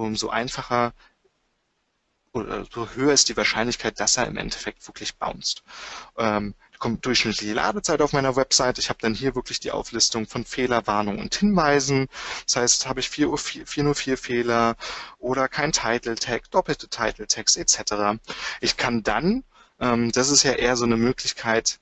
umso 0.00 0.28
einfacher 0.28 0.92
oder 2.32 2.66
so 2.70 2.88
höher 2.90 3.12
ist 3.12 3.28
die 3.28 3.36
Wahrscheinlichkeit, 3.36 3.98
dass 3.98 4.16
er 4.16 4.26
im 4.26 4.36
Endeffekt 4.36 4.86
wirklich 4.86 5.16
bounced. 5.16 5.62
Ähm, 6.18 6.54
kommt 6.78 7.04
durchschnittliche 7.06 7.54
Ladezeit 7.54 8.02
auf 8.02 8.12
meiner 8.12 8.36
Website. 8.36 8.78
Ich 8.78 8.90
habe 8.90 8.98
dann 9.00 9.14
hier 9.14 9.34
wirklich 9.34 9.60
die 9.60 9.70
Auflistung 9.70 10.26
von 10.26 10.44
Fehlerwarnungen 10.44 11.20
und 11.20 11.34
Hinweisen. 11.34 12.06
Das 12.44 12.56
heißt, 12.56 12.86
habe 12.86 13.00
ich 13.00 13.08
404 13.08 14.18
Fehler 14.18 14.76
oder 15.18 15.48
kein 15.48 15.72
Title 15.72 16.16
Tag, 16.16 16.50
doppelte 16.50 16.88
Title 16.88 17.26
Tags 17.26 17.56
etc. 17.56 18.20
Ich 18.60 18.76
kann 18.76 19.02
dann, 19.02 19.44
ähm, 19.80 20.12
das 20.12 20.30
ist 20.30 20.42
ja 20.42 20.52
eher 20.52 20.76
so 20.76 20.84
eine 20.84 20.96
Möglichkeit 20.96 21.80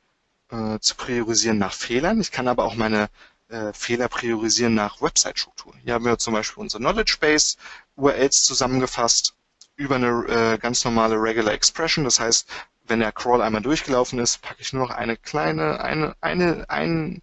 äh, 0.51 0.79
zu 0.79 0.95
priorisieren 0.95 1.59
nach 1.59 1.73
Fehlern. 1.73 2.21
Ich 2.21 2.31
kann 2.31 2.49
aber 2.49 2.65
auch 2.65 2.77
meine 2.77 3.09
äh, 3.55 3.73
Fehler 3.73 4.09
priorisieren 4.09 4.75
nach 4.75 5.01
Website-Struktur. 5.01 5.75
Hier 5.85 5.95
haben 5.95 6.05
wir 6.05 6.19
zum 6.19 6.35
Beispiel 6.35 6.61
unsere 6.61 6.83
Knowledge 6.83 7.19
Base 7.21 7.57
URLs 7.97 8.43
zusammengefasst 8.43 9.35
über 9.77 9.95
eine 9.95 10.09
äh, 10.29 10.59
ganz 10.59 10.85
normale 10.85 11.15
Regular 11.15 11.55
Expression. 11.55 12.05
Das 12.05 12.19
heißt, 12.19 12.49
wenn 12.87 13.01
der 13.01 13.13
Crawl 13.13 13.43
einmal 13.43 13.63
durchgelaufen 13.63 14.19
ist, 14.19 14.43
packe 14.43 14.61
ich 14.61 14.73
nur 14.73 14.89
noch 14.89 14.95
eine 14.95 15.17
kleine, 15.17 15.81
eine, 15.81 16.17
eine, 16.21 16.69
ein, 16.69 17.23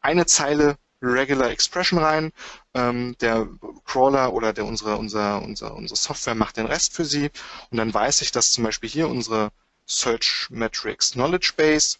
eine 0.00 0.26
Zeile 0.26 0.76
Regular 1.00 1.50
Expression 1.50 1.98
rein. 1.98 2.32
Ähm, 2.74 3.16
der 3.20 3.48
Crawler 3.86 4.32
oder 4.34 4.52
der 4.52 4.66
unsere, 4.66 4.96
unser, 4.96 5.42
unser, 5.42 5.74
unsere 5.74 5.96
Software 5.96 6.34
macht 6.34 6.58
den 6.58 6.66
Rest 6.66 6.94
für 6.94 7.04
Sie. 7.04 7.30
Und 7.70 7.78
dann 7.78 7.92
weiß 7.92 8.20
ich, 8.20 8.32
dass 8.32 8.52
zum 8.52 8.64
Beispiel 8.64 8.90
hier 8.90 9.08
unsere 9.08 9.50
Search 9.86 10.48
Metrics 10.50 11.12
Knowledge 11.12 11.54
Base, 11.56 11.96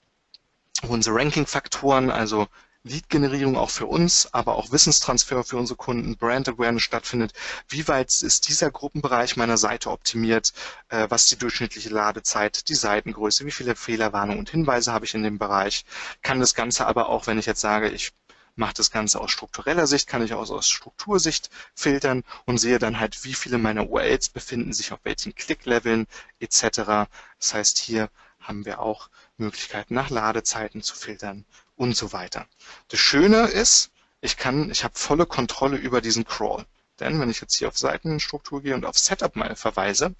unsere 0.88 1.16
Ranking-Faktoren, 1.16 2.10
also 2.10 2.46
Lead-Generierung 2.86 3.56
auch 3.56 3.70
für 3.70 3.86
uns, 3.86 4.28
aber 4.34 4.56
auch 4.56 4.70
Wissenstransfer 4.70 5.42
für 5.42 5.56
unsere 5.56 5.78
Kunden, 5.78 6.18
Brand 6.18 6.50
Awareness 6.50 6.82
stattfindet. 6.82 7.32
Wie 7.66 7.88
weit 7.88 8.10
ist 8.22 8.46
dieser 8.48 8.70
Gruppenbereich 8.70 9.36
meiner 9.36 9.56
Seite 9.56 9.90
optimiert? 9.90 10.52
Äh, 10.88 11.06
was 11.08 11.26
die 11.26 11.36
durchschnittliche 11.36 11.88
Ladezeit, 11.88 12.68
die 12.68 12.74
Seitengröße? 12.74 13.46
Wie 13.46 13.52
viele 13.52 13.74
Fehlerwarnungen 13.74 14.38
und 14.38 14.50
Hinweise 14.50 14.92
habe 14.92 15.06
ich 15.06 15.14
in 15.14 15.22
dem 15.22 15.38
Bereich? 15.38 15.86
Kann 16.22 16.40
das 16.40 16.54
Ganze 16.54 16.86
aber 16.86 17.08
auch, 17.08 17.26
wenn 17.26 17.38
ich 17.38 17.46
jetzt 17.46 17.62
sage, 17.62 17.88
ich 17.88 18.12
mache 18.54 18.74
das 18.74 18.90
Ganze 18.90 19.18
aus 19.18 19.30
struktureller 19.30 19.86
Sicht, 19.86 20.06
kann 20.06 20.22
ich 20.22 20.34
auch 20.34 20.50
aus 20.50 20.68
Struktursicht 20.68 21.48
filtern 21.74 22.22
und 22.44 22.58
sehe 22.58 22.78
dann 22.78 23.00
halt, 23.00 23.24
wie 23.24 23.34
viele 23.34 23.56
meiner 23.56 23.88
URLs 23.88 24.28
befinden 24.28 24.74
sich 24.74 24.92
auf 24.92 25.00
welchen 25.04 25.34
Klickleveln 25.34 26.06
etc. 26.38 27.08
Das 27.38 27.54
heißt, 27.54 27.78
hier 27.78 28.10
haben 28.40 28.66
wir 28.66 28.80
auch 28.80 29.08
Möglichkeiten 29.38 29.94
nach 29.94 30.10
Ladezeiten 30.10 30.82
zu 30.82 30.94
filtern 30.94 31.46
und 31.76 31.96
so 31.96 32.12
weiter. 32.12 32.46
Das 32.88 33.00
Schöne 33.00 33.46
ist, 33.48 33.90
ich 34.20 34.36
kann, 34.36 34.70
ich 34.70 34.84
habe 34.84 34.94
volle 34.96 35.26
Kontrolle 35.26 35.76
über 35.76 36.00
diesen 36.00 36.24
Crawl. 36.24 36.64
Denn 37.00 37.20
wenn 37.20 37.30
ich 37.30 37.40
jetzt 37.40 37.56
hier 37.56 37.68
auf 37.68 37.78
Seitenstruktur 37.78 38.62
gehe 38.62 38.74
und 38.74 38.84
auf 38.84 38.98
Setup 38.98 39.34
mal 39.36 39.56
verweise, 39.56 40.14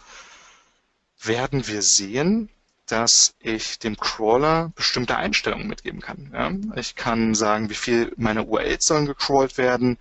werden 1.22 1.66
wir 1.66 1.82
sehen, 1.82 2.50
dass 2.86 3.34
ich 3.38 3.78
dem 3.78 3.96
Crawler 3.96 4.72
bestimmte 4.74 5.16
Einstellungen 5.16 5.66
mitgeben 5.68 6.00
kann. 6.00 6.30
Ja? 6.34 6.78
Ich 6.78 6.96
kann 6.96 7.34
sagen, 7.34 7.70
wie 7.70 7.74
viel 7.74 8.12
meiner 8.16 8.46
URLs 8.46 8.86
sollen 8.86 9.06
gecrawlt 9.06 9.56
werden, 9.58 9.98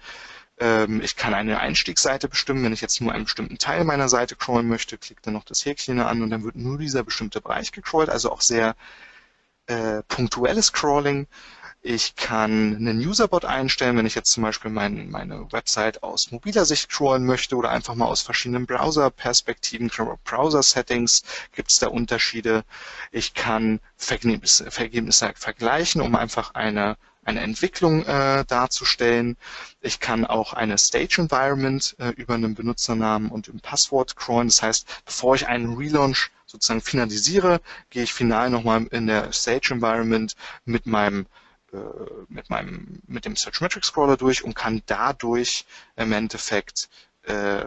Ähm, 0.60 1.02
ich 1.02 1.16
kann 1.16 1.34
eine 1.34 1.60
Einstiegsseite 1.60 2.28
bestimmen. 2.30 2.64
Wenn 2.64 2.74
ich 2.74 2.82
jetzt 2.82 3.02
nur 3.02 3.12
einen 3.12 3.24
bestimmten 3.26 3.58
Teil 3.58 3.84
meiner 3.86 4.08
Seite 4.10 4.36
crawlen 4.36 4.68
möchte, 4.68 4.98
klickt 4.98 5.26
dann 5.26 5.34
noch 5.34 5.46
das 5.46 5.66
Häkchen 5.66 6.00
an 6.00 6.22
und 6.22 6.30
dann 6.30 6.44
wird 6.44 6.56
nur 6.56 6.78
dieser 6.78 7.04
bestimmte 7.04 7.42
Bereich 7.42 7.72
gecrawlt. 7.72 8.10
Also 8.10 8.32
auch 8.32 8.42
sehr 8.42 8.76
äh, 9.68 10.04
punktuelles 10.08 10.74
Crawling. 10.74 11.28
Ich 11.86 12.16
kann 12.16 12.78
einen 12.78 13.06
Userbot 13.06 13.44
einstellen, 13.44 13.98
wenn 13.98 14.06
ich 14.06 14.16
jetzt 14.16 14.32
zum 14.32 14.44
Beispiel 14.44 14.72
mein, 14.72 15.10
meine 15.10 15.52
Website 15.52 16.02
aus 16.02 16.32
mobiler 16.32 16.64
Sicht 16.64 16.90
crawlen 16.90 17.26
möchte 17.26 17.58
oder 17.58 17.72
einfach 17.72 17.94
mal 17.94 18.06
aus 18.06 18.22
verschiedenen 18.22 18.66
Browser-Perspektiven, 18.66 19.92
Browser-Settings, 20.24 21.24
gibt 21.52 21.72
es 21.72 21.80
da 21.80 21.88
Unterschiede. 21.88 22.64
Ich 23.12 23.34
kann 23.34 23.82
Vergebnisse, 23.98 24.72
Vergebnisse 24.72 25.34
vergleichen, 25.36 26.02
um 26.02 26.16
einfach 26.16 26.54
eine 26.54 26.96
eine 27.26 27.42
Entwicklung 27.42 28.06
äh, 28.06 28.46
darzustellen. 28.46 29.38
Ich 29.82 30.00
kann 30.00 30.26
auch 30.26 30.54
eine 30.54 30.78
Stage 30.78 31.22
Environment 31.22 31.96
äh, 32.00 32.10
über 32.10 32.34
einen 32.36 32.56
Benutzernamen 32.56 33.30
und 33.30 33.48
im 33.48 33.60
Passwort 33.60 34.16
crawlen. 34.16 34.48
Das 34.48 34.62
heißt, 34.62 34.88
bevor 35.06 35.36
ich 35.36 35.48
einen 35.48 35.76
Relaunch 35.76 36.32
sozusagen 36.46 36.82
finalisiere, 36.82 37.62
gehe 37.90 38.04
ich 38.04 38.14
final 38.14 38.50
nochmal 38.50 38.86
in 38.92 39.08
der 39.08 39.32
Stage 39.34 39.74
Environment 39.74 40.36
mit 40.66 40.86
meinem 40.86 41.26
äh, 41.72 41.78
mit 42.30 42.50
meinem 42.50 43.02
mit 43.08 43.26
dem 43.26 43.36
Search 43.36 43.62
Metric 43.62 43.86
Scroller 43.86 44.18
durch 44.18 44.44
und 44.44 44.56
kann 44.56 44.84
dadurch 44.86 45.66
im 45.96 46.12
Endeffekt 46.12 46.90
äh, 47.24 47.66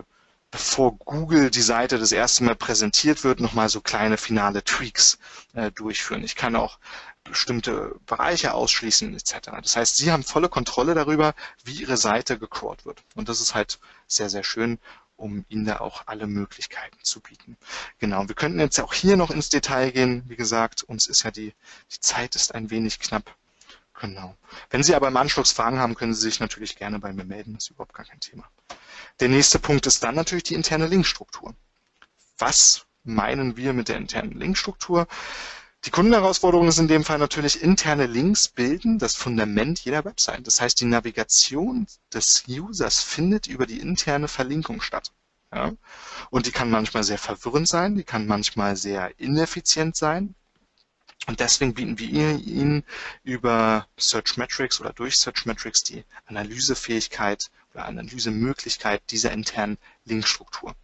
bevor 0.51 0.97
Google 0.97 1.51
die 1.51 1.61
Seite 1.61 1.99
das 1.99 2.13
erste 2.13 2.45
Mal 2.45 2.55
präsentiert 2.55 3.25
wird, 3.25 3.41
nochmal 3.41 3.69
so 3.69 3.81
kleine 3.81 4.17
finale 4.17 4.65
Tweaks 4.65 5.19
äh, 5.55 5.71
durchführen. 5.73 6.25
Ich 6.25 6.35
kann 6.37 6.57
auch 6.57 6.79
bestimmte 7.29 7.97
Bereiche 8.07 8.55
ausschließen 8.55 9.15
etc. 9.15 9.51
Das 9.63 9.77
heißt, 9.77 9.97
Sie 9.97 10.11
haben 10.13 10.23
volle 10.25 10.49
Kontrolle 10.49 10.95
darüber, 10.95 11.35
wie 11.65 11.75
Ihre 11.83 11.97
Seite 11.97 12.39
gecrawlt 12.39 12.85
wird. 12.85 13.03
Und 13.15 13.29
das 13.29 13.41
ist 13.41 13.55
halt 13.55 13.79
sehr, 14.07 14.31
sehr 14.31 14.45
schön, 14.45 14.79
um 15.17 15.45
Ihnen 15.49 15.65
da 15.65 15.81
auch 15.81 16.03
alle 16.07 16.27
Möglichkeiten 16.27 16.99
zu 17.03 17.21
bieten. 17.21 17.57
Genau, 17.99 18.29
wir 18.29 18.35
könnten 18.35 18.61
jetzt 18.61 18.79
auch 18.81 18.93
hier 18.93 19.17
noch 19.17 19.31
ins 19.31 19.49
Detail 19.49 19.91
gehen. 19.91 20.25
Wie 20.29 20.37
gesagt, 20.37 20.83
uns 20.83 21.07
ist 21.07 21.23
ja 21.23 21.31
die, 21.31 21.55
die 21.93 22.01
Zeit 22.01 22.37
ist 22.37 22.55
ein 22.55 22.71
wenig 22.71 22.99
knapp. 23.01 23.35
Genau. 23.99 24.37
Wenn 24.69 24.83
Sie 24.83 24.95
aber 24.95 25.09
im 25.09 25.17
Anschluss 25.17 25.53
Fragen 25.53 25.79
haben, 25.79 25.95
können 25.95 26.15
Sie 26.15 26.21
sich 26.21 26.39
natürlich 26.41 26.77
gerne 26.77 26.99
bei 26.99 27.13
mir 27.13 27.25
melden. 27.25 27.55
Das 27.55 27.65
ist 27.65 27.71
überhaupt 27.71 27.95
gar 27.95 28.05
kein 28.05 28.21
Thema. 28.21 28.45
Der 29.21 29.29
nächste 29.29 29.59
Punkt 29.59 29.87
ist 29.87 30.03
dann 30.03 30.15
natürlich 30.15 30.45
die 30.45 30.55
interne 30.55 30.87
Linkstruktur. 30.87 31.55
Was 32.39 32.85
meinen 33.05 33.57
wir 33.57 33.73
mit 33.73 33.89
der 33.89 33.97
internen 33.97 34.33
Linkstruktur? 34.33 35.07
Die 35.87 35.93
Kundenherausforderung 35.93 36.67
ist 36.67 36.81
in 36.81 36.89
dem 36.89 37.05
Fall 37.05 37.19
natürlich 37.19 37.63
interne 37.63 38.07
Links 38.07 38.49
bilden 38.49 38.99
das 38.99 39.15
Fundament 39.15 39.79
jeder 39.79 40.05
Website. 40.05 40.45
Das 40.45 40.61
heißt, 40.61 40.81
die 40.81 40.85
Navigation 40.85 41.87
des 42.13 42.43
Users 42.49 43.01
findet 43.01 43.47
über 43.47 43.67
die 43.67 43.79
interne 43.79 44.27
Verlinkung 44.27 44.81
statt. 44.81 45.13
Ja? 45.55 45.73
Und 46.31 46.47
die 46.47 46.51
kann 46.51 46.71
manchmal 46.71 47.05
sehr 47.05 47.19
verwirrend 47.19 47.69
sein, 47.69 47.95
die 47.95 48.03
kann 48.03 48.27
manchmal 48.27 48.75
sehr 48.75 49.17
ineffizient 49.21 49.95
sein. 49.95 50.35
Und 51.29 51.39
deswegen 51.39 51.75
bieten 51.75 52.01
wir 52.01 52.33
Ihnen 52.33 52.83
über 53.23 53.87
Search 53.97 54.37
Metrics 54.37 54.81
oder 54.81 54.93
durch 54.93 55.17
Search 55.17 55.47
Metrics 55.47 55.85
die 55.85 56.05
Analysefähigkeit 56.27 57.49
oder 57.73 57.85
Analysemöglichkeit 57.85 59.03
dieser 59.11 59.31
internen 59.31 59.79
Linkstruktur. 60.05 60.75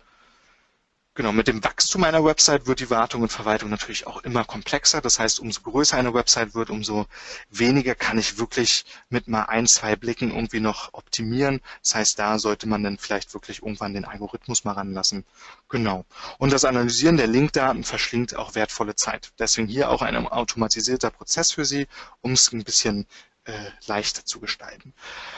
Genau, 1.15 1.31
mit 1.31 1.47
dem 1.47 1.63
Wachstum 1.63 2.05
einer 2.05 2.25
Website 2.25 2.67
wird 2.67 2.81
die 2.81 2.89
Wartung 2.89 3.21
und 3.21 3.31
Verwaltung 3.31 3.69
natürlich 3.69 4.07
auch 4.07 4.23
immer 4.23 4.45
komplexer. 4.45 5.03
Das 5.03 5.19
heißt, 5.19 5.41
umso 5.41 5.61
größer 5.61 5.99
eine 5.99 6.15
Website 6.15 6.55
wird, 6.55 6.71
umso 6.71 7.05
weniger 7.51 7.95
kann 7.95 8.19
ich 8.19 8.39
wirklich 8.39 8.87
mit 9.11 9.29
mal 9.29 9.43
ein, 9.43 9.67
zwei 9.67 9.95
Blicken 9.95 10.31
irgendwie 10.31 10.61
noch 10.61 10.95
optimieren. 10.95 11.61
Das 11.83 11.95
heißt, 11.97 12.19
da 12.19 12.39
sollte 12.39 12.67
man 12.67 12.83
dann 12.83 12.97
vielleicht 12.97 13.35
wirklich 13.35 13.61
irgendwann 13.61 13.93
den 13.93 14.07
Algorithmus 14.07 14.65
mal 14.65 14.73
ranlassen. 14.73 15.27
Genau. 15.69 16.07
Und 16.39 16.51
das 16.51 16.65
Analysieren 16.65 17.19
der 17.19 17.27
Linkdaten 17.27 17.85
verschlingt 17.85 18.35
auch 18.35 18.55
wertvolle 18.55 18.95
Zeit. 18.95 19.33
Deswegen 19.39 19.69
hier 19.69 19.91
auch 19.91 20.01
ein 20.01 20.17
automatisierter 20.27 21.11
Prozess 21.11 21.53
für 21.53 21.67
Sie, 21.67 21.89
um 22.23 22.33
es 22.33 22.51
ein 22.53 22.65
bisschen 22.65 23.07
äh, 23.45 23.71
leichter 23.87 24.25
zu 24.25 24.41
gestalten. 24.41 24.95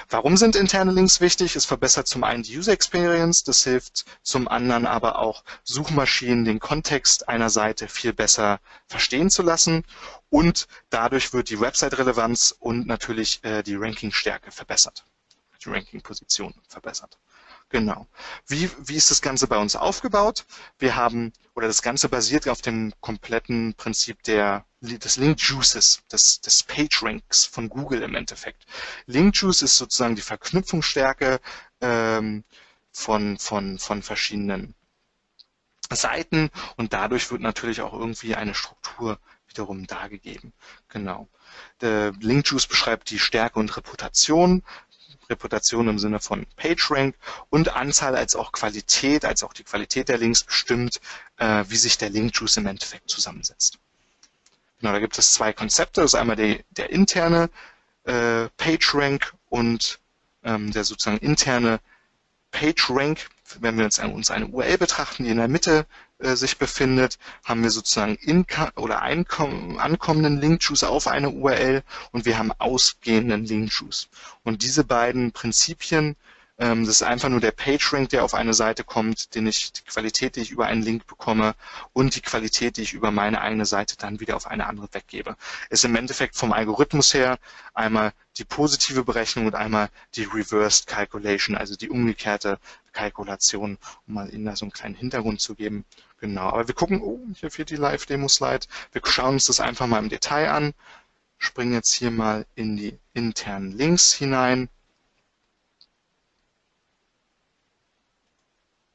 Warum 0.08 0.36
sind 0.36 0.56
interne 0.56 0.92
Links 0.92 1.20
wichtig? 1.20 1.56
Es 1.56 1.64
verbessert 1.64 2.06
zum 2.06 2.24
einen 2.24 2.42
die 2.42 2.56
User 2.56 2.72
Experience, 2.72 3.44
das 3.44 3.64
hilft 3.64 4.04
zum 4.22 4.48
anderen 4.48 4.86
aber 4.86 5.18
auch 5.18 5.44
Suchmaschinen 5.62 6.44
den 6.44 6.60
Kontext 6.60 7.28
einer 7.28 7.50
Seite 7.50 7.88
viel 7.88 8.12
besser 8.12 8.60
verstehen 8.86 9.30
zu 9.30 9.42
lassen 9.42 9.84
und 10.30 10.66
dadurch 10.90 11.32
wird 11.32 11.50
die 11.50 11.60
Website-Relevanz 11.60 12.54
und 12.58 12.86
natürlich 12.86 13.42
äh, 13.44 13.62
die 13.62 13.76
Ranking-Stärke 13.76 14.50
verbessert, 14.50 15.04
die 15.64 15.70
Ranking-Position 15.70 16.54
verbessert. 16.68 17.18
Genau. 17.70 18.06
Wie, 18.46 18.70
wie 18.78 18.94
ist 18.94 19.10
das 19.10 19.20
Ganze 19.22 19.46
bei 19.46 19.56
uns 19.56 19.74
aufgebaut? 19.74 20.46
Wir 20.78 20.96
haben, 20.96 21.32
oder 21.54 21.66
das 21.66 21.82
Ganze 21.82 22.08
basiert 22.08 22.48
auf 22.48 22.62
dem 22.62 22.92
kompletten 23.00 23.74
Prinzip 23.74 24.22
der, 24.22 24.64
des 24.80 25.16
Link 25.16 25.40
Juices, 25.40 26.02
des, 26.12 26.40
des 26.40 26.62
Page 26.62 27.02
Ranks 27.02 27.46
von 27.46 27.68
Google 27.68 28.02
im 28.02 28.14
Endeffekt. 28.14 28.66
Link 29.06 29.34
Juice 29.36 29.62
ist 29.62 29.76
sozusagen 29.76 30.14
die 30.14 30.22
Verknüpfungsstärke 30.22 31.40
ähm, 31.80 32.44
von, 32.92 33.38
von, 33.38 33.78
von 33.78 34.02
verschiedenen 34.02 34.74
Seiten 35.90 36.50
und 36.76 36.92
dadurch 36.92 37.30
wird 37.30 37.40
natürlich 37.40 37.80
auch 37.80 37.92
irgendwie 37.92 38.34
eine 38.34 38.54
Struktur 38.54 39.18
wiederum 39.48 39.86
dargegeben. 39.86 40.52
Genau. 40.88 41.28
Der 41.80 42.12
Link 42.20 42.46
Juice 42.48 42.66
beschreibt 42.66 43.10
die 43.10 43.18
Stärke 43.18 43.58
und 43.58 43.76
Reputation 43.76 44.62
Reputation 45.30 45.88
im 45.88 45.98
Sinne 45.98 46.20
von 46.20 46.46
PageRank 46.56 47.16
und 47.50 47.74
Anzahl 47.74 48.16
als 48.16 48.34
auch 48.36 48.52
Qualität, 48.52 49.24
als 49.24 49.42
auch 49.42 49.52
die 49.52 49.64
Qualität 49.64 50.08
der 50.08 50.18
Links 50.18 50.44
bestimmt, 50.44 51.00
äh, 51.38 51.64
wie 51.68 51.76
sich 51.76 51.98
der 51.98 52.10
Link-Juice 52.10 52.58
im 52.58 52.66
Endeffekt 52.66 53.10
zusammensetzt. 53.10 53.78
Genau, 54.80 54.92
da 54.92 54.98
gibt 55.00 55.18
es 55.18 55.32
zwei 55.32 55.52
Konzepte. 55.52 56.02
Das 56.02 56.12
ist 56.12 56.20
einmal 56.20 56.36
die, 56.36 56.64
der 56.70 56.90
interne 56.90 57.48
äh, 58.04 58.48
PageRank 58.56 59.32
und 59.48 59.98
ähm, 60.42 60.70
der 60.72 60.84
sozusagen 60.84 61.18
interne 61.18 61.80
PageRank. 62.50 63.28
Wenn 63.60 63.78
wir 63.78 63.84
uns, 63.84 64.30
eine 64.30 64.46
URL 64.48 64.78
betrachten, 64.78 65.24
die 65.24 65.30
in 65.30 65.36
der 65.36 65.48
Mitte 65.48 65.86
äh, 66.24 66.36
sich 66.36 66.58
befindet, 66.58 67.18
haben 67.44 67.62
wir 67.62 67.70
sozusagen 67.70 68.16
Inka 68.16 68.72
oder 68.76 69.02
ankommenden 69.02 70.40
Link-Juice 70.40 70.84
auf 70.84 71.06
eine 71.06 71.30
URL 71.30 71.82
und 72.12 72.24
wir 72.24 72.38
haben 72.38 72.52
ausgehenden 72.52 73.44
Link-Juice. 73.44 74.08
Und 74.42 74.62
diese 74.62 74.84
beiden 74.84 75.32
Prinzipien 75.32 76.16
das 76.56 76.88
ist 76.88 77.02
einfach 77.02 77.28
nur 77.30 77.40
der 77.40 77.50
PageRank, 77.50 78.10
der 78.10 78.22
auf 78.22 78.32
eine 78.32 78.54
Seite 78.54 78.84
kommt, 78.84 79.34
den 79.34 79.46
ich, 79.48 79.72
die 79.72 79.82
Qualität, 79.82 80.36
die 80.36 80.40
ich 80.40 80.52
über 80.52 80.66
einen 80.66 80.82
Link 80.82 81.06
bekomme 81.06 81.56
und 81.92 82.14
die 82.14 82.20
Qualität, 82.20 82.76
die 82.76 82.82
ich 82.82 82.92
über 82.92 83.10
meine 83.10 83.40
eigene 83.40 83.66
Seite 83.66 83.96
dann 83.96 84.20
wieder 84.20 84.36
auf 84.36 84.46
eine 84.46 84.66
andere 84.66 84.88
weggebe. 84.92 85.36
Ist 85.70 85.84
im 85.84 85.96
Endeffekt 85.96 86.36
vom 86.36 86.52
Algorithmus 86.52 87.12
her 87.12 87.38
einmal 87.74 88.12
die 88.38 88.44
positive 88.44 89.02
Berechnung 89.02 89.46
und 89.46 89.56
einmal 89.56 89.90
die 90.14 90.24
Reversed 90.24 90.86
Calculation, 90.86 91.56
also 91.56 91.74
die 91.74 91.90
umgekehrte 91.90 92.60
Kalkulation, 92.92 93.76
um 94.06 94.14
mal 94.14 94.32
Ihnen 94.32 94.44
da 94.44 94.54
so 94.54 94.64
einen 94.64 94.72
kleinen 94.72 94.94
Hintergrund 94.94 95.40
zu 95.40 95.56
geben. 95.56 95.84
Genau, 96.18 96.48
aber 96.50 96.68
wir 96.68 96.74
gucken, 96.74 97.02
oh, 97.02 97.20
hier 97.34 97.50
fehlt 97.50 97.70
die 97.70 97.76
Live-Demo-Slide. 97.76 98.66
Wir 98.92 99.02
schauen 99.04 99.34
uns 99.34 99.46
das 99.46 99.58
einfach 99.58 99.88
mal 99.88 99.98
im 99.98 100.08
Detail 100.08 100.50
an. 100.50 100.72
Springen 101.38 101.72
jetzt 101.72 101.92
hier 101.92 102.12
mal 102.12 102.46
in 102.54 102.76
die 102.76 102.96
internen 103.12 103.72
Links 103.72 104.12
hinein. 104.12 104.68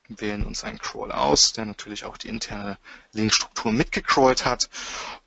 Wählen 0.10 0.46
uns 0.46 0.64
einen 0.64 0.80
Crawl 0.80 1.12
aus, 1.12 1.54
der 1.54 1.66
natürlich 1.66 2.06
auch 2.06 2.18
die 2.18 2.28
interne 2.30 2.78
Linkstruktur 3.14 3.72
mitgecrawlt 3.72 4.46
hat. 4.46 4.70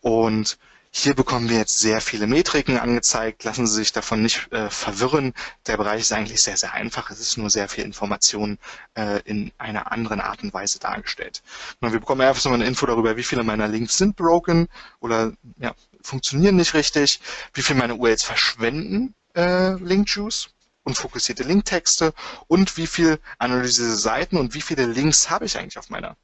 Und 0.01 0.59
hier 0.95 1.14
bekommen 1.14 1.49
wir 1.49 1.57
jetzt 1.57 1.78
sehr 1.78 2.03
viele 2.03 2.26
Metriken 2.26 2.76
angezeigt. 2.78 3.45
Lassen 3.45 3.66
Sie 3.66 3.74
sich 3.76 3.93
davon 3.93 4.20
nicht 4.20 4.53
äh, 4.53 4.68
verwirren. 4.68 5.33
Der 5.66 5.78
Bereich 5.78 6.03
ist 6.03 6.12
eigentlich 6.12 6.43
sehr, 6.43 6.59
sehr 6.59 6.74
einfach. 6.74 7.11
Es 7.11 7.18
ist 7.18 7.39
nur 7.39 7.49
sehr 7.49 7.66
viel 7.68 7.85
Information 7.85 8.59
äh, 8.95 9.20
in 9.24 9.53
einer 9.57 9.91
anderen 9.91 10.20
Art 10.20 10.43
und 10.43 10.53
Weise 10.53 10.78
dargestellt. 10.80 11.43
Und 11.80 11.93
wir 11.93 12.01
bekommen 12.01 12.20
einfach 12.20 12.43
so 12.43 12.51
eine 12.51 12.66
Info 12.66 12.85
darüber, 12.85 13.16
wie 13.16 13.22
viele 13.22 13.43
meiner 13.43 13.68
Links 13.68 13.97
sind 13.97 14.16
broken 14.16 14.68
oder 15.01 15.33
ja, 15.59 15.74
funktionieren 16.03 16.57
nicht 16.57 16.74
richtig, 16.74 17.20
wie 17.55 17.62
viele 17.62 17.78
meine 17.78 17.95
URLs 17.95 18.22
verschwenden 18.24 19.14
äh, 19.35 19.72
Link-Juice 19.72 20.51
und 20.85 20.97
fokussierte 20.97 21.43
Linktexte 21.43 22.12
und 22.49 22.76
wie 22.76 22.87
viel 22.87 23.20
analysierte 23.39 23.97
Seiten 23.97 24.37
und 24.37 24.55
wie 24.55 24.62
viele 24.62 24.87
Links 24.87 25.30
habe 25.30 25.45
ich 25.45 25.59
eigentlich 25.59 25.78
auf 25.78 25.91
meiner 25.91 26.16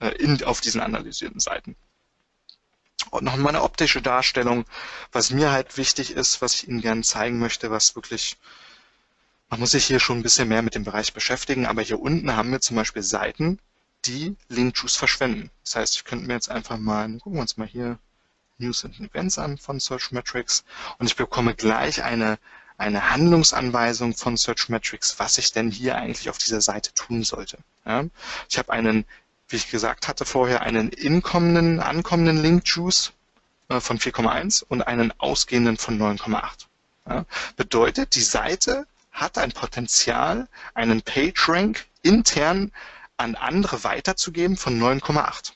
äh, 0.00 0.08
in, 0.16 0.42
auf 0.44 0.60
diesen 0.60 0.80
analysierten 0.80 1.40
Seiten. 1.40 1.76
Und 3.10 3.24
noch 3.24 3.36
meine 3.36 3.62
optische 3.62 4.02
Darstellung, 4.02 4.64
was 5.12 5.30
mir 5.30 5.50
halt 5.52 5.76
wichtig 5.76 6.10
ist, 6.10 6.42
was 6.42 6.54
ich 6.54 6.68
Ihnen 6.68 6.80
gerne 6.80 7.02
zeigen 7.02 7.38
möchte, 7.38 7.70
was 7.70 7.94
wirklich, 7.94 8.36
man 9.48 9.60
muss 9.60 9.70
sich 9.70 9.86
hier 9.86 10.00
schon 10.00 10.18
ein 10.18 10.22
bisschen 10.22 10.48
mehr 10.48 10.62
mit 10.62 10.74
dem 10.74 10.84
Bereich 10.84 11.12
beschäftigen, 11.12 11.66
aber 11.66 11.82
hier 11.82 12.00
unten 12.00 12.34
haben 12.36 12.50
wir 12.50 12.60
zum 12.60 12.76
Beispiel 12.76 13.02
Seiten, 13.02 13.58
die 14.04 14.36
Link-Juice 14.48 14.96
verschwenden. 14.96 15.50
Das 15.64 15.76
heißt, 15.76 15.96
ich 15.96 16.04
könnte 16.04 16.26
mir 16.26 16.34
jetzt 16.34 16.50
einfach 16.50 16.78
mal, 16.78 17.08
gucken 17.18 17.34
wir 17.34 17.42
uns 17.42 17.56
mal 17.56 17.66
hier 17.66 17.98
News 18.58 18.84
and 18.84 18.98
Events 19.00 19.38
an 19.38 19.58
von 19.58 19.80
Search 19.80 20.12
Metrics 20.12 20.64
und 20.98 21.06
ich 21.06 21.16
bekomme 21.16 21.54
gleich 21.54 22.02
eine 22.02 22.38
eine 22.78 23.10
Handlungsanweisung 23.10 24.14
von 24.14 24.36
Searchmetrics, 24.36 25.18
was 25.18 25.38
ich 25.38 25.52
denn 25.52 25.70
hier 25.70 25.96
eigentlich 25.96 26.28
auf 26.28 26.38
dieser 26.38 26.60
Seite 26.60 26.92
tun 26.94 27.22
sollte. 27.22 27.58
Ja? 27.84 28.04
Ich 28.48 28.58
habe 28.58 28.72
einen, 28.72 29.04
wie 29.48 29.56
ich 29.56 29.70
gesagt 29.70 30.08
hatte 30.08 30.24
vorher, 30.24 30.62
einen 30.62 30.90
inkommenden, 30.90 31.80
ankommenden 31.80 32.42
Link-Juice 32.42 33.12
äh, 33.68 33.80
von 33.80 33.98
4,1 33.98 34.64
und 34.68 34.82
einen 34.82 35.12
ausgehenden 35.18 35.76
von 35.76 35.98
9,8. 35.98 36.66
Ja? 37.08 37.24
Bedeutet, 37.56 38.14
die 38.14 38.22
Seite 38.22 38.86
hat 39.10 39.38
ein 39.38 39.52
Potenzial, 39.52 40.46
einen 40.74 41.02
PageRank 41.02 41.86
intern 42.02 42.72
an 43.16 43.34
andere 43.34 43.82
weiterzugeben 43.84 44.58
von 44.58 44.78
9,8. 44.78 45.52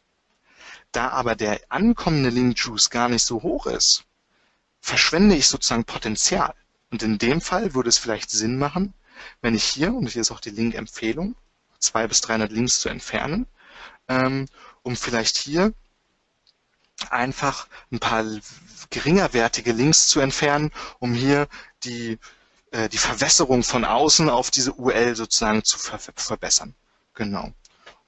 Da 0.92 1.10
aber 1.10 1.36
der 1.36 1.60
ankommende 1.68 2.30
Link-Juice 2.30 2.88
gar 2.90 3.08
nicht 3.08 3.24
so 3.24 3.42
hoch 3.42 3.66
ist, 3.66 4.04
verschwende 4.80 5.36
ich 5.36 5.46
sozusagen 5.46 5.84
Potenzial. 5.84 6.54
Und 6.90 7.02
in 7.02 7.18
dem 7.18 7.40
Fall 7.40 7.74
würde 7.74 7.88
es 7.88 7.98
vielleicht 7.98 8.30
Sinn 8.30 8.58
machen, 8.58 8.94
wenn 9.40 9.54
ich 9.54 9.64
hier, 9.64 9.94
und 9.94 10.08
hier 10.08 10.22
ist 10.22 10.30
auch 10.30 10.40
die 10.40 10.50
Link-Empfehlung, 10.50 11.36
200 11.78 12.08
bis 12.08 12.20
300 12.20 12.52
Links 12.52 12.80
zu 12.80 12.88
entfernen, 12.88 13.46
ähm, 14.08 14.46
um 14.82 14.96
vielleicht 14.96 15.36
hier 15.36 15.72
einfach 17.08 17.68
ein 17.90 17.98
paar 17.98 18.24
geringerwertige 18.90 19.72
Links 19.72 20.08
zu 20.08 20.20
entfernen, 20.20 20.70
um 20.98 21.14
hier 21.14 21.48
die, 21.84 22.18
äh, 22.72 22.88
die 22.88 22.98
Verwässerung 22.98 23.62
von 23.62 23.84
außen 23.84 24.28
auf 24.28 24.50
diese 24.50 24.74
UL 24.74 25.16
sozusagen 25.16 25.64
zu 25.64 25.78
ver 25.78 25.98
verbessern. 25.98 26.74
Genau. 27.14 27.44
Und 27.44 27.54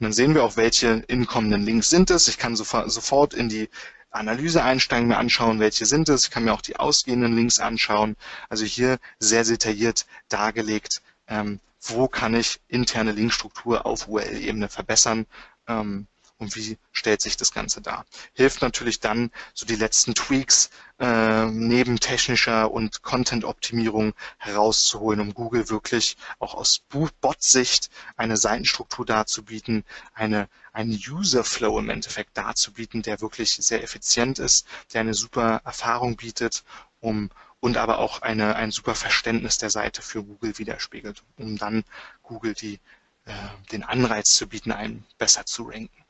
dann 0.01 0.13
sehen 0.13 0.35
wir 0.35 0.43
auch, 0.43 0.57
welche 0.57 1.05
inkommenden 1.07 1.65
Links 1.65 1.89
sind 1.89 2.11
es. 2.11 2.29
Ich 2.29 2.39
kann 2.39 2.57
sofort 2.57 3.35
in 3.35 3.49
die 3.49 3.71
Analyse 4.13 4.63
einsteigen, 4.63 5.09
mir 5.09 5.17
anschauen, 5.17 5.59
welche 5.59 5.87
sind 5.87 6.09
es. 6.09 6.25
Ich 6.25 6.31
kann 6.31 6.45
mir 6.45 6.53
auch 6.53 6.61
die 6.61 6.77
ausgehenden 6.77 7.35
Links 7.35 7.59
anschauen. 7.59 8.17
Also 8.49 8.65
hier 8.65 8.99
sehr 9.19 9.45
detailliert 9.45 10.07
dargelegt, 10.29 11.03
ähm, 11.29 11.61
wo 11.81 12.09
kann 12.09 12.35
ich 12.35 12.61
interne 12.69 13.13
Linkstruktur 13.13 13.87
auf 13.87 14.09
URL-Ebene 14.09 14.69
verbessern 14.69 15.27
ähm, 15.67 16.07
und 16.39 16.57
wie 16.57 16.77
stellt 16.91 17.21
sich 17.21 17.37
das 17.37 17.53
Ganze 17.53 17.81
dar. 17.81 18.05
Hilft 18.35 18.63
natürlich 18.63 19.01
dann, 19.01 19.31
so 19.55 19.65
die 19.65 19.77
letzten 19.77 20.15
Tweaks 20.15 20.71
äh, 20.99 21.47
neben 21.47 22.01
technischer 22.01 22.71
und 22.71 23.03
Content-Optimierung 23.03 24.13
herauszuholen, 24.39 25.21
um 25.21 25.35
Google 25.35 25.71
wirklich 25.71 26.17
auch 26.39 26.55
aus 26.55 26.81
Bot-Sicht 27.21 27.91
eine 28.17 28.37
Seitenstruktur 28.37 29.07
darzubieten, 29.07 29.85
eine, 30.15 30.49
einen 30.73 30.93
User-Flow 30.93 31.79
im 31.79 31.91
Endeffekt 31.91 32.37
darzubieten, 32.37 33.03
der 33.03 33.21
wirklich 33.21 33.53
sehr 33.53 33.83
effizient 33.83 34.39
ist, 34.39 34.67
der 34.93 35.03
eine 35.03 35.15
super 35.15 35.61
Erfahrung 35.65 36.17
bietet, 36.17 36.65
um 37.01 37.31
und 37.61 37.77
aber 37.77 37.99
auch 37.99 38.23
eine, 38.23 38.57
ein 38.57 38.73
super 38.73 38.97
Verständnis 38.97 39.57
der 39.57 39.71
Seite 39.71 40.03
für 40.03 40.25
Google 40.25 40.59
widerspiegelt, 40.59 41.23
um 41.37 41.57
dann 41.57 41.85
Google 42.25 42.55
die, 42.55 42.81
äh, 43.25 43.33
den 43.71 43.85
Anreiz 43.85 44.35
zu 44.35 44.49
bieten, 44.49 44.73
einen 44.73 45.07
besser 45.17 45.47
zu 45.47 45.65
ranken. 45.65 46.05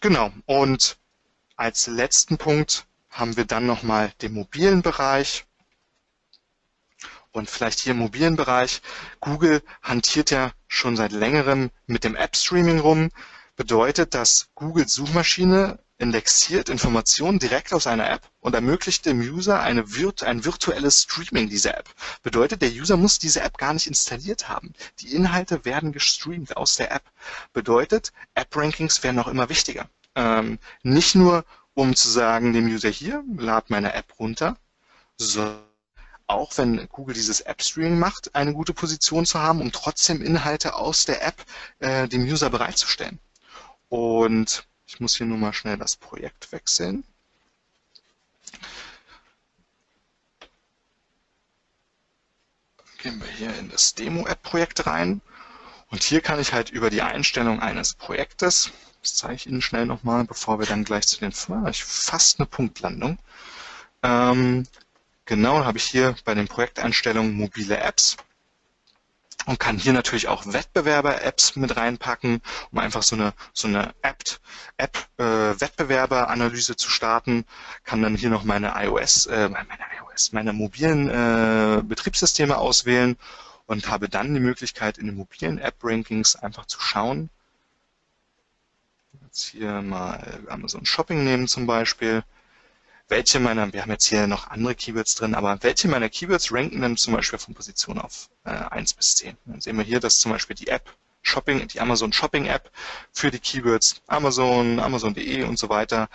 Genau. 0.00 0.32
Und 0.46 0.96
als 1.54 1.86
letzten 1.86 2.36
Punkt 2.36 2.86
haben 3.10 3.36
wir 3.36 3.44
dann 3.44 3.64
nochmal 3.64 4.12
den 4.22 4.32
mobilen 4.32 4.82
Bereich. 4.82 5.44
Und 7.30 7.48
vielleicht 7.48 7.78
hier 7.78 7.92
im 7.92 7.98
mobilen 7.98 8.34
Bereich. 8.34 8.82
Google 9.20 9.62
hantiert 9.82 10.32
ja 10.32 10.52
schon 10.66 10.96
seit 10.96 11.12
längerem 11.12 11.70
mit 11.86 12.02
dem 12.02 12.16
App-Streaming 12.16 12.80
rum. 12.80 13.10
Bedeutet, 13.62 14.14
dass 14.14 14.48
Googles 14.56 14.92
Suchmaschine 14.92 15.78
indexiert 15.96 16.68
Informationen 16.68 17.38
direkt 17.38 17.72
aus 17.72 17.86
einer 17.86 18.10
App 18.10 18.28
und 18.40 18.56
ermöglicht 18.56 19.06
dem 19.06 19.20
User 19.20 19.60
eine 19.60 19.86
virt 19.86 20.24
ein 20.24 20.44
virtuelles 20.44 21.02
Streaming 21.02 21.48
dieser 21.48 21.78
App. 21.78 21.88
Bedeutet, 22.24 22.60
der 22.60 22.72
User 22.72 22.96
muss 22.96 23.20
diese 23.20 23.40
App 23.40 23.58
gar 23.58 23.72
nicht 23.72 23.86
installiert 23.86 24.48
haben. 24.48 24.72
Die 24.98 25.14
Inhalte 25.14 25.64
werden 25.64 25.92
gestreamt 25.92 26.56
aus 26.56 26.74
der 26.74 26.90
App. 26.90 27.04
Bedeutet, 27.52 28.12
App-Rankings 28.34 29.04
werden 29.04 29.20
auch 29.20 29.28
immer 29.28 29.48
wichtiger. 29.48 29.88
Ähm, 30.16 30.58
nicht 30.82 31.14
nur, 31.14 31.44
um 31.74 31.94
zu 31.94 32.08
sagen 32.10 32.52
dem 32.52 32.66
User 32.66 32.90
hier, 32.90 33.22
lad 33.36 33.70
meine 33.70 33.94
App 33.94 34.18
runter, 34.18 34.56
sondern 35.18 35.62
auch 36.26 36.50
wenn 36.58 36.88
Google 36.88 37.14
dieses 37.14 37.42
App-Streaming 37.42 38.00
macht, 38.00 38.34
eine 38.34 38.54
gute 38.54 38.74
Position 38.74 39.24
zu 39.24 39.38
haben, 39.38 39.60
um 39.60 39.70
trotzdem 39.70 40.20
Inhalte 40.20 40.74
aus 40.74 41.04
der 41.04 41.24
App 41.24 41.44
äh, 41.78 42.08
dem 42.08 42.24
User 42.24 42.50
bereitzustellen. 42.50 43.20
Und 43.92 44.66
ich 44.86 45.00
muss 45.00 45.18
hier 45.18 45.26
nur 45.26 45.36
mal 45.36 45.52
schnell 45.52 45.76
das 45.76 45.96
Projekt 45.96 46.50
wechseln. 46.50 47.04
Gehen 52.96 53.20
wir 53.20 53.28
hier 53.28 53.54
in 53.58 53.68
das 53.68 53.92
Demo-App-Projekt 53.94 54.86
rein. 54.86 55.20
Und 55.90 56.02
hier 56.02 56.22
kann 56.22 56.40
ich 56.40 56.54
halt 56.54 56.70
über 56.70 56.88
die 56.88 57.02
Einstellung 57.02 57.60
eines 57.60 57.92
Projektes, 57.92 58.72
das 59.02 59.16
zeige 59.16 59.34
ich 59.34 59.46
Ihnen 59.46 59.60
schnell 59.60 59.84
nochmal, 59.84 60.24
bevor 60.24 60.58
wir 60.58 60.64
dann 60.64 60.84
gleich 60.84 61.06
zu 61.06 61.18
den 61.18 61.32
fast 61.32 62.40
eine 62.40 62.46
Punktlandung. 62.46 63.18
Ähm, 64.02 64.66
genau, 65.26 65.66
habe 65.66 65.76
ich 65.76 65.84
hier 65.84 66.16
bei 66.24 66.32
den 66.32 66.48
Projekteinstellungen 66.48 67.34
mobile 67.34 67.76
Apps 67.76 68.16
und 69.46 69.58
kann 69.58 69.78
hier 69.78 69.92
natürlich 69.92 70.28
auch 70.28 70.44
Wettbewerber-Apps 70.46 71.56
mit 71.56 71.76
reinpacken, 71.76 72.40
um 72.70 72.78
einfach 72.78 73.02
so 73.02 73.16
eine 73.16 73.34
so 73.52 73.68
eine 73.68 73.94
App, 74.02 74.22
App 74.76 74.96
äh, 75.18 75.56
zu 76.76 76.90
starten. 76.90 77.44
Kann 77.84 78.02
dann 78.02 78.16
hier 78.16 78.30
noch 78.30 78.44
meine 78.44 78.72
iOS, 78.76 79.26
äh, 79.26 79.48
meine 79.48 79.66
iOS, 79.98 80.32
meine 80.32 80.52
mobilen 80.52 81.08
äh, 81.08 81.82
Betriebssysteme 81.82 82.56
auswählen 82.56 83.16
und 83.66 83.88
habe 83.88 84.08
dann 84.08 84.34
die 84.34 84.40
Möglichkeit 84.40 84.98
in 84.98 85.06
den 85.06 85.16
mobilen 85.16 85.58
App-Rankings 85.58 86.36
einfach 86.36 86.66
zu 86.66 86.80
schauen. 86.80 87.30
Jetzt 89.24 89.46
hier 89.46 89.82
mal 89.82 90.40
Amazon 90.48 90.84
Shopping 90.86 91.24
nehmen 91.24 91.48
zum 91.48 91.66
Beispiel 91.66 92.22
welche 93.08 93.40
meiner, 93.40 93.72
wir 93.72 93.82
haben 93.82 93.90
jetzt 93.90 94.06
hier 94.06 94.26
noch 94.26 94.48
andere 94.48 94.74
Keywords 94.74 95.14
drin, 95.14 95.34
aber 95.34 95.62
welche 95.62 95.88
meiner 95.88 96.08
Keywords 96.08 96.52
ranken 96.52 96.80
denn 96.80 96.96
zum 96.96 97.14
Beispiel 97.14 97.38
von 97.38 97.54
Position 97.54 97.98
auf 97.98 98.28
äh, 98.44 98.50
1 98.50 98.94
bis 98.94 99.16
10? 99.16 99.36
Dann 99.46 99.60
sehen 99.60 99.76
wir 99.76 99.84
hier, 99.84 100.00
dass 100.00 100.18
zum 100.18 100.32
Beispiel 100.32 100.56
die 100.56 100.68
App 100.68 100.94
Shopping, 101.22 101.66
die 101.68 101.80
Amazon 101.80 102.12
Shopping 102.12 102.46
App 102.46 102.70
für 103.12 103.30
die 103.30 103.38
Keywords 103.38 104.02
Amazon, 104.08 104.80
Amazon.de 104.80 105.44
und 105.44 105.58
so 105.58 105.68
weiter 105.68 106.08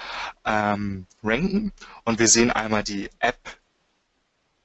ähm, 0.46 1.08
ranken. 1.24 1.72
Und 2.04 2.20
wir 2.20 2.28
sehen 2.28 2.52
einmal 2.52 2.84
die 2.84 3.10
App 3.20 3.40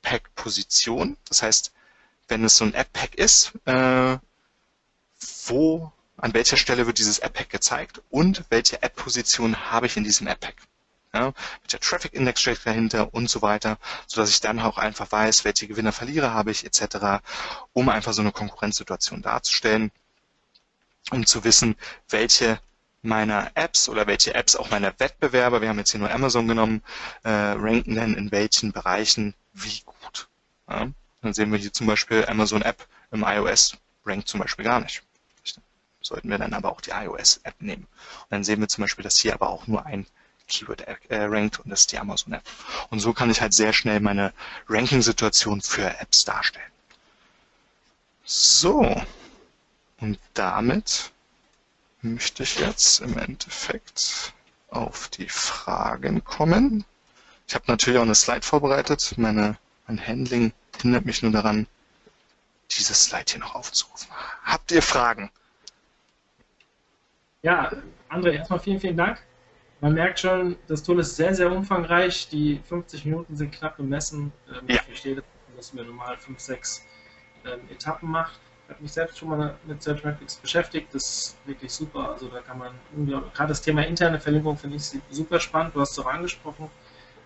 Pack 0.02 0.34
Position. 0.34 1.16
Das 1.28 1.42
heißt, 1.42 1.72
wenn 2.28 2.44
es 2.44 2.56
so 2.56 2.64
ein 2.64 2.74
App 2.74 2.92
Pack 2.92 3.14
ist, 3.14 3.52
äh, 3.66 4.18
wo, 5.46 5.92
an 6.16 6.34
welcher 6.34 6.56
Stelle 6.56 6.86
wird 6.86 6.98
dieses 6.98 7.20
App 7.20 7.34
Pack 7.34 7.50
gezeigt 7.50 8.02
und 8.10 8.44
welche 8.50 8.82
App 8.82 8.96
Position 8.96 9.70
habe 9.70 9.86
ich 9.86 9.96
in 9.96 10.04
diesem 10.04 10.26
App 10.26 10.40
Pack 10.40 10.56
ja, 11.14 11.32
welcher 11.62 11.80
Traffic 11.80 12.14
Index 12.14 12.40
steckt 12.40 12.66
dahinter 12.66 13.12
und 13.12 13.28
so 13.28 13.42
weiter, 13.42 13.78
sodass 14.06 14.30
ich 14.30 14.40
dann 14.40 14.60
auch 14.60 14.78
einfach 14.78 15.10
weiß, 15.12 15.44
welche 15.44 15.66
Gewinner, 15.66 15.92
Verlierer 15.92 16.32
habe 16.32 16.50
ich 16.50 16.64
etc., 16.64 17.22
um 17.72 17.88
einfach 17.88 18.12
so 18.12 18.22
eine 18.22 18.32
Konkurrenzsituation 18.32 19.22
darzustellen, 19.22 19.90
um 21.10 21.26
zu 21.26 21.44
wissen, 21.44 21.76
welche 22.08 22.60
meiner 23.02 23.50
Apps 23.54 23.88
oder 23.88 24.06
welche 24.06 24.34
Apps 24.34 24.56
auch 24.56 24.70
meiner 24.70 24.98
Wettbewerber, 24.98 25.60
wir 25.60 25.68
haben 25.68 25.78
jetzt 25.78 25.90
hier 25.90 26.00
nur 26.00 26.10
Amazon 26.10 26.46
genommen, 26.46 26.82
äh, 27.24 27.30
ranken 27.30 27.96
denn 27.96 28.14
in 28.14 28.30
welchen 28.30 28.72
Bereichen 28.72 29.34
wie 29.52 29.82
gut. 29.84 30.28
Ja? 30.68 30.88
Dann 31.20 31.34
sehen 31.34 31.52
wir 31.52 31.58
hier 31.58 31.72
zum 31.72 31.88
Beispiel 31.88 32.24
Amazon 32.26 32.62
App 32.62 32.86
im 33.10 33.24
iOS 33.26 33.76
rankt 34.04 34.28
zum 34.28 34.40
Beispiel 34.40 34.64
gar 34.64 34.80
nicht. 34.80 35.02
Sollten 36.00 36.30
wir 36.30 36.38
dann 36.38 36.52
aber 36.52 36.72
auch 36.72 36.80
die 36.80 36.90
iOS 36.90 37.40
App 37.44 37.54
nehmen. 37.60 37.84
Und 37.84 38.30
dann 38.30 38.44
sehen 38.44 38.60
wir 38.60 38.68
zum 38.68 38.82
Beispiel, 38.82 39.04
dass 39.04 39.18
hier 39.18 39.34
aber 39.34 39.50
auch 39.50 39.68
nur 39.68 39.86
ein 39.86 40.06
Keyword 40.52 40.82
äh, 41.08 41.22
rankt 41.24 41.60
und 41.60 41.70
das 41.70 41.80
ist 41.80 41.92
die 41.92 41.98
Amazon 41.98 42.34
App. 42.34 42.44
Und 42.90 43.00
so 43.00 43.12
kann 43.12 43.30
ich 43.30 43.40
halt 43.40 43.54
sehr 43.54 43.72
schnell 43.72 44.00
meine 44.00 44.32
Ranking-Situation 44.68 45.62
für 45.62 45.98
Apps 45.98 46.24
darstellen. 46.24 46.70
So, 48.24 49.02
und 50.00 50.18
damit 50.34 51.10
möchte 52.02 52.42
ich 52.42 52.58
jetzt 52.58 53.00
im 53.00 53.18
Endeffekt 53.18 54.32
auf 54.68 55.08
die 55.08 55.28
Fragen 55.28 56.22
kommen. 56.24 56.84
Ich 57.48 57.54
habe 57.54 57.64
natürlich 57.68 57.98
auch 57.98 58.04
eine 58.04 58.14
Slide 58.14 58.42
vorbereitet. 58.42 59.14
Meine, 59.16 59.56
mein 59.86 60.06
Handling 60.06 60.52
hindert 60.80 61.04
mich 61.04 61.22
nur 61.22 61.32
daran, 61.32 61.66
dieses 62.70 63.04
Slide 63.04 63.24
hier 63.28 63.40
noch 63.40 63.54
aufzurufen. 63.54 64.08
Habt 64.44 64.70
ihr 64.72 64.82
Fragen? 64.82 65.30
Ja, 67.42 67.70
André, 68.08 68.32
erstmal 68.32 68.60
vielen, 68.60 68.80
vielen 68.80 68.96
Dank. 68.96 69.22
Man 69.82 69.94
merkt 69.94 70.20
schon, 70.20 70.54
das 70.68 70.84
Tool 70.84 71.00
ist 71.00 71.16
sehr, 71.16 71.34
sehr 71.34 71.50
umfangreich. 71.50 72.28
Die 72.28 72.60
50 72.68 73.04
Minuten 73.04 73.34
sind 73.34 73.50
knapp 73.50 73.76
bemessen. 73.76 74.32
Ähm, 74.48 74.68
ja. 74.68 74.76
Ich 74.76 74.82
verstehe, 74.82 75.20
dass 75.56 75.74
man 75.74 75.88
normal 75.88 76.16
5, 76.16 76.38
6 76.38 76.86
ähm, 77.44 77.60
Etappen 77.68 78.08
macht. 78.08 78.38
Ich 78.64 78.74
habe 78.74 78.82
mich 78.84 78.92
selbst 78.92 79.18
schon 79.18 79.30
mal 79.30 79.56
mit 79.66 79.82
Searchmetrics 79.82 80.36
beschäftigt. 80.36 80.94
Das 80.94 81.02
ist 81.02 81.36
wirklich 81.46 81.72
super. 81.72 82.12
Also 82.12 82.28
da 82.28 82.38
kann 82.42 82.58
man 82.58 82.70
gerade 83.34 83.48
das 83.48 83.60
Thema 83.60 83.84
interne 83.84 84.20
Verlinkung 84.20 84.56
finde 84.56 84.76
ich 84.76 84.84
super 85.10 85.40
spannend. 85.40 85.74
Du 85.74 85.80
hast 85.80 85.90
es 85.90 85.98
auch 85.98 86.06
angesprochen. 86.06 86.70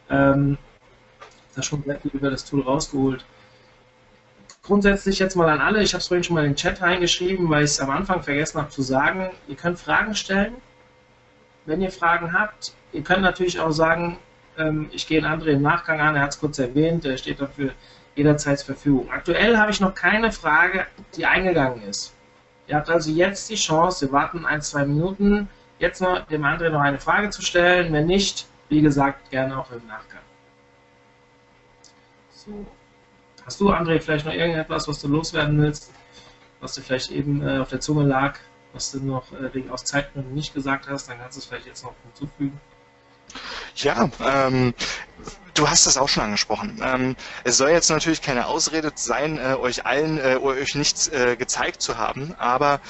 Ähm, 0.09 0.57
da 1.55 1.63
schon 1.63 1.83
sehr 1.85 2.01
viel 2.01 2.13
über 2.13 2.31
das 2.31 2.47
Tool 2.47 2.63
rausgeholt. 2.63 3.23
grundsätzlich 4.63 5.19
jetzt 5.19 5.37
mal 5.37 5.51
an 5.51 5.61
alle, 5.61 5.83
ich 5.83 5.93
habe 5.93 6.01
es 6.01 6.09
vorhin 6.09 6.25
schon 6.25 6.35
mal 6.35 6.45
in 6.45 6.53
den 6.53 6.57
Chat 6.57 6.81
reingeschrieben, 6.81 7.51
weil 7.51 7.65
ich 7.65 7.73
es 7.73 7.81
am 7.81 7.91
Anfang 7.91 8.23
vergessen 8.23 8.59
habe 8.59 8.71
zu 8.71 8.81
sagen, 8.81 9.31
ihr 9.47 9.57
könnt 9.57 9.79
Fragen 9.79 10.15
stellen, 10.15 10.55
wenn 11.67 11.83
ihr 11.83 11.91
Fragen 11.91 12.33
habt. 12.33 12.73
Ihr 12.93 13.03
könnt 13.03 13.23
natürlich 13.23 13.61
auch 13.61 13.73
sagen, 13.73 14.19
ähm, 14.57 14.89
ich 14.93 15.07
gehe 15.07 15.19
in 15.19 15.25
André 15.25 15.49
im 15.49 15.63
Nachgang 15.63 16.01
an, 16.01 16.17
er 16.17 16.23
hat 16.23 16.31
es 16.31 16.41
kurz 16.41 16.59
erwähnt, 16.59 17.05
er 17.05 17.19
steht 17.19 17.41
dafür 17.41 17.73
jederzeit 18.15 18.59
zur 18.59 18.75
Verfügung. 18.75 19.11
Aktuell 19.11 19.59
habe 19.59 19.71
ich 19.71 19.81
noch 19.81 19.95
keine 19.95 20.33
Frage, 20.33 20.87
die 21.17 21.27
eingegangen 21.27 21.83
ist. 21.83 22.15
Ihr 22.67 22.77
habt 22.77 22.89
also 22.89 23.11
jetzt 23.11 23.49
die 23.51 23.55
Chance, 23.55 24.07
wir 24.07 24.13
warten 24.13 24.47
ein, 24.47 24.63
zwei 24.63 24.85
Minuten, 24.85 25.49
jetzt 25.79 26.01
noch 26.01 26.27
dem 26.27 26.43
André 26.43 26.71
noch 26.71 26.81
eine 26.81 26.99
Frage 26.99 27.31
zu 27.31 27.43
stellen. 27.43 27.93
Wenn 27.93 28.07
nicht, 28.07 28.47
wie 28.69 28.81
gesagt, 28.81 29.31
gerne 29.31 29.59
auch 29.59 29.71
im 29.71 29.87
Nachgang. 29.87 30.21
So. 32.31 32.67
Hast 33.45 33.61
du, 33.61 33.71
André, 33.71 34.01
vielleicht 34.01 34.27
noch 34.27 34.33
irgendetwas, 34.33 34.89
was 34.89 35.01
du 35.01 35.07
loswerden 35.09 35.61
willst, 35.61 35.93
was 36.61 36.75
dir 36.75 36.83
vielleicht 36.83 37.13
eben 37.13 37.47
äh, 37.47 37.59
auf 37.59 37.69
der 37.69 37.81
Zunge 37.81 38.05
lag, 38.05 38.39
was 38.77 38.93
du 38.93 39.01
noch 39.01 39.33
äh, 39.33 39.53
wegen 39.55 39.71
aus 39.71 39.85
Zeitgründen 39.85 40.35
nicht 40.35 40.55
gesagt 40.55 40.89
hast, 40.89 41.09
dann 41.09 41.19
kannst 41.19 41.37
du 41.37 41.41
es 41.41 41.47
vielleicht 41.47 41.67
jetzt 41.67 41.83
noch 41.83 41.95
hinzufügen. 42.05 42.61
Ja, 43.75 44.09
ähm, 44.21 44.75
du 45.55 45.69
hast 45.69 45.87
es 45.87 45.97
auch 45.97 46.09
schon 46.09 46.23
angesprochen. 46.23 46.81
Ähm, 46.83 47.17
es 47.45 47.57
soll 47.57 47.71
jetzt 47.71 47.91
natürlich 47.91 48.23
keine 48.23 48.47
Ausrede 48.47 48.93
sein, 48.95 49.39
äh, 49.39 49.55
euch 49.55 49.85
allen 49.85 50.19
äh, 50.19 50.37
euch 50.37 50.75
nichts 50.75 51.09
äh, 51.09 51.37
gezeigt 51.37 51.83
zu 51.83 51.99
haben, 51.99 52.35
aber 52.39 52.81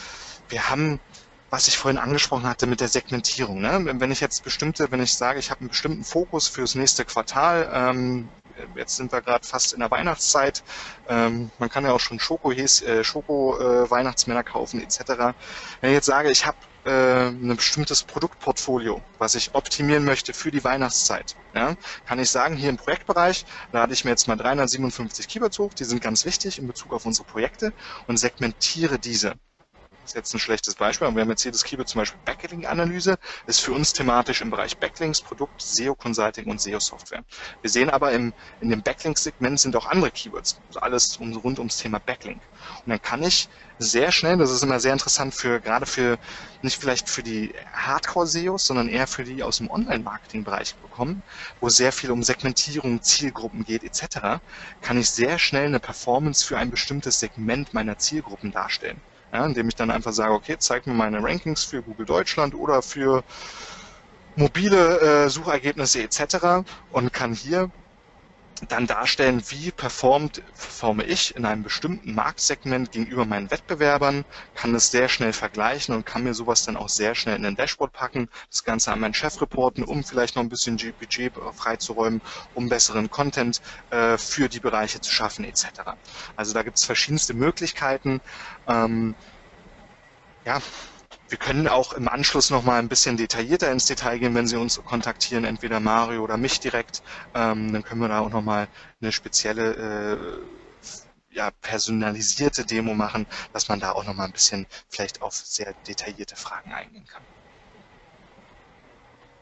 wir 0.48 0.68
haben 0.68 1.00
was 1.48 1.68
ich 1.68 1.78
vorhin 1.78 1.98
angesprochen 1.98 2.46
hatte 2.48 2.66
mit 2.66 2.80
der 2.80 2.88
Segmentierung. 2.88 3.60
Ne? 3.60 3.80
Wenn 4.00 4.10
ich 4.10 4.20
jetzt 4.20 4.42
bestimmte, 4.42 4.90
wenn 4.90 5.00
ich 5.00 5.14
sage, 5.14 5.38
ich 5.38 5.50
habe 5.50 5.60
einen 5.60 5.68
bestimmten 5.68 6.04
Fokus 6.04 6.48
fürs 6.48 6.74
nächste 6.74 7.04
Quartal, 7.04 7.70
ähm, 7.72 8.28
jetzt 8.74 8.96
sind 8.96 9.12
wir 9.12 9.20
gerade 9.20 9.46
fast 9.46 9.72
in 9.72 9.80
der 9.80 9.90
Weihnachtszeit. 9.90 10.62
Ähm, 11.08 11.50
man 11.58 11.68
kann 11.68 11.84
ja 11.84 11.92
auch 11.92 12.00
schon 12.00 12.20
Schoko, 12.20 12.52
äh, 12.52 13.04
Schoko 13.04 13.58
äh, 13.58 13.90
Weihnachtsmänner 13.90 14.44
kaufen 14.44 14.82
etc. 14.82 15.00
Wenn 15.80 15.90
ich 15.90 15.94
jetzt 15.94 16.06
sage, 16.06 16.30
ich 16.30 16.46
habe 16.46 16.56
äh, 16.84 17.28
ein 17.28 17.56
bestimmtes 17.56 18.04
Produktportfolio, 18.04 19.02
was 19.18 19.34
ich 19.34 19.54
optimieren 19.54 20.04
möchte 20.04 20.32
für 20.32 20.50
die 20.50 20.62
Weihnachtszeit, 20.62 21.36
ja, 21.54 21.74
kann 22.06 22.18
ich 22.18 22.30
sagen, 22.30 22.56
hier 22.56 22.70
im 22.70 22.76
Projektbereich 22.76 23.44
lade 23.72 23.92
ich 23.92 24.04
mir 24.04 24.10
jetzt 24.10 24.28
mal 24.28 24.36
357 24.36 25.28
Keywords 25.28 25.58
hoch, 25.58 25.74
die 25.74 25.84
sind 25.84 26.00
ganz 26.00 26.24
wichtig 26.24 26.58
in 26.58 26.66
Bezug 26.66 26.92
auf 26.92 27.04
unsere 27.06 27.26
Projekte 27.26 27.72
und 28.06 28.18
segmentiere 28.18 28.98
diese 28.98 29.34
ist 30.06 30.14
jetzt 30.14 30.34
ein 30.34 30.38
schlechtes 30.38 30.76
Beispiel, 30.76 31.06
aber 31.06 31.16
wir 31.16 31.22
haben 31.22 31.30
jetzt 31.30 31.42
hier 31.42 31.50
das 31.50 31.64
Keyword 31.64 31.88
zum 31.88 32.00
Beispiel 32.00 32.20
Backlink-Analyse, 32.24 33.18
ist 33.46 33.60
für 33.60 33.72
uns 33.72 33.92
thematisch 33.92 34.40
im 34.40 34.50
Bereich 34.50 34.78
Backlinks, 34.78 35.20
Produkt, 35.20 35.60
SEO-Consulting 35.60 36.46
und 36.46 36.60
SEO-Software. 36.60 37.24
Wir 37.60 37.70
sehen 37.70 37.90
aber 37.90 38.12
im, 38.12 38.32
in 38.60 38.70
dem 38.70 38.82
Backlink-Segment 38.82 39.58
sind 39.58 39.74
auch 39.74 39.86
andere 39.86 40.12
Keywords, 40.12 40.60
also 40.68 40.80
alles 40.80 41.18
rund 41.18 41.58
ums 41.58 41.78
Thema 41.78 41.98
Backlink. 41.98 42.40
Und 42.84 42.90
dann 42.90 43.02
kann 43.02 43.22
ich 43.24 43.48
sehr 43.78 44.12
schnell, 44.12 44.36
das 44.38 44.50
ist 44.50 44.62
immer 44.62 44.78
sehr 44.78 44.92
interessant 44.92 45.34
für, 45.34 45.60
gerade 45.60 45.86
für, 45.86 46.18
nicht 46.62 46.80
vielleicht 46.80 47.10
für 47.10 47.24
die 47.24 47.52
Hardcore-SEOs, 47.72 48.64
sondern 48.64 48.88
eher 48.88 49.08
für 49.08 49.24
die 49.24 49.42
aus 49.42 49.58
dem 49.58 49.70
Online-Marketing-Bereich 49.70 50.76
bekommen, 50.76 51.24
wo 51.60 51.68
sehr 51.68 51.90
viel 51.90 52.12
um 52.12 52.22
Segmentierung, 52.22 53.02
Zielgruppen 53.02 53.64
geht 53.64 53.82
etc., 53.82 54.40
kann 54.80 54.98
ich 54.98 55.10
sehr 55.10 55.38
schnell 55.38 55.66
eine 55.66 55.80
Performance 55.80 56.44
für 56.44 56.58
ein 56.58 56.70
bestimmtes 56.70 57.18
Segment 57.18 57.74
meiner 57.74 57.98
Zielgruppen 57.98 58.52
darstellen 58.52 59.02
ja, 59.36 59.46
indem 59.46 59.68
ich 59.68 59.74
dann 59.76 59.90
einfach 59.90 60.12
sage, 60.12 60.32
okay, 60.32 60.56
zeig 60.58 60.86
mir 60.86 60.94
meine 60.94 61.22
Rankings 61.22 61.64
für 61.64 61.82
Google 61.82 62.06
Deutschland 62.06 62.54
oder 62.54 62.82
für 62.82 63.22
mobile 64.34 65.00
äh, 65.00 65.28
Suchergebnisse 65.28 66.02
etc. 66.02 66.64
und 66.90 67.12
kann 67.12 67.34
hier 67.34 67.70
dann 68.68 68.86
darstellen, 68.86 69.42
wie 69.50 69.70
performt, 69.70 70.42
performe 70.54 71.04
ich 71.04 71.34
in 71.36 71.44
einem 71.44 71.62
bestimmten 71.62 72.14
Marktsegment 72.14 72.90
gegenüber 72.90 73.26
meinen 73.26 73.50
Wettbewerbern, 73.50 74.24
kann 74.54 74.74
es 74.74 74.90
sehr 74.90 75.08
schnell 75.08 75.32
vergleichen 75.34 75.94
und 75.94 76.06
kann 76.06 76.24
mir 76.24 76.32
sowas 76.34 76.62
dann 76.62 76.76
auch 76.76 76.88
sehr 76.88 77.14
schnell 77.14 77.36
in 77.36 77.42
den 77.42 77.56
Dashboard 77.56 77.92
packen, 77.92 78.28
das 78.50 78.64
Ganze 78.64 78.92
an 78.92 79.00
meinen 79.00 79.14
Chef 79.14 79.40
reporten, 79.40 79.84
um 79.84 80.04
vielleicht 80.04 80.36
noch 80.36 80.42
ein 80.42 80.48
bisschen 80.48 80.76
Budget 80.98 81.34
freizuräumen, 81.54 82.22
um 82.52 82.68
besseren 82.68 83.10
Content 83.10 83.60
äh, 83.90 84.16
für 84.18 84.48
die 84.48 84.60
Bereiche 84.60 85.00
zu 85.00 85.10
schaffen 85.12 85.44
etc. 85.44 85.98
Also 86.34 86.54
da 86.54 86.62
gibt 86.62 86.78
es 86.78 86.84
verschiedenste 86.84 87.34
Möglichkeiten. 87.34 88.20
Ähm, 88.66 89.16
ja, 90.44 90.60
wir 91.28 91.38
können 91.38 91.66
auch 91.68 91.92
im 91.92 92.08
Anschluss 92.08 92.50
noch 92.50 92.62
mal 92.62 92.78
ein 92.78 92.88
bisschen 92.88 93.16
detaillierter 93.16 93.70
ins 93.72 93.86
Detail 93.86 94.18
gehen, 94.18 94.34
wenn 94.34 94.46
Sie 94.46 94.56
uns 94.56 94.80
kontaktieren, 94.84 95.44
entweder 95.44 95.80
Mario 95.80 96.22
oder 96.22 96.36
mich 96.36 96.60
direkt. 96.60 97.02
Ähm, 97.34 97.72
dann 97.72 97.82
können 97.82 98.00
wir 98.00 98.08
da 98.08 98.20
auch 98.20 98.30
noch 98.30 98.42
mal 98.42 98.68
eine 99.00 99.12
spezielle, 99.12 99.74
äh, 99.74 101.34
ja, 101.34 101.50
personalisierte 101.60 102.64
Demo 102.64 102.94
machen, 102.94 103.26
dass 103.52 103.68
man 103.68 103.80
da 103.80 103.92
auch 103.92 104.04
noch 104.04 104.14
mal 104.14 104.24
ein 104.24 104.32
bisschen 104.32 104.66
vielleicht 104.88 105.20
auf 105.20 105.34
sehr 105.34 105.74
detaillierte 105.86 106.36
Fragen 106.36 106.72
eingehen 106.72 107.06
kann. 107.06 107.22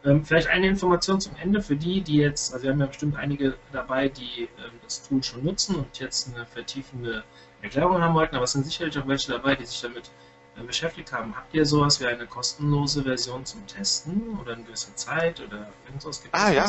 Ähm, 0.05 0.24
vielleicht 0.24 0.49
eine 0.49 0.66
Information 0.66 1.20
zum 1.20 1.35
Ende 1.37 1.62
für 1.62 1.76
die, 1.76 2.03
die 2.03 2.16
jetzt, 2.16 2.53
also 2.53 2.64
wir 2.64 2.72
haben 2.72 2.80
ja 2.80 2.87
bestimmt 2.87 3.16
einige 3.16 3.57
dabei, 3.72 4.09
die 4.09 4.49
ähm, 4.59 4.72
das 4.82 5.03
Tool 5.03 5.22
schon 5.22 5.45
nutzen 5.45 5.76
und 5.76 5.99
jetzt 5.99 6.35
eine 6.35 6.45
vertiefende 6.47 7.24
Erklärung 7.62 8.03
haben 8.03 8.14
wollten, 8.14 8.35
aber 8.37 8.45
es 8.45 8.53
sind 8.53 8.66
sicherlich 8.66 8.99
auch 8.99 9.07
welche 9.07 9.32
dabei, 9.32 9.55
die 9.55 9.64
sich 9.64 9.80
damit 9.80 10.11
beschäftigt 10.62 11.12
haben. 11.12 11.34
Habt 11.36 11.52
ihr 11.55 11.66
sowas 11.66 12.00
wie 12.00 12.07
eine 12.07 12.26
kostenlose 12.26 13.02
Version 13.02 13.44
zum 13.44 13.66
Testen 13.66 14.38
oder 14.40 14.52
eine 14.52 14.62
gewisse 14.62 14.94
Zeit 14.94 15.40
oder 15.40 15.68
irgendwas? 15.86 16.22
Gibt 16.22 16.34
ah 16.34 16.50
ja, 16.50 16.66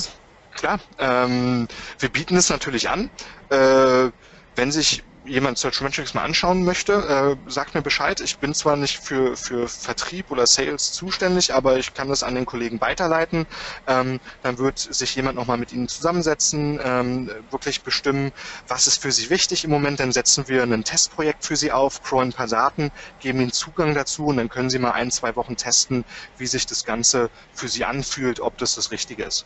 klar. 0.53 0.79
Ähm, 0.97 1.67
wir 1.99 2.09
bieten 2.09 2.35
es 2.35 2.49
natürlich 2.49 2.89
an. 2.89 3.09
Äh, 3.49 4.09
wenn 4.55 4.71
sich 4.71 5.03
jemand 5.25 5.57
Search 5.57 5.81
Metrics 5.81 6.13
mal 6.13 6.23
anschauen 6.23 6.63
möchte, 6.63 6.93
äh, 6.93 7.49
sagt 7.49 7.75
mir 7.75 7.81
Bescheid. 7.81 8.21
Ich 8.21 8.37
bin 8.39 8.53
zwar 8.53 8.75
nicht 8.75 8.97
für, 8.97 9.35
für 9.35 9.67
Vertrieb 9.67 10.31
oder 10.31 10.47
Sales 10.47 10.93
zuständig, 10.93 11.53
aber 11.53 11.77
ich 11.77 11.93
kann 11.93 12.09
das 12.09 12.23
an 12.23 12.35
den 12.35 12.45
Kollegen 12.45 12.81
weiterleiten. 12.81 13.45
Ähm, 13.87 14.19
dann 14.41 14.57
wird 14.57 14.79
sich 14.79 15.15
jemand 15.15 15.35
nochmal 15.35 15.57
mit 15.57 15.73
Ihnen 15.73 15.87
zusammensetzen, 15.87 16.79
ähm, 16.83 17.31
wirklich 17.49 17.81
bestimmen, 17.83 18.31
was 18.67 18.87
ist 18.87 19.01
für 19.01 19.11
Sie 19.11 19.29
wichtig 19.29 19.63
im 19.63 19.71
Moment. 19.71 19.99
Dann 19.99 20.11
setzen 20.11 20.47
wir 20.47 20.63
ein 20.63 20.83
Testprojekt 20.83 21.45
für 21.45 21.55
Sie 21.55 21.71
auf, 21.71 22.01
crawlen 22.03 22.29
ein 22.29 22.33
paar 22.33 22.47
Daten, 22.47 22.91
geben 23.19 23.41
Ihnen 23.41 23.51
Zugang 23.51 23.93
dazu 23.93 24.27
und 24.27 24.37
dann 24.37 24.49
können 24.49 24.69
Sie 24.69 24.79
mal 24.79 24.91
ein, 24.91 25.11
zwei 25.11 25.35
Wochen 25.35 25.55
testen, 25.57 26.05
wie 26.37 26.47
sich 26.47 26.65
das 26.65 26.85
Ganze 26.85 27.29
für 27.53 27.67
Sie 27.67 27.85
anfühlt, 27.85 28.39
ob 28.39 28.57
das 28.57 28.75
das 28.75 28.91
Richtige 28.91 29.23
ist. 29.23 29.45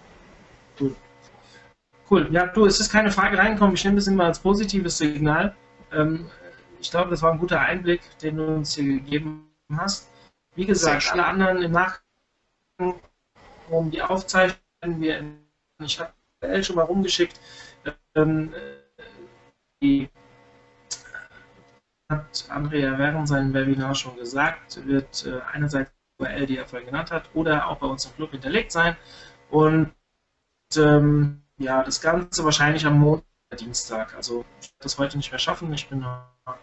Cool. 0.80 0.96
Cool. 2.10 2.28
Ja, 2.32 2.48
du, 2.48 2.66
es 2.66 2.80
ist 2.80 2.92
keine 2.92 3.12
Frage 3.12 3.38
reingekommen. 3.38 3.76
Ich 3.76 3.84
nehme 3.84 3.98
das 3.98 4.08
immer 4.08 4.26
als 4.26 4.40
positives 4.40 4.98
Signal. 4.98 5.56
Ähm, 5.92 6.30
ich 6.80 6.92
glaube, 6.92 7.10
das 7.10 7.22
war 7.22 7.32
ein 7.32 7.40
guter 7.40 7.60
Einblick, 7.60 8.02
den 8.20 8.38
du 8.38 8.46
uns 8.46 8.76
hier 8.76 8.86
gegeben 8.86 9.50
hast. 9.76 10.10
Wie 10.56 10.66
gesagt, 10.66 11.12
alle 11.12 11.26
anderen 11.26 11.62
im 11.62 11.72
Nachgang 11.72 13.02
um 13.70 13.92
die 13.92 14.02
Aufzeichnung, 14.02 14.60
wir, 14.82 15.24
ich 15.84 16.00
habe 16.00 16.14
L 16.42 16.64
schon 16.64 16.78
mal 16.78 16.84
rumgeschickt, 16.84 17.40
ähm, 18.16 18.54
die 19.82 20.10
hat 22.10 22.46
Andrea 22.50 22.98
während 22.98 23.28
seinem 23.28 23.54
Webinar 23.54 23.94
schon 23.96 24.16
gesagt, 24.18 24.86
wird 24.88 25.26
äh, 25.26 25.42
einerseits 25.54 25.92
URL, 26.18 26.46
die 26.48 26.58
er 26.58 26.66
vorhin 26.66 26.88
genannt 26.88 27.12
hat, 27.12 27.30
oder 27.34 27.68
auch 27.68 27.78
bei 27.78 27.88
uns 27.88 28.06
im 28.06 28.16
Club 28.16 28.32
hinterlegt 28.32 28.72
sein. 28.72 28.98
Und 29.50 29.94
ähm, 30.76 31.44
ja, 31.58 31.84
das 31.84 32.02
Ganze 32.02 32.44
wahrscheinlich 32.44 32.86
am 32.86 33.00
Montag 33.00 33.29
Dienstag. 33.58 34.16
Also 34.16 34.46
ich 34.62 34.68
werde 34.68 34.76
das 34.80 34.98
heute 34.98 35.18
nicht 35.18 35.32
mehr 35.32 35.40
schaffen. 35.40 35.72
Ich 35.74 35.90
bin 35.90 36.06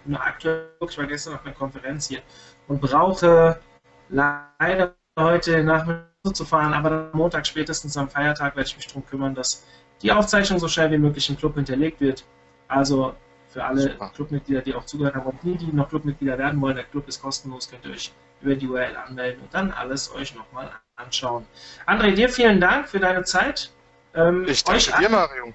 nur 0.05 0.21
aktuell, 0.21 0.71
ich 0.89 0.99
war 0.99 1.07
gestern 1.07 1.35
auf 1.35 1.45
einer 1.45 1.55
Konferenz 1.55 2.09
hier 2.09 2.23
und 2.69 2.81
brauche 2.81 3.61
leider 4.09 4.95
heute 5.19 5.65
Nachmittag 5.65 6.07
zu 6.35 6.45
fahren, 6.45 6.75
aber 6.75 7.11
Montag 7.13 7.47
spätestens 7.47 7.97
am 7.97 8.09
Feiertag 8.09 8.57
werde 8.57 8.69
ich 8.69 8.77
mich 8.77 8.87
darum 8.87 9.07
kümmern, 9.07 9.35
dass 9.35 9.65
die 10.03 10.13
Aufzeichnung 10.13 10.59
so 10.59 10.69
schnell 10.69 10.91
wie 10.91 10.99
möglich 10.99 11.29
im 11.31 11.37
Club 11.37 11.55
hinterlegt 11.55 12.01
wird. 12.01 12.25
Also 12.69 13.15
für 13.49 13.65
alle 13.65 13.83
Super. 13.83 14.11
Clubmitglieder, 14.15 14.61
die 14.61 14.75
auch 14.75 14.85
zugehört 14.85 15.15
haben 15.15 15.27
und 15.27 15.43
die, 15.43 15.57
die 15.57 15.73
noch 15.73 15.89
Clubmitglieder 15.89 16.37
werden 16.37 16.61
wollen, 16.61 16.77
der 16.77 16.85
Club 16.85 17.09
ist 17.09 17.23
kostenlos, 17.23 17.71
könnt 17.71 17.85
ihr 17.85 17.93
euch 17.93 18.13
über 18.41 18.55
die 18.55 18.69
URL 18.69 18.97
anmelden 18.97 19.43
und 19.43 19.55
dann 19.55 19.71
alles 19.71 20.13
euch 20.15 20.35
nochmal 20.35 20.71
anschauen. 20.97 21.47
André, 21.87 22.13
dir 22.13 22.29
vielen 22.29 22.61
Dank 22.61 22.89
für 22.89 23.01
deine 23.01 23.25
Zeit. 23.25 23.73
Ähm, 24.15 24.45
ich 24.47 24.63
danke 24.63 24.93
dir, 25.01 25.09
Mario. 25.09 25.55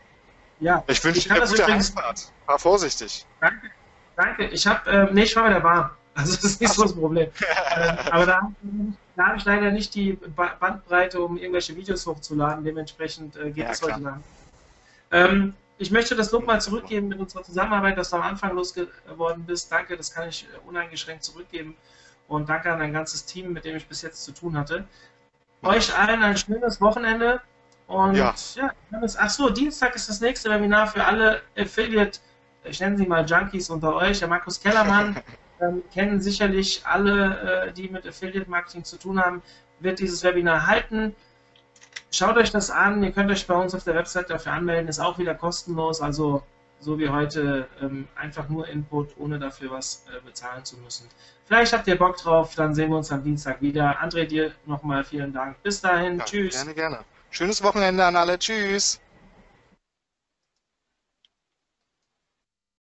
Ja. 0.61 0.83
Ich 0.87 1.03
wünsche 1.03 1.27
dir 1.27 1.35
eine 1.35 1.45
gute 1.45 1.63
übrigens... 1.63 1.89
Heimfahrt. 1.95 2.31
Fahr 2.45 2.59
vorsichtig. 2.59 3.25
Danke. 3.41 3.71
Danke. 4.15 4.45
Ich 4.45 4.65
habe, 4.65 4.89
äh, 4.89 5.11
nee, 5.11 5.23
ich 5.23 5.35
war 5.35 5.43
bei 5.43 5.53
der 5.53 5.59
Bahn. 5.59 5.89
Also 6.13 6.35
das 6.35 6.43
ist 6.43 6.59
nicht 6.59 6.73
so 6.73 6.83
das 6.83 6.93
Problem. 6.93 7.29
äh, 7.71 7.95
aber 8.11 8.25
da, 8.25 8.51
da 9.15 9.27
habe 9.27 9.37
ich 9.37 9.45
leider 9.45 9.71
nicht 9.71 9.95
die 9.95 10.19
Bandbreite, 10.59 11.21
um 11.21 11.37
irgendwelche 11.37 11.73
Videos 11.73 12.05
hochzuladen. 12.05 12.65
Dementsprechend 12.65 13.37
äh, 13.37 13.49
geht 13.49 13.69
es 13.69 13.81
heute 13.81 14.01
lang. 14.01 14.21
Ähm, 15.11 15.53
ich 15.77 15.89
möchte 15.89 16.13
das 16.13 16.33
Lob 16.33 16.45
mal 16.45 16.59
zurückgeben 16.59 17.07
mit 17.07 17.17
unserer 17.17 17.43
Zusammenarbeit, 17.43 17.97
dass 17.97 18.09
du 18.09 18.17
am 18.17 18.23
Anfang 18.23 18.53
losgeworden 18.55 19.45
bist. 19.45 19.71
Danke, 19.71 19.95
das 19.95 20.13
kann 20.13 20.27
ich 20.27 20.43
äh, 20.43 20.67
uneingeschränkt 20.67 21.23
zurückgeben. 21.23 21.77
Und 22.27 22.49
danke 22.49 22.73
an 22.73 22.79
dein 22.79 22.91
ganzes 22.91 23.23
Team, 23.23 23.53
mit 23.53 23.63
dem 23.63 23.77
ich 23.77 23.87
bis 23.87 24.01
jetzt 24.01 24.25
zu 24.25 24.33
tun 24.33 24.57
hatte. 24.57 24.83
Euch 25.63 25.97
allen 25.97 26.21
ein 26.23 26.35
schönes 26.35 26.81
Wochenende. 26.81 27.39
Und 27.91 28.15
ja, 28.15 28.33
ja 28.55 28.71
ach 29.17 29.29
so, 29.29 29.49
Dienstag 29.49 29.95
ist 29.95 30.09
das 30.09 30.21
nächste 30.21 30.49
Webinar 30.49 30.87
für 30.87 31.03
alle 31.03 31.41
Affiliate 31.57 32.19
ich 32.63 32.79
nenne 32.79 32.97
sie 32.97 33.05
mal 33.05 33.25
Junkies 33.25 33.69
unter 33.69 33.95
euch, 33.95 34.19
der 34.19 34.27
Markus 34.27 34.59
Kellermann, 34.59 35.15
ähm, 35.61 35.83
kennen 35.93 36.21
sicherlich 36.21 36.81
alle, 36.85 37.67
äh, 37.67 37.73
die 37.73 37.89
mit 37.89 38.05
Affiliate 38.05 38.49
Marketing 38.49 38.83
zu 38.83 38.97
tun 38.97 39.19
haben, 39.19 39.41
wird 39.79 39.99
dieses 39.99 40.23
Webinar 40.23 40.67
halten. 40.67 41.15
Schaut 42.11 42.37
euch 42.37 42.51
das 42.51 42.69
an, 42.69 43.03
ihr 43.03 43.11
könnt 43.11 43.31
euch 43.31 43.47
bei 43.47 43.55
uns 43.55 43.73
auf 43.73 43.83
der 43.83 43.95
Website 43.95 44.29
dafür 44.29 44.53
anmelden, 44.53 44.87
ist 44.87 44.99
auch 44.99 45.17
wieder 45.17 45.33
kostenlos, 45.33 46.01
also 46.01 46.43
so 46.79 46.97
wie 46.97 47.09
heute 47.09 47.67
ähm, 47.79 48.07
einfach 48.15 48.49
nur 48.49 48.67
Input, 48.67 49.15
ohne 49.17 49.37
dafür 49.37 49.71
was 49.71 50.03
äh, 50.07 50.19
bezahlen 50.25 50.65
zu 50.65 50.77
müssen. 50.77 51.07
Vielleicht 51.45 51.73
habt 51.73 51.87
ihr 51.87 51.97
Bock 51.97 52.17
drauf, 52.17 52.55
dann 52.55 52.73
sehen 52.73 52.89
wir 52.89 52.97
uns 52.97 53.11
am 53.11 53.23
Dienstag 53.23 53.61
wieder. 53.61 54.01
André, 54.01 54.25
dir 54.25 54.51
nochmal 54.65 55.03
vielen 55.03 55.31
Dank. 55.31 55.61
Bis 55.61 55.79
dahin, 55.79 56.17
ja, 56.17 56.25
tschüss. 56.25 56.55
Gerne, 56.55 56.73
gerne. 56.73 56.99
Schönes 57.33 57.63
Wochenende 57.63 58.05
an 58.05 58.17
alle, 58.17 58.37
tschüss. 58.37 58.99